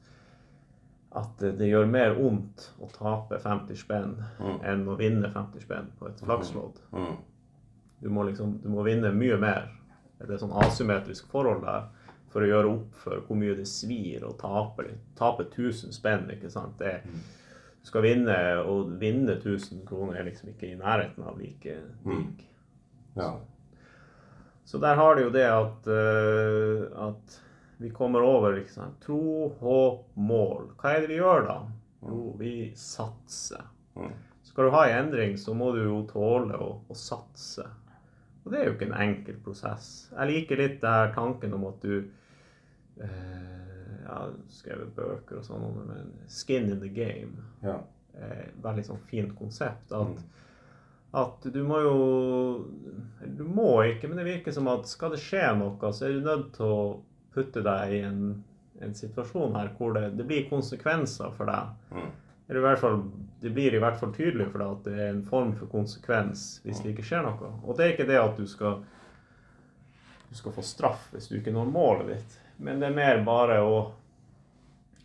[1.22, 6.10] at det gjør mer vondt å tape 50 spenn enn å vinne 50 spenn på
[6.10, 6.78] et flakslodd.
[6.94, 7.16] Mm.
[8.00, 9.72] Du må liksom, du må vinne mye mer.
[10.20, 11.88] Det er sånn asymmetrisk forhold der
[12.30, 14.86] for å gjøre opp for hvor mye det svir å tape.
[15.18, 16.76] Tape 1000 spenn, ikke sant.
[16.78, 17.00] Det,
[17.80, 22.42] du skal vinne, og vinne 1000 kroner er liksom ikke i nærheten av like digg.
[23.16, 23.30] Ja.
[24.68, 27.40] Så der har du jo det at, uh, at
[27.80, 30.68] vi kommer over liksom, tro, håp, mål.
[30.78, 31.56] Hva er det vi gjør da?
[32.04, 33.64] Jo, vi satser.
[33.96, 34.12] Mm.
[34.46, 37.64] Skal du ha en endring, så må du jo tåle å, å satse.
[38.44, 39.88] Og det er jo ikke en enkel prosess.
[40.12, 41.96] Jeg liker litt det her tanken om at du
[43.00, 43.59] eh,
[44.00, 47.78] Jeg har skrevet bøker og sånn om det, men skin in the game ja.
[48.16, 49.92] er et veldig sånn fint konsept.
[49.92, 50.22] At,
[51.20, 51.96] at du må jo
[53.36, 56.26] Du må ikke, men det virker som at skal det skje noe, så er du
[56.26, 56.80] nødt til å
[57.34, 58.24] putte deg i en,
[58.82, 61.76] en situasjon her hvor det, det blir konsekvenser for deg.
[61.94, 62.10] Mm.
[62.50, 63.02] Eller i hvert fall,
[63.40, 66.48] det blir i hvert fall tydelig for deg at det er en form for konsekvens
[66.64, 67.50] hvis det ikke skjer noe.
[67.62, 68.80] Og det er ikke det at du skal,
[70.26, 73.60] du skal få straff hvis du ikke når målet ditt, men det er mer bare
[73.64, 73.76] å,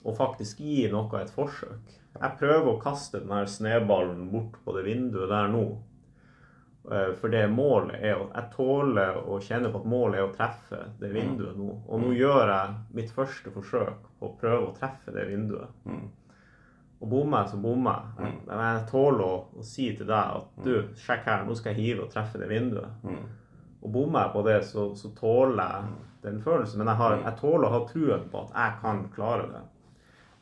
[0.04, 1.94] å faktisk gi noe et forsøk.
[2.16, 5.66] Jeg prøver å kaste den her sneballen bort på det vinduet der nå.
[6.92, 10.36] Eh, For det målet er å Jeg tåler å kjenne på at målet er å
[10.36, 11.72] treffe det vinduet nå.
[11.88, 15.72] Og nå gjør jeg mitt første forsøk på å prøve å treffe det vinduet.
[15.90, 16.06] Mm.
[17.02, 18.36] Og bommer jeg, så bommer jeg.
[18.48, 21.82] Men jeg tåler å, å si til deg at du, sjekk her, nå skal jeg
[21.84, 23.02] hive og treffe det vinduet.
[23.86, 25.94] Og bommer jeg på det, så, så tåler jeg
[26.26, 26.80] den følelsen.
[26.82, 29.62] Men jeg, har, jeg tåler å ha truen på at jeg kan klare det.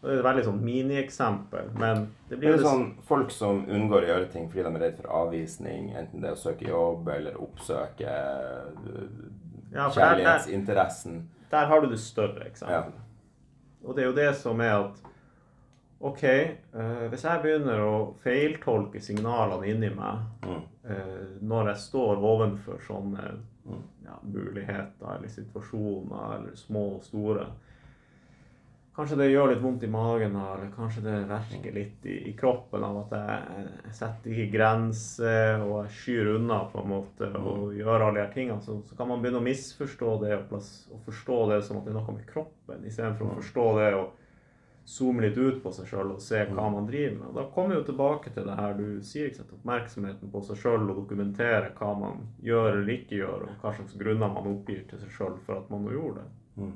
[0.03, 3.30] Og det er et veldig sånn minieksempel, men det Det blir er jo sånn folk
[3.32, 6.41] som unngår å gjøre ting fordi de er redd for avvisning, enten det er å
[6.41, 9.14] søke jobb eller oppsøke øh,
[9.74, 11.14] Ja, kjærlighetsinteressen.
[11.14, 12.99] der- der- der har du det større eksempelet.
[13.86, 15.02] Og det er jo det som er at
[16.03, 16.23] OK,
[16.75, 20.63] uh, hvis jeg begynner å feiltolke signalene inni meg Mm.
[20.89, 23.30] uh, når jeg står ovenfor sånne
[24.03, 27.45] ja, muligheter eller situasjoner, eller små og store
[28.93, 32.84] Kanskje det gjør litt vondt i magen, eller kanskje det verker litt i, i kroppen
[32.85, 37.73] av at jeg, jeg setter ikke grenser og jeg skyr unna på en måte og
[37.73, 38.61] gjør alle de her tingene.
[38.61, 41.88] Så, så kan man begynne å misforstå det og, plass, og forstå det som at
[41.88, 44.23] det er noe med kroppen, istedenfor å forstå det og
[44.85, 47.27] zoome litt ut på seg sjøl og se hva man driver med.
[47.30, 49.53] Og da kommer vi jo tilbake til det her du sier, ikke sant?
[49.57, 53.95] oppmerksomheten på seg sjøl og dokumentere hva man gjør eller ikke gjør, og hva slags
[53.99, 56.34] grunner man oppgir til seg sjøl for at man nå gjorde det.
[56.64, 56.73] Mm.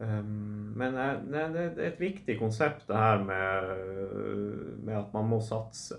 [0.00, 3.74] Um, men eh, det det er et viktig konsept det her med,
[4.84, 5.98] med at man må satse.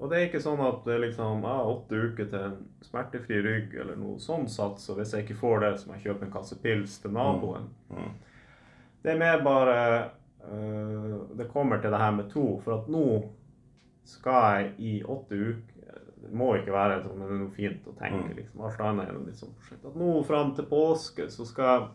[0.00, 3.42] Og det er ikke sånn at det er liksom ah, åtte uker til en smertefri
[3.44, 6.26] rygg eller noe sånn sats, og hvis jeg ikke får det, så må jeg kjøpe
[6.26, 7.68] en kasse pils til naboen.
[7.92, 8.14] Mm.
[9.02, 9.76] Det er mer bare
[10.44, 12.46] uh, Det kommer til det her med tro.
[12.64, 13.04] For at nå
[14.04, 17.86] skal jeg i åtte uker Det må ikke være sånn, men det er noe fint
[17.88, 18.26] å tenke.
[18.28, 18.36] Mm.
[18.42, 19.86] liksom, Alt annet noe litt sånn prosjekt.
[19.88, 21.88] At nå fram til påske så skal jeg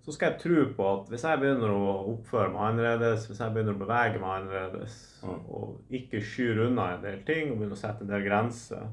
[0.00, 3.52] så skal jeg tro på at hvis jeg begynner å oppføre meg annerledes, hvis jeg
[3.52, 5.42] begynner å bevege meg annerledes, Mm.
[5.52, 8.86] og ikke skyr unna en del ting og begynner å sette en del grenser,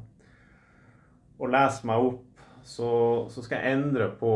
[1.39, 2.89] og lese meg opp, så,
[3.31, 4.33] så skal jeg endre på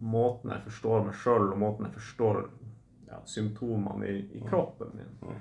[0.00, 2.42] måten jeg forstår meg sjøl, og måten jeg forstår
[3.10, 5.16] ja, symptomene i, i kroppen min.
[5.22, 5.40] Mm.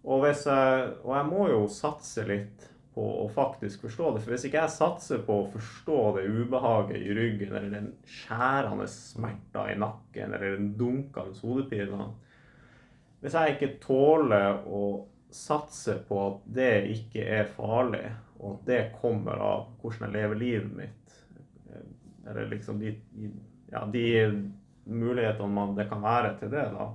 [0.00, 4.22] Og, hvis jeg, og jeg må jo satse litt på å faktisk forstå det.
[4.24, 8.88] For hvis ikke jeg satser på å forstå det ubehaget i ryggen, eller den skjærende
[8.90, 12.10] smerta i nakken, eller den dunkende hodepina
[13.20, 14.84] Hvis jeg ikke tåler å
[15.30, 18.06] satse på at det ikke er farlig,
[18.40, 21.16] og at det kommer av hvordan jeg lever livet mitt,
[21.68, 21.84] eh,
[22.30, 22.94] eller liksom de,
[23.72, 24.04] ja, de
[24.90, 26.88] mulighetene man, det kan være til det, da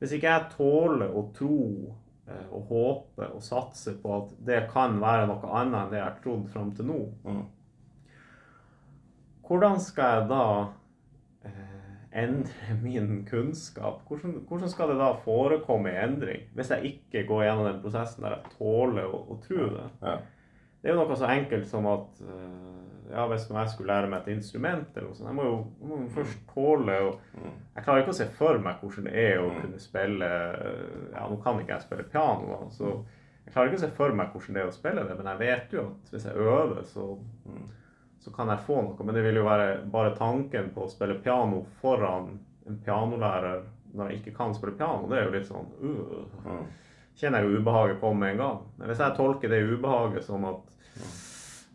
[0.00, 1.58] Hvis ikke jeg tåler å tro
[2.26, 6.06] eh, og håpe og satse på at det kan være noe annet enn det jeg
[6.06, 7.42] har trodd fram til nå, Mm.
[9.46, 10.44] hvordan skal jeg da
[11.44, 11.94] eh,
[12.24, 14.00] endre min kunnskap?
[14.08, 18.24] Hvordan, hvordan skal det da forekomme i endring, hvis jeg ikke går gjennom den prosessen
[18.24, 19.88] der jeg tåler å, å tro det?
[20.02, 20.16] Ja.
[20.80, 24.20] Det er jo noe så enkelt som at eh, ja, hvis jeg skulle lære meg
[24.22, 27.54] et instrument eller noe sånt, jeg må jo, jeg må jo først tåle å Mm.
[27.76, 29.60] Jeg klarer ikke å se for meg hvordan det er å Mm.
[29.62, 33.04] kunne spille eh, Ja, nå kan ikke jeg spille piano, så
[33.46, 35.38] jeg klarer ikke å se for meg hvordan det er å spille det, men jeg
[35.38, 37.68] vet jo at hvis jeg øver, så, Mm.
[38.20, 39.04] så kan jeg få noe.
[39.04, 42.38] Men det vil jo være bare tanken på å spille piano foran
[42.68, 43.62] en pianolærer
[43.94, 46.66] når jeg ikke kan spille piano, det er jo litt sånn uh, Mm.
[47.16, 48.58] Kjenner jeg jo ubehaget på med en gang.
[48.78, 50.60] Men hvis jeg tolker det ubehaget som at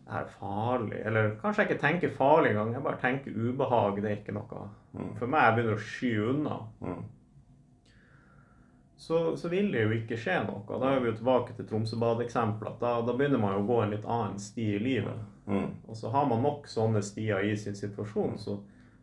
[0.06, 4.10] det er farlig, eller kanskje jeg ikke tenker farlig engang, jeg bare tenker ubehag, det
[4.10, 4.66] er ikke noe
[4.96, 5.10] Mm.
[5.18, 7.02] For meg jeg begynner å sky unna Mm.
[8.96, 10.62] så, så vil det jo ikke skje noe.
[10.80, 12.78] Da er vi jo tilbake til Tromsøbad-eksempelet.
[12.80, 15.20] Da, da begynner man jo å gå en litt annen sti i livet.
[15.46, 15.68] Mm.
[15.88, 18.56] Og så har man nok sånne stier i sin situasjon, så,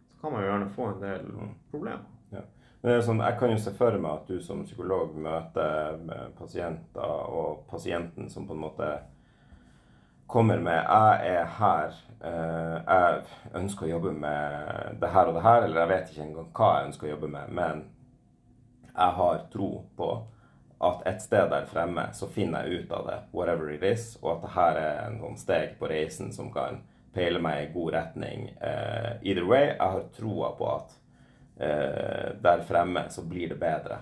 [0.09, 1.29] så kan man jo gjerne få en del
[1.69, 2.09] problemer.
[2.33, 2.41] Ja.
[2.81, 6.01] det sånn, jeg kan jo se for meg at du som psykolog møter
[6.39, 8.89] pasienter, og pasienten som på en måte
[10.27, 11.93] kommer med 'Jeg er her.
[12.23, 13.23] eh, jeg
[13.55, 16.77] ønsker å jobbe med det her og det her', eller jeg vet ikke engang hva
[16.77, 17.83] jeg ønsker å jobbe med, men
[18.95, 20.27] jeg har tro på
[20.81, 24.31] at et sted der fremme så finner jeg ut av det, whatever it is, og
[24.31, 26.81] at det her er en sånn steg på reisen som kan
[27.13, 28.49] peile meg i god retning.
[28.61, 30.97] Eh, either way, jeg har troa på at
[31.59, 33.97] eh, der fremme så blir det bedre.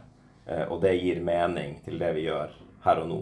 [0.69, 2.49] Og det gir mening til det vi gjør
[2.84, 3.19] her og nå.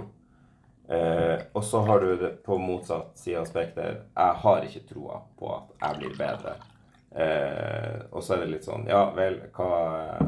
[0.90, 4.02] Eh, og så har du det på motsatt side av Spekter.
[4.16, 6.56] Jeg har ikke troa på at jeg blir bedre.
[7.11, 10.20] Eh, og så er det litt sånn Ja vel, hva,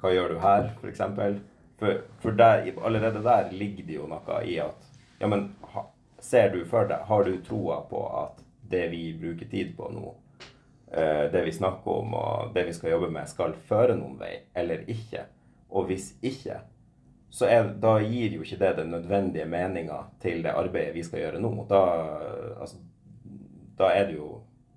[0.00, 1.02] hva gjør du her, f.eks.?
[1.76, 4.86] For, for der, allerede der ligger det jo noe i at
[5.20, 5.84] Ja, men ha,
[6.24, 8.40] ser du for deg Har du troa på at
[8.72, 10.14] det vi bruker tid på nå,
[10.96, 14.32] eh, det vi snakker om og det vi skal jobbe med, skal føre noen vei,
[14.56, 15.26] eller ikke?
[15.76, 16.62] Og hvis ikke,
[17.34, 21.24] så er, da gir jo ikke det den nødvendige meninga til det arbeidet vi skal
[21.24, 21.50] gjøre nå.
[21.70, 21.80] Da,
[22.62, 22.76] altså,
[23.78, 24.28] da er det jo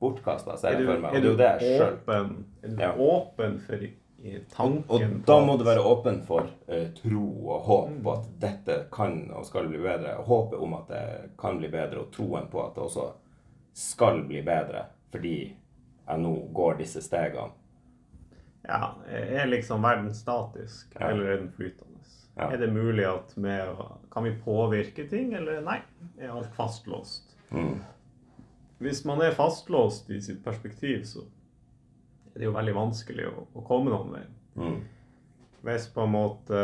[0.01, 1.11] bortkasta, ser Er jeg for meg.
[1.11, 2.23] Og det du er jo det jeg sjøl er
[2.71, 2.91] du Ja.
[2.97, 3.85] åpen for
[4.49, 8.25] tanken Og på da må du være åpen for uh, tro og håp på at
[8.41, 10.17] dette kan og skal bli bedre.
[10.17, 11.05] Og håpet om at det
[11.39, 13.11] kan bli bedre, og troen på at det også
[13.73, 15.35] skal bli bedre fordi
[16.07, 17.53] jeg nå går disse stegene.
[18.67, 21.09] Ja, Er liksom verden statisk, Ja.
[21.09, 21.86] eller er den flytende?
[22.37, 22.51] Ja.
[22.53, 23.75] Er det mulig at med,
[24.13, 25.79] Kan vi påvirke ting, eller nei?
[26.19, 27.33] Er alt fastlåst?
[27.51, 27.79] Mm.
[28.79, 31.21] hvis man er fastlåst i sitt perspektiv, så
[32.35, 34.25] er det jo veldig vanskelig å, å komme noen vei.
[34.59, 34.81] Mm.
[35.63, 36.59] Hvis på en måte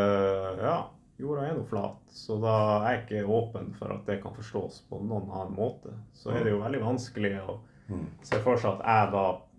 [0.61, 0.75] Ja,
[1.17, 4.81] jorda er nå flat, så da er jeg ikke åpen for at det kan forstås
[4.89, 5.95] på noen annen måte.
[6.13, 7.59] Så er det jo veldig vanskelig å
[7.89, 8.05] Mm.
[8.23, 9.52] se for seg at jeg da Mm.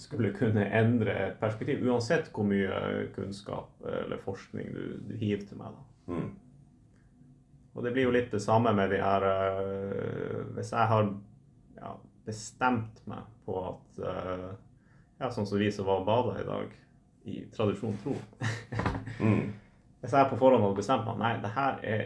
[0.00, 5.60] Skulle kunne endre et perspektiv, uansett hvor mye kunnskap eller forskning du, du hiver til
[5.60, 5.74] meg.
[5.76, 6.14] da.
[6.14, 6.28] Mm.
[7.78, 11.10] Og det blir jo litt det samme med de her øh, Hvis jeg har
[11.76, 11.92] ja,
[12.26, 14.48] bestemt meg på at øh,
[15.20, 16.74] Ja, sånn som vi som var og bada i dag,
[17.26, 18.16] i tradisjon tro.
[19.18, 19.48] Mm.
[19.98, 22.02] Hvis jeg på forhånd hadde bestemt meg nei, det her er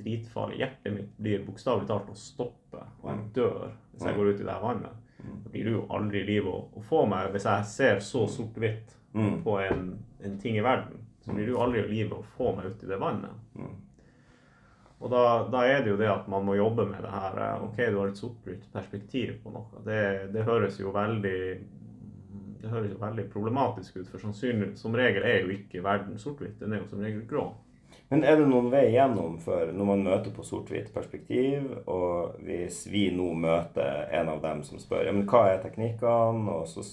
[0.00, 4.40] dritfarlig, hjertet mitt blir bokstavelig talt å stoppe, og jeg dør hvis jeg går ut
[4.40, 7.32] i det her vannet, da blir det jo aldri liv å, å få meg.
[7.34, 9.42] Hvis jeg ser så sort-hvitt Mm.
[9.44, 12.66] på en, en ting i verden, så blir det jo aldri liv å få meg
[12.66, 13.30] ut i det vannet.
[13.56, 13.76] Mm.
[14.98, 17.64] Og da, da er det jo det at man må jobbe med det her eh,
[17.64, 19.82] OK, du har et sort-hvitt perspektiv på noe.
[19.86, 20.00] Det,
[20.34, 21.40] det høres jo veldig
[22.58, 26.58] det høres jo veldig problematisk ut, for sannsynlig, som regel er jo ikke verden sort-hvitt.
[26.58, 27.44] Den er jo som regel grå.
[28.08, 32.86] Men er det noen vei gjennom for når man møter på sort-hvitt perspektiv, og hvis
[32.88, 36.84] vi nå møter en av dem som spør ja, men hva er teknikkene, og så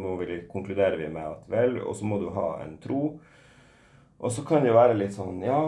[0.00, 3.02] må vi, konkluderer vi med at vel, og så må du ha en tro.
[4.22, 5.60] Og så kan det jo være litt sånn ja,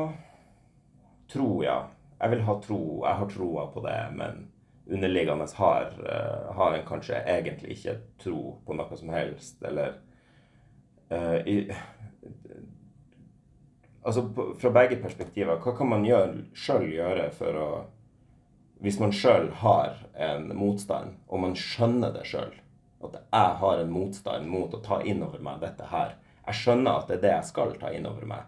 [1.29, 1.83] tro, ja.
[2.23, 4.47] Jeg vil ha tro, jeg har troa på det, men
[4.89, 9.99] underliggende har, eh, har en kanskje egentlig ikke tro på noe som helst, eller
[11.13, 11.69] uh, i,
[14.05, 14.27] Altså
[14.61, 17.69] fra begge perspektiver, hva kan man gjøre, sjøl gjøre for å
[18.85, 22.51] Hvis man sjøl har en motstand, og man skjønner det sjøl,
[23.05, 26.17] at jeg har en motstand mot å ta inn over meg dette her
[26.47, 28.43] Jeg skjønner at det er det jeg skal ta inn over meg,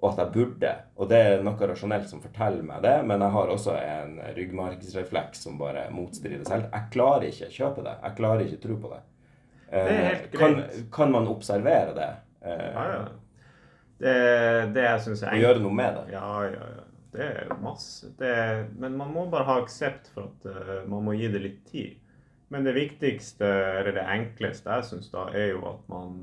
[0.00, 0.72] og at jeg burde.
[0.98, 5.44] Og det er noe rasjonelt som forteller meg det, men jeg har også en ryggmargsrefleks
[5.46, 6.66] som bare motstrider selv.
[6.72, 7.94] Jeg klarer ikke kjøpe det.
[8.02, 9.02] Jeg klarer ikke tro på det.
[9.86, 10.40] det er helt greit.
[10.42, 12.10] kan, kan man observere det?
[12.42, 13.04] eh, Ja, ja.
[14.02, 14.14] Det,
[14.74, 16.06] det jeg syns er Å gjøre noe med det?
[16.16, 16.86] Ja, ja, ja.
[17.12, 18.08] Det er masse.
[18.18, 18.32] Det,
[18.80, 21.98] men man må bare ha aksept for at uh, man må gi det litt tid.
[22.52, 23.48] Men det viktigste,
[23.80, 26.22] eller det enkleste jeg syns da, er jo at man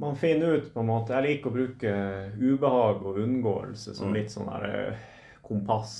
[0.00, 1.90] man finner ut på en måte Jeg liker å bruke
[2.40, 4.14] ubehag og unngåelse som Mm.
[4.16, 5.02] litt sånn der eh,
[5.44, 5.92] kompass.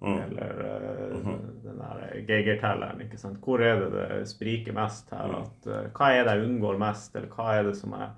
[0.00, 0.18] Mm.
[0.18, 1.40] Eller uh, mm -hmm.
[1.64, 3.00] den der Geiger-telleren.
[3.00, 3.40] ikke sant?
[3.42, 5.26] Hvor er det det spriker mest her?
[5.26, 5.34] Mm.
[5.34, 8.08] At, uh, hva er det jeg unngår mest, eller hva er det som jeg,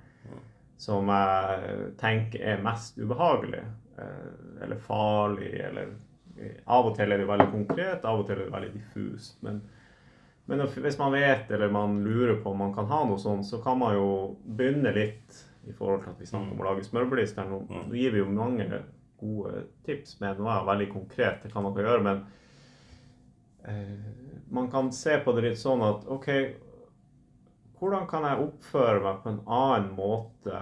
[0.81, 3.61] som jeg tenker er mest ubehagelig?
[3.98, 5.93] eh, Eller farlig, eller
[6.65, 9.35] Av og til er det veldig konkret, av og til er det veldig diffust.
[9.44, 9.59] Men,
[10.48, 13.61] men hvis man vet, eller man lurer på om man kan ha noe sånt, så
[13.61, 14.07] kan man jo
[14.47, 17.44] begynne litt i forhold til at vi snakker om å lage smørblister.
[17.44, 17.59] nå.
[17.69, 17.82] Mm.
[17.90, 18.70] Nå gir vi jo mange
[19.20, 22.07] gode tips, men nå er jeg veldig konkret, det kan man kan gjøre.
[22.09, 22.24] Men
[23.69, 24.09] eh,
[24.48, 26.31] man kan se på det litt sånn at OK,
[27.81, 30.61] hvordan kan jeg oppføre meg på en annen måte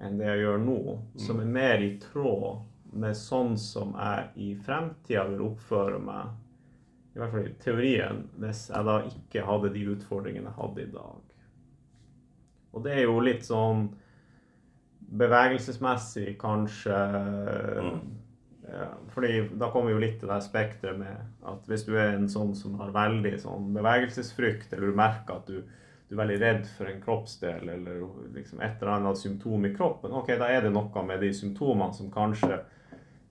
[0.00, 0.80] enn det jeg gjør nå,
[1.20, 2.66] som er mer i tråd
[3.00, 6.30] med sånn som jeg i fremtida vil oppføre meg,
[7.14, 10.92] i hvert fall i teorien, hvis jeg da ikke hadde de utfordringene jeg hadde i
[10.94, 11.34] dag.
[12.70, 13.88] Og det er jo litt sånn
[15.20, 16.98] bevegelsesmessig kanskje.
[18.70, 22.14] Ja, fordi da kommer vi jo litt til det spekteret med at hvis du er
[22.14, 25.64] en sånn som har veldig sånn bevegelsesfrykt, eller du merker at du,
[26.10, 28.00] du er veldig redd for en kroppsdel eller
[28.34, 31.94] liksom et eller annet symptom i kroppen, ok, da er det noe med de symptomene
[31.94, 32.58] som kanskje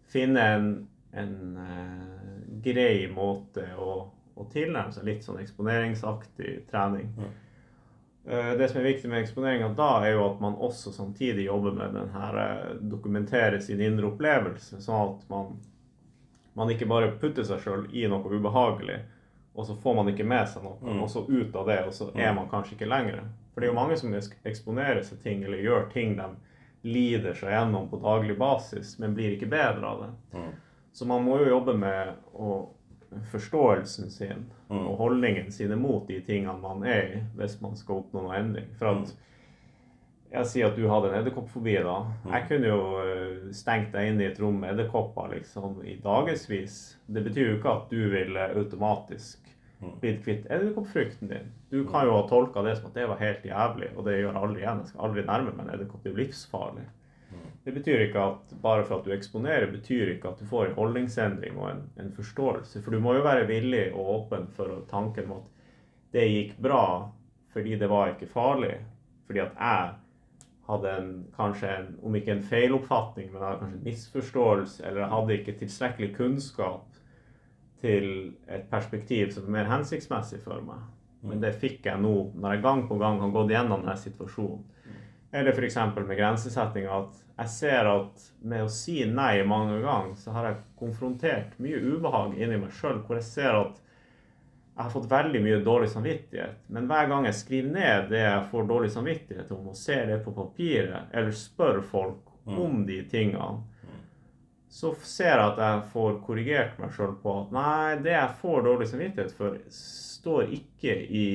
[0.07, 0.69] finner en,
[1.11, 7.11] en uh, grei måte å, å tilnærme seg litt sånn eksponeringsaktig trening.
[7.19, 7.29] Ja.
[8.29, 11.75] Uh, Det som er viktig med eksponeringa da, er jo at man også samtidig jobber
[11.75, 15.57] med den her uh, dokumentere sin indre opplevelse, sånn at man,
[16.55, 19.01] man ikke bare putter seg sjøl i noe ubehagelig,
[19.59, 21.01] og så får man ikke med seg noe, Mm.
[21.03, 23.21] og så ut av det, og så er man kanskje ikke lenger.
[23.53, 24.13] For det er jo mange som
[24.45, 26.29] eksponerer seg ting, eller gjør ting de
[26.83, 30.11] lider seg gjennom på daglig basis, men blir ikke bedre av det.
[30.39, 30.51] Mm.
[30.93, 32.67] Så man må jo jobbe med å,
[33.31, 34.87] forståelsen sin Mm.
[34.87, 38.67] og holdningen sin mot de tingene man er i, hvis man skal oppnå noe endring.
[38.77, 39.13] For at
[40.29, 41.95] jeg sier at du hadde en edderkoppfobi da.
[42.29, 46.75] Jeg kunne jo eh, stengt deg inn i et rom med edderkopper liksom, i dagevis.
[47.09, 49.49] Det betyr jo ikke at du ville automatisk
[50.01, 51.51] blitt kvitt edderkoppfrykten din.
[51.71, 54.33] Du kan jo ha tolka det som at det var helt jævlig, og det gjør
[54.33, 54.81] jeg aldri igjen.
[54.83, 56.01] Jeg skal aldri nærme meg en edderkopp.
[56.03, 56.87] Det er jo livsfarlig.
[57.63, 60.77] Det betyr ikke at bare for at du eksponerer, betyr ikke at du får en
[60.77, 62.81] holdningsendring og en, en forståelse.
[62.81, 65.65] For du må jo være villig og åpen for tanken om at
[66.15, 66.83] det gikk bra
[67.53, 68.75] fordi det var ikke farlig.
[69.27, 69.91] Fordi at jeg
[70.69, 75.37] hadde en, kanskje en, om ikke en feiloppfatning, men hadde kanskje en misforståelse, eller hadde
[75.39, 76.99] ikke tilstrekkelig kunnskap
[77.81, 78.09] til
[78.51, 80.83] et perspektiv som er mer hensiktsmessig for meg.
[81.25, 84.67] Men det fikk jeg nå når jeg gang på gang har gått gjennom denne situasjonen.
[85.31, 85.75] Eller f.eks.
[85.95, 90.63] med grensesetting at jeg ser at med å si nei mange ganger, så har jeg
[90.79, 93.77] konfrontert mye ubehag inni meg sjøl, hvor jeg ser at
[94.79, 96.61] jeg har fått veldig mye dårlig samvittighet.
[96.71, 100.21] Men hver gang jeg skriver ned det jeg får dårlig samvittighet om, og ser det
[100.23, 103.57] på papiret, eller spør folk om de tingene,
[104.69, 108.63] så ser jeg at jeg får korrigert meg sjøl på at nei, det jeg får
[108.69, 111.27] dårlig samvittighet for, står ikke i,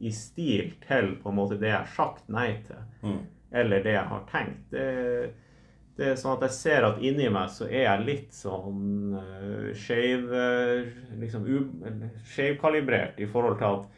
[0.00, 3.20] i stil til på en måte det jeg har sagt nei til, Mm.
[3.52, 4.64] eller det jeg har tenkt.
[4.74, 4.88] Det,
[5.98, 9.70] det er sånn at jeg ser at inni meg så er jeg litt sånn uh,
[11.18, 11.48] liksom
[13.18, 13.88] i forhold til at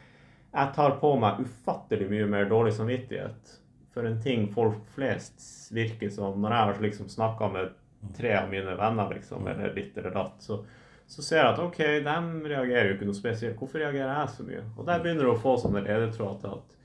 [0.51, 3.53] jeg tar på meg ufattelig mye mer dårlig samvittighet
[3.93, 7.69] for en ting folk flest virker som Når jeg har liksom snakka med
[8.17, 10.63] tre av mine venner, liksom, eller ditt eller datt, så,
[11.07, 12.15] så ser jeg at OK, de
[12.49, 13.57] reagerer jo ikke noe spesielt.
[13.59, 14.63] Hvorfor reagerer jeg så mye?
[14.73, 16.77] Og der begynner du å få sånne ledetråder til at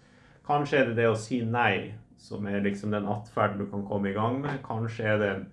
[0.47, 4.11] kanskje er det det å si nei som er liksom den atferden du kan komme
[4.11, 4.63] i gang med.
[4.67, 5.45] Kanskje er det en,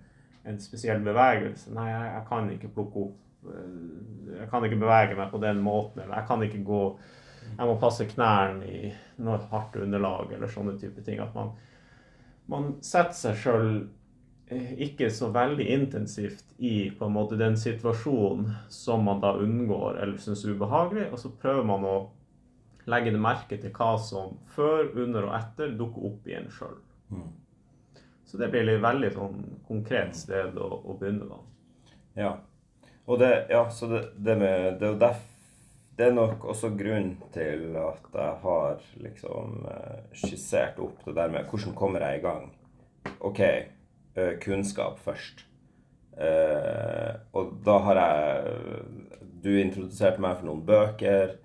[0.50, 1.72] en spesiell bevegelse.
[1.76, 5.60] Nei, jeg, jeg kan ikke plukke opp eh, Jeg kan ikke bevege meg på den
[5.64, 6.80] måten, eller jeg kan ikke gå
[7.58, 11.20] Jeg må passe knærne i noe hardt underlag, eller sånne type ting.
[11.20, 11.52] At man,
[12.50, 13.70] man setter seg sjøl
[14.84, 20.18] ikke så veldig intensivt i på en måte den situasjonen som man da unngår eller
[20.20, 21.94] syns er ubehagelig, og så prøver man å
[22.90, 26.76] legge det merke til hva som før, under og etter dukker opp i en sjøl.
[27.14, 27.30] Mm.
[28.24, 31.38] Så det blir et veldig sånn konkret sted å, å begynne, da.
[32.18, 32.32] Ja.
[33.04, 34.98] Og det, ja, så det, det med Det er jo
[35.94, 41.30] Det er nok også grunnen til at jeg har liksom eh, skissert opp det der
[41.30, 42.48] med hvordan kommer jeg i gang.
[43.20, 45.44] OK, eh, kunnskap først.
[46.18, 48.82] Eh, og da har jeg
[49.44, 51.36] Du introduserte meg for noen bøker.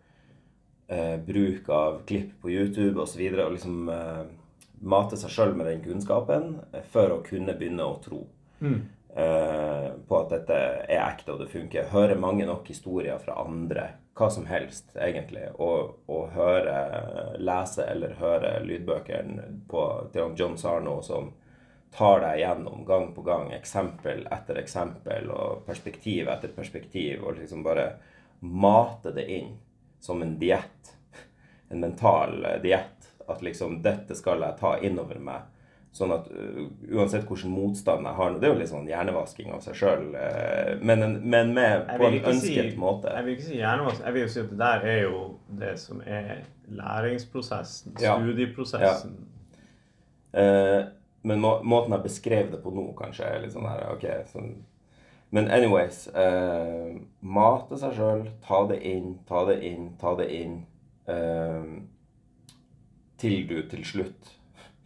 [0.90, 3.22] Eh, bruk av klipp på YouTube osv.
[3.22, 4.24] Og, så og liksom eh,
[4.90, 8.24] mate seg sjøl med den kunnskapen eh, for å kunne begynne å tro
[8.66, 10.58] eh, på at dette
[10.88, 11.92] er ekte og det funker.
[11.94, 13.86] Høre mange nok historier fra andre,
[14.18, 16.82] hva som helst egentlig, og, og høre,
[17.38, 21.36] lese eller høre lydbøkene på, til John Sarno som
[21.94, 27.62] tar deg gjennom gang på gang, eksempel etter eksempel og perspektiv etter perspektiv, og liksom
[27.66, 27.92] bare
[28.42, 29.58] mate det inn
[30.00, 30.94] som en diett.
[31.70, 33.10] En mental eh, diett.
[33.30, 35.48] At liksom dette skal jeg ta innover meg.
[35.92, 39.48] Sånn at uh, uansett hvilken motstand jeg har nå Det er jo litt sånn hjernevasking
[39.56, 40.04] av seg sjøl,
[40.86, 43.10] men, men med på en ønsket si- måte.
[43.16, 44.04] Jeg vil ikke si hjernevask.
[44.06, 45.22] Jeg vil jo si at det der er jo
[45.64, 48.16] det som er læringsprosessen, Ja.
[48.22, 49.16] studieprosessen.
[50.34, 50.84] Eh,
[51.22, 54.06] men må, måten jeg beskrev det på nå, kanskje er litt sånn her OK.
[54.32, 54.54] Sånn.
[55.30, 58.26] Men anyways eh, Mate seg sjøl.
[58.46, 60.60] Ta det inn, ta det inn, ta det inn.
[61.10, 61.80] eh,
[63.20, 64.36] til du til slutt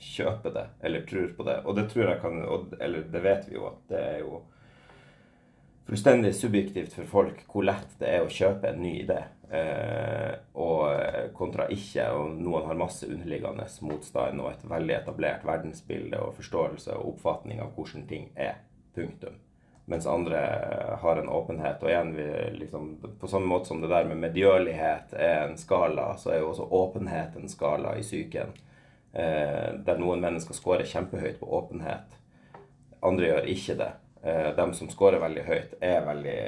[0.04, 1.60] kjøper det, eller tror på det.
[1.66, 4.42] Og det tror jeg kan og, Eller det vet vi jo at det er jo
[5.88, 9.22] fullstendig subjektivt for folk hvor lett det er å kjøpe en ny idé.
[9.54, 15.46] Eh, og eh, kontra ikke, og noen har masse underliggende motstand og et veldig etablert
[15.46, 18.64] verdensbilde og forståelse og oppfatning av hvordan ting er.
[18.96, 19.38] Punktum.
[19.86, 20.40] Mens andre
[21.02, 21.82] har en åpenhet.
[21.84, 22.28] Og igjen, vi,
[22.60, 26.54] liksom, på samme måte som det der med medgjørlighet er en skala, så er jo
[26.54, 28.54] også åpenhet en skala i psyken.
[29.14, 32.16] Eh, der noen mennesker scorer kjempehøyt på åpenhet.
[33.04, 33.92] Andre gjør ikke det.
[34.24, 36.40] Eh, de som scorer veldig høyt, er veldig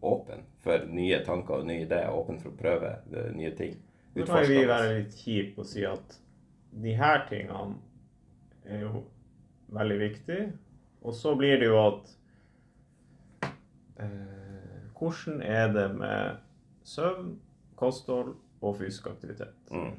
[0.00, 2.10] åpen for nye tanker og nye ideer.
[2.10, 3.78] Åpen for å prøve eh, nye ting.
[4.12, 6.18] Nå kan vi være litt kjipe og si at
[6.82, 7.78] de her tingene
[8.66, 9.06] er jo
[9.72, 10.50] veldig viktige.
[11.02, 12.12] Og så blir det jo at
[14.00, 16.42] eh, Hvordan er det med
[16.86, 17.32] søvn,
[17.76, 19.56] kosthold og fysisk aktivitet?
[19.70, 19.96] Mm.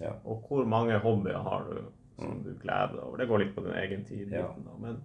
[0.00, 0.14] Ja.
[0.24, 1.82] Og hvor mange hobbyer har du
[2.16, 3.18] som du gleder deg over?
[3.20, 4.32] Det går litt på din egen tid.
[4.32, 4.48] Ja.
[4.80, 5.02] Men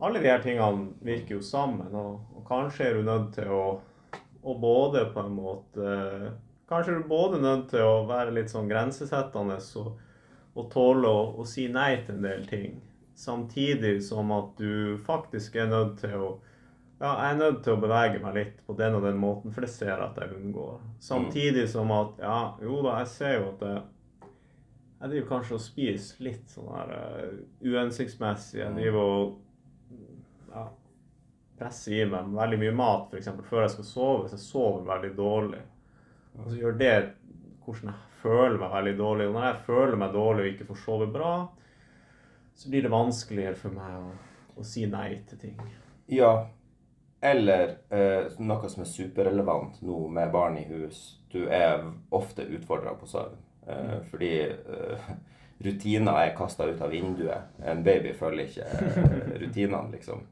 [0.00, 3.62] alle de her tingene virker jo sammen, og, og kanskje er du nødt til å,
[4.42, 5.96] å både på en måte
[6.68, 9.86] Kanskje er du både nødt til å være litt sånn grensesettende og,
[10.52, 12.74] og tåle å, å si nei til en del ting.
[13.18, 16.28] Samtidig som at du faktisk er nødt til å
[16.98, 19.62] ja, jeg er nødt til å bevege meg litt på den og den måten, for
[19.62, 20.80] det ser jeg at jeg unngår.
[21.02, 23.82] Samtidig som at ja, jo da, jeg ser jo at jeg,
[24.98, 28.58] jeg driver kanskje og spiser litt sånn her uh, uhensiktsmessig.
[28.64, 30.64] Jeg driver og ja,
[31.60, 33.30] presser i meg veldig mye mat f.eks.
[33.46, 35.62] før jeg skal sove, Hvis jeg sover veldig dårlig.
[36.38, 36.96] Og så gjør det
[37.62, 39.30] hvordan jeg føler meg veldig dårlig.
[39.30, 41.32] Og når jeg føler meg dårlig og ikke får sove bra,
[42.58, 44.08] så blir det vanskeligere for meg å,
[44.58, 45.58] å si nei til ting.
[46.10, 46.32] Ja.
[47.20, 51.00] eller eh, noe som er superrelevant nå med barn i hus.
[51.32, 51.82] Du er
[52.14, 53.38] ofte utfordra på søvn.
[53.66, 55.08] Eh, fordi eh,
[55.66, 57.50] rutiner er kasta ut av vinduet.
[57.66, 60.22] En baby følger ikke eh, rutinene, liksom.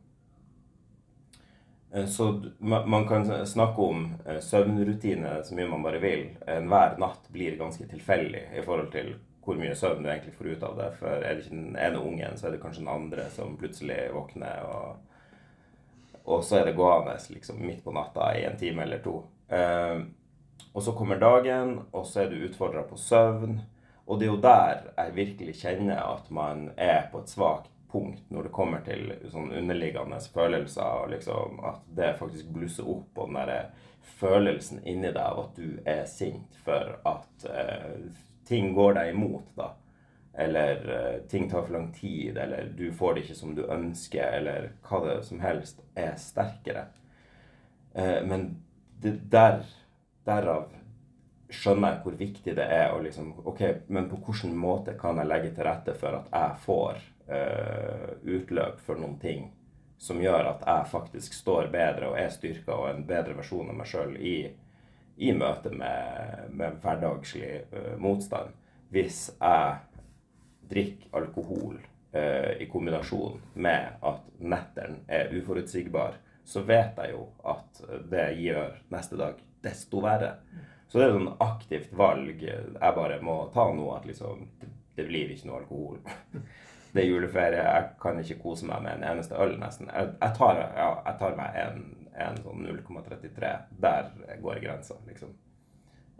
[1.93, 2.29] Eh, Så
[2.61, 6.29] man kan snakke om eh, søvnrutine så mye man bare vil.
[6.47, 9.15] Enhver natt blir ganske tilfeldig i forhold til
[9.47, 10.89] hvor mye søvn du egentlig får ut av det.
[10.99, 14.01] For er det ikke den ene ungen, så er det kanskje den andre som plutselig
[14.15, 19.03] våkner, og, og så er det gående liksom midt på natta i en time eller
[19.05, 19.21] to.
[19.49, 20.03] Eh,
[20.73, 23.61] og så kommer dagen, og så er du utfordra på søvn.
[24.07, 28.31] Og det er jo der jeg virkelig kjenner at man er på et svakt punkt
[28.31, 33.27] når det kommer til sånn underliggende følelser, og liksom at det faktisk blusser opp på
[33.29, 33.61] den derre
[34.21, 37.97] følelsen inni deg av at du er sint for at eh,
[38.49, 39.73] ting går deg imot, da.
[40.37, 44.39] Eller eh, ting tar for lang tid, eller du får det ikke som du ønsker,
[44.41, 46.87] eller hva det som helst er sterkere.
[47.95, 48.51] Eh, men
[49.01, 49.65] det der,
[50.29, 50.69] derav
[51.51, 55.31] skjønner jeg hvor viktig det er å liksom Ok, men på hvilken måte kan jeg
[55.31, 59.47] legge til rette for at jeg får uh, utløp for noen ting
[59.99, 63.79] som gjør at jeg faktisk står bedre og er styrka og en bedre versjon av
[63.79, 64.37] meg sjøl i,
[65.17, 68.53] i møte med, med hverdagslig uh, motstand.
[68.93, 69.77] Hvis jeg
[70.71, 77.83] drikker alkohol uh, i kombinasjon med at netteren er uforutsigbar, så vet jeg jo at
[78.11, 80.37] det gjør neste dag desto verre.
[80.87, 84.47] Så det er et sånn aktivt valg jeg bare må ta nå, at liksom
[84.97, 86.01] det, blir ikke noe alkohol.
[86.97, 89.91] Det er juleferie, jeg kan ikke kose meg med en eneste øl, nesten.
[89.93, 91.83] Jeg, jeg, tar, ja, jeg tar meg en,
[92.17, 93.53] en sånn 0,33.
[93.83, 94.09] Der
[94.43, 95.35] går grensa, liksom.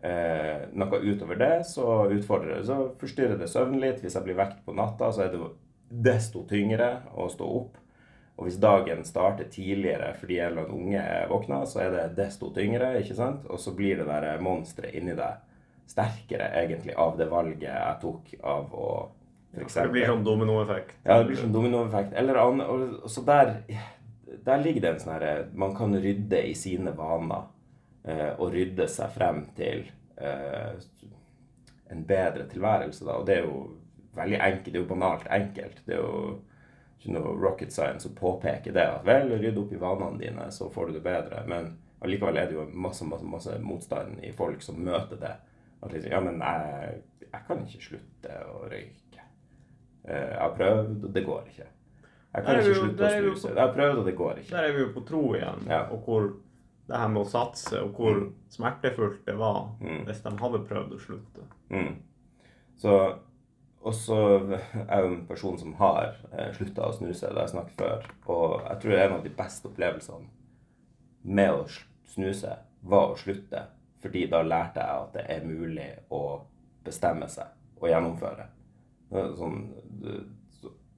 [0.05, 4.03] Eh, noe utover det, så utfordrer det, så forstyrrer det søvnen litt.
[4.05, 5.41] Hvis jeg blir vekt på natta, så er det
[5.89, 7.81] desto tyngre å stå opp.
[8.37, 12.07] Og hvis dagen starter tidligere fordi en eller annen unge er våkna, så er det
[12.19, 13.47] desto tyngre, ikke sant?
[13.49, 15.41] Og så blir det der monsteret inni deg
[15.89, 18.89] sterkere egentlig av det valget jeg tok av å
[19.57, 20.91] for Det eksempel blir sånn dominoeffekt.
[21.07, 22.13] ja, det blir sånn dominoeffekt.
[22.21, 23.55] Eller annen, og, og så der,
[24.45, 27.47] der ligger det en sånn herre Man kan rydde i sine vaner.
[28.07, 29.89] Eh, og rydde seg frem til
[30.23, 30.77] eh,
[31.91, 33.17] en bedre tilværelse, da.
[33.19, 33.57] Og det er jo
[34.17, 34.69] veldig enkelt.
[34.73, 35.81] Det er jo banalt enkelt.
[35.87, 36.21] Det er jo
[37.01, 38.87] ikke noe rocket science å påpeke det.
[38.99, 41.43] At vel, rydd opp i vanene dine, så får du det bedre.
[41.51, 41.73] Men
[42.05, 45.35] allikevel er det jo masse, masse, masse motstand i folk som møter det.
[45.83, 49.27] At liksom, ja, men jeg, jeg kan ikke slutte å røyke.
[50.07, 51.69] Eh, Jeg har prøvd, og det går ikke.
[52.37, 53.49] Jeg kan ikke slutte å snuse.
[53.55, 54.51] Jeg har prøvd, og det går ikke.
[54.51, 55.83] Der er vi jo på tro igjen, Ja.
[55.91, 56.27] og hvor
[56.89, 58.33] det her med å satse, og hvor Mm.
[58.51, 60.05] smertefullt det var Mm.
[60.07, 61.47] hvis de hadde prøvd å slutte.
[61.71, 61.97] Mm.
[62.77, 63.19] Så
[63.87, 64.17] Og så
[64.51, 68.05] er jeg en person som har eh, slutta å snuse, det har jeg snakket før.
[68.27, 70.27] Og jeg tror en av de beste opplevelsene
[71.23, 71.69] med å
[72.05, 73.63] snuse var å slutte.
[74.03, 76.41] Fordi da lærte jeg at det er mulig å
[76.85, 77.47] bestemme seg
[77.81, 78.47] og gjennomføre.
[79.13, 79.71] Sånn,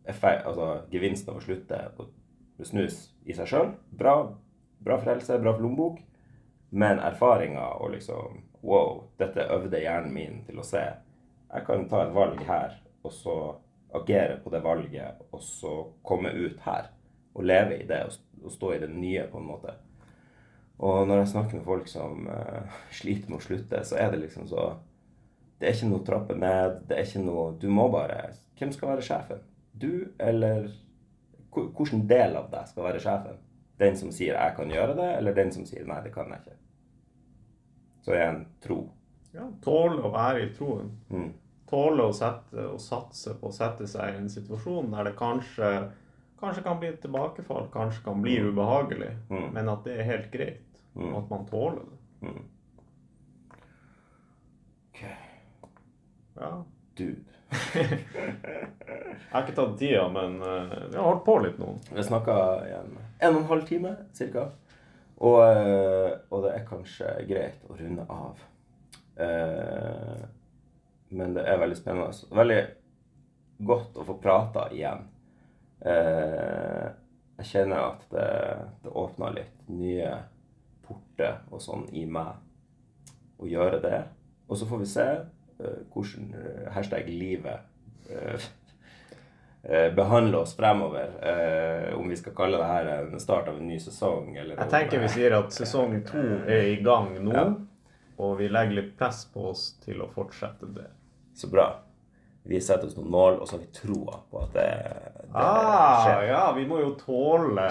[0.08, 2.08] effekt, altså, gevinsten av å slutte å
[2.66, 4.14] snus i seg sjøl, bra,
[4.82, 6.00] bra for helse, bra for lommebok.
[6.70, 10.80] Men erfaringa og liksom Wow, dette øvde hjernen min til å se.
[11.48, 12.72] Jeg kan ta et valg her,
[13.06, 13.34] og så
[13.94, 16.90] agere på det valget, og så komme ut her.
[17.38, 18.00] Og leve i det,
[18.42, 19.76] og, stå i det nye, på en måte.
[20.78, 24.24] Og når jeg snakker med folk som uh, sliter med å slutte, så er det
[24.24, 24.72] liksom så
[25.58, 26.82] Det er ikke noe trappe ned.
[26.86, 28.28] Det er ikke noe Du må bare
[28.58, 29.40] Hvem skal være sjefen?
[29.78, 30.70] Du, eller
[31.54, 33.38] Hvilken del av deg skal være sjefen?
[33.78, 36.38] Den som sier 'jeg kan gjøre det', eller den som sier 'nei, det kan jeg
[36.40, 36.56] ikke'?
[38.02, 38.90] Så er en tro.
[39.34, 40.90] Ja, tåle å være i troen.
[41.10, 41.32] Mm.
[41.70, 45.90] Tåle å sette og satse på å sette seg i en situasjon der det kanskje,
[46.40, 49.52] kanskje kan bli et tilbakefall, kanskje kan bli ubehagelig, Mm.
[49.52, 50.62] men at det er helt greit.
[50.96, 51.14] Mm.
[51.16, 52.28] At man tåler det.
[52.28, 52.44] Mm.
[54.92, 55.04] Ok,
[56.40, 56.64] Ja.
[56.96, 57.24] dude.
[57.48, 61.74] Jeg har ikke tatt tida, men eh, vi har holdt på litt nå.
[61.92, 62.36] Vi snakka
[62.68, 64.48] i en, en og en halv time cirka.
[65.18, 68.42] Og, eh, og det er kanskje greit å runde av.
[69.18, 70.20] Eh,
[71.18, 72.30] men det er veldig spennende.
[72.38, 72.60] Veldig
[73.68, 75.06] godt å få prata igjen.
[75.80, 76.86] Eh,
[77.38, 78.28] jeg kjenner at det,
[78.84, 80.12] det åpner litt nye
[80.86, 82.38] porter og sånn i meg
[83.38, 84.00] å gjøre det.
[84.48, 85.26] Og så får vi se eh,
[85.92, 87.60] hvordan eh, hashtag livet
[88.10, 88.46] eh,
[89.62, 91.10] eh, behandle oss fremover.
[91.22, 94.36] Eh, om vi skal kalle det her en start av en ny sesong.
[94.36, 97.48] Eller Jeg tenker vi sier at sesong to er i gang nå, Ja.
[98.18, 100.88] og vi legger litt press på oss til å fortsette det.
[101.34, 101.68] Så bra.
[102.48, 104.68] Vi setter oss noen mål, og så har vi troa på at det,
[105.18, 106.22] det Ah, skjer.
[106.30, 107.66] ja, vi må jo tåle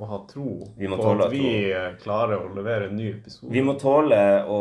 [0.00, 1.82] å ha tro Vi må på tåle at vi tro.
[2.04, 3.52] klarer å levere en ny episode.
[3.52, 4.60] Vi må tåle å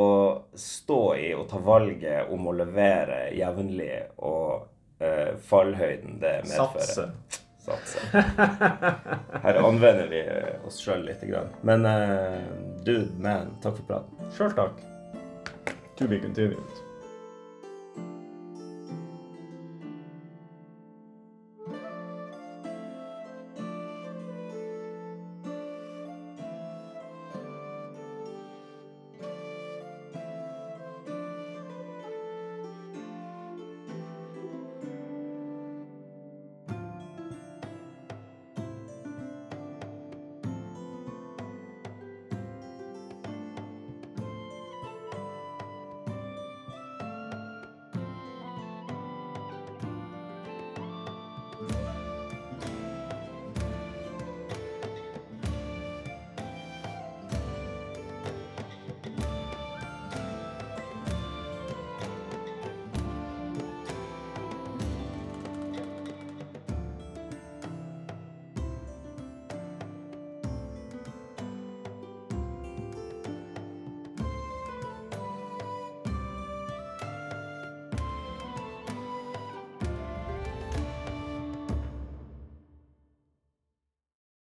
[0.60, 4.68] stå i og ta valget om å levere jevnlig og
[5.00, 6.92] uh, fallhøyden det medfører.
[6.92, 7.40] satse.
[7.62, 8.00] Satse.
[9.46, 11.52] Her anvender vi eh, oss sjøl lite grann.
[11.62, 12.42] Men uh,
[12.84, 14.32] dude, man, takk for praten.
[14.36, 14.82] Sjøl takk.
[16.02, 16.81] To be continued.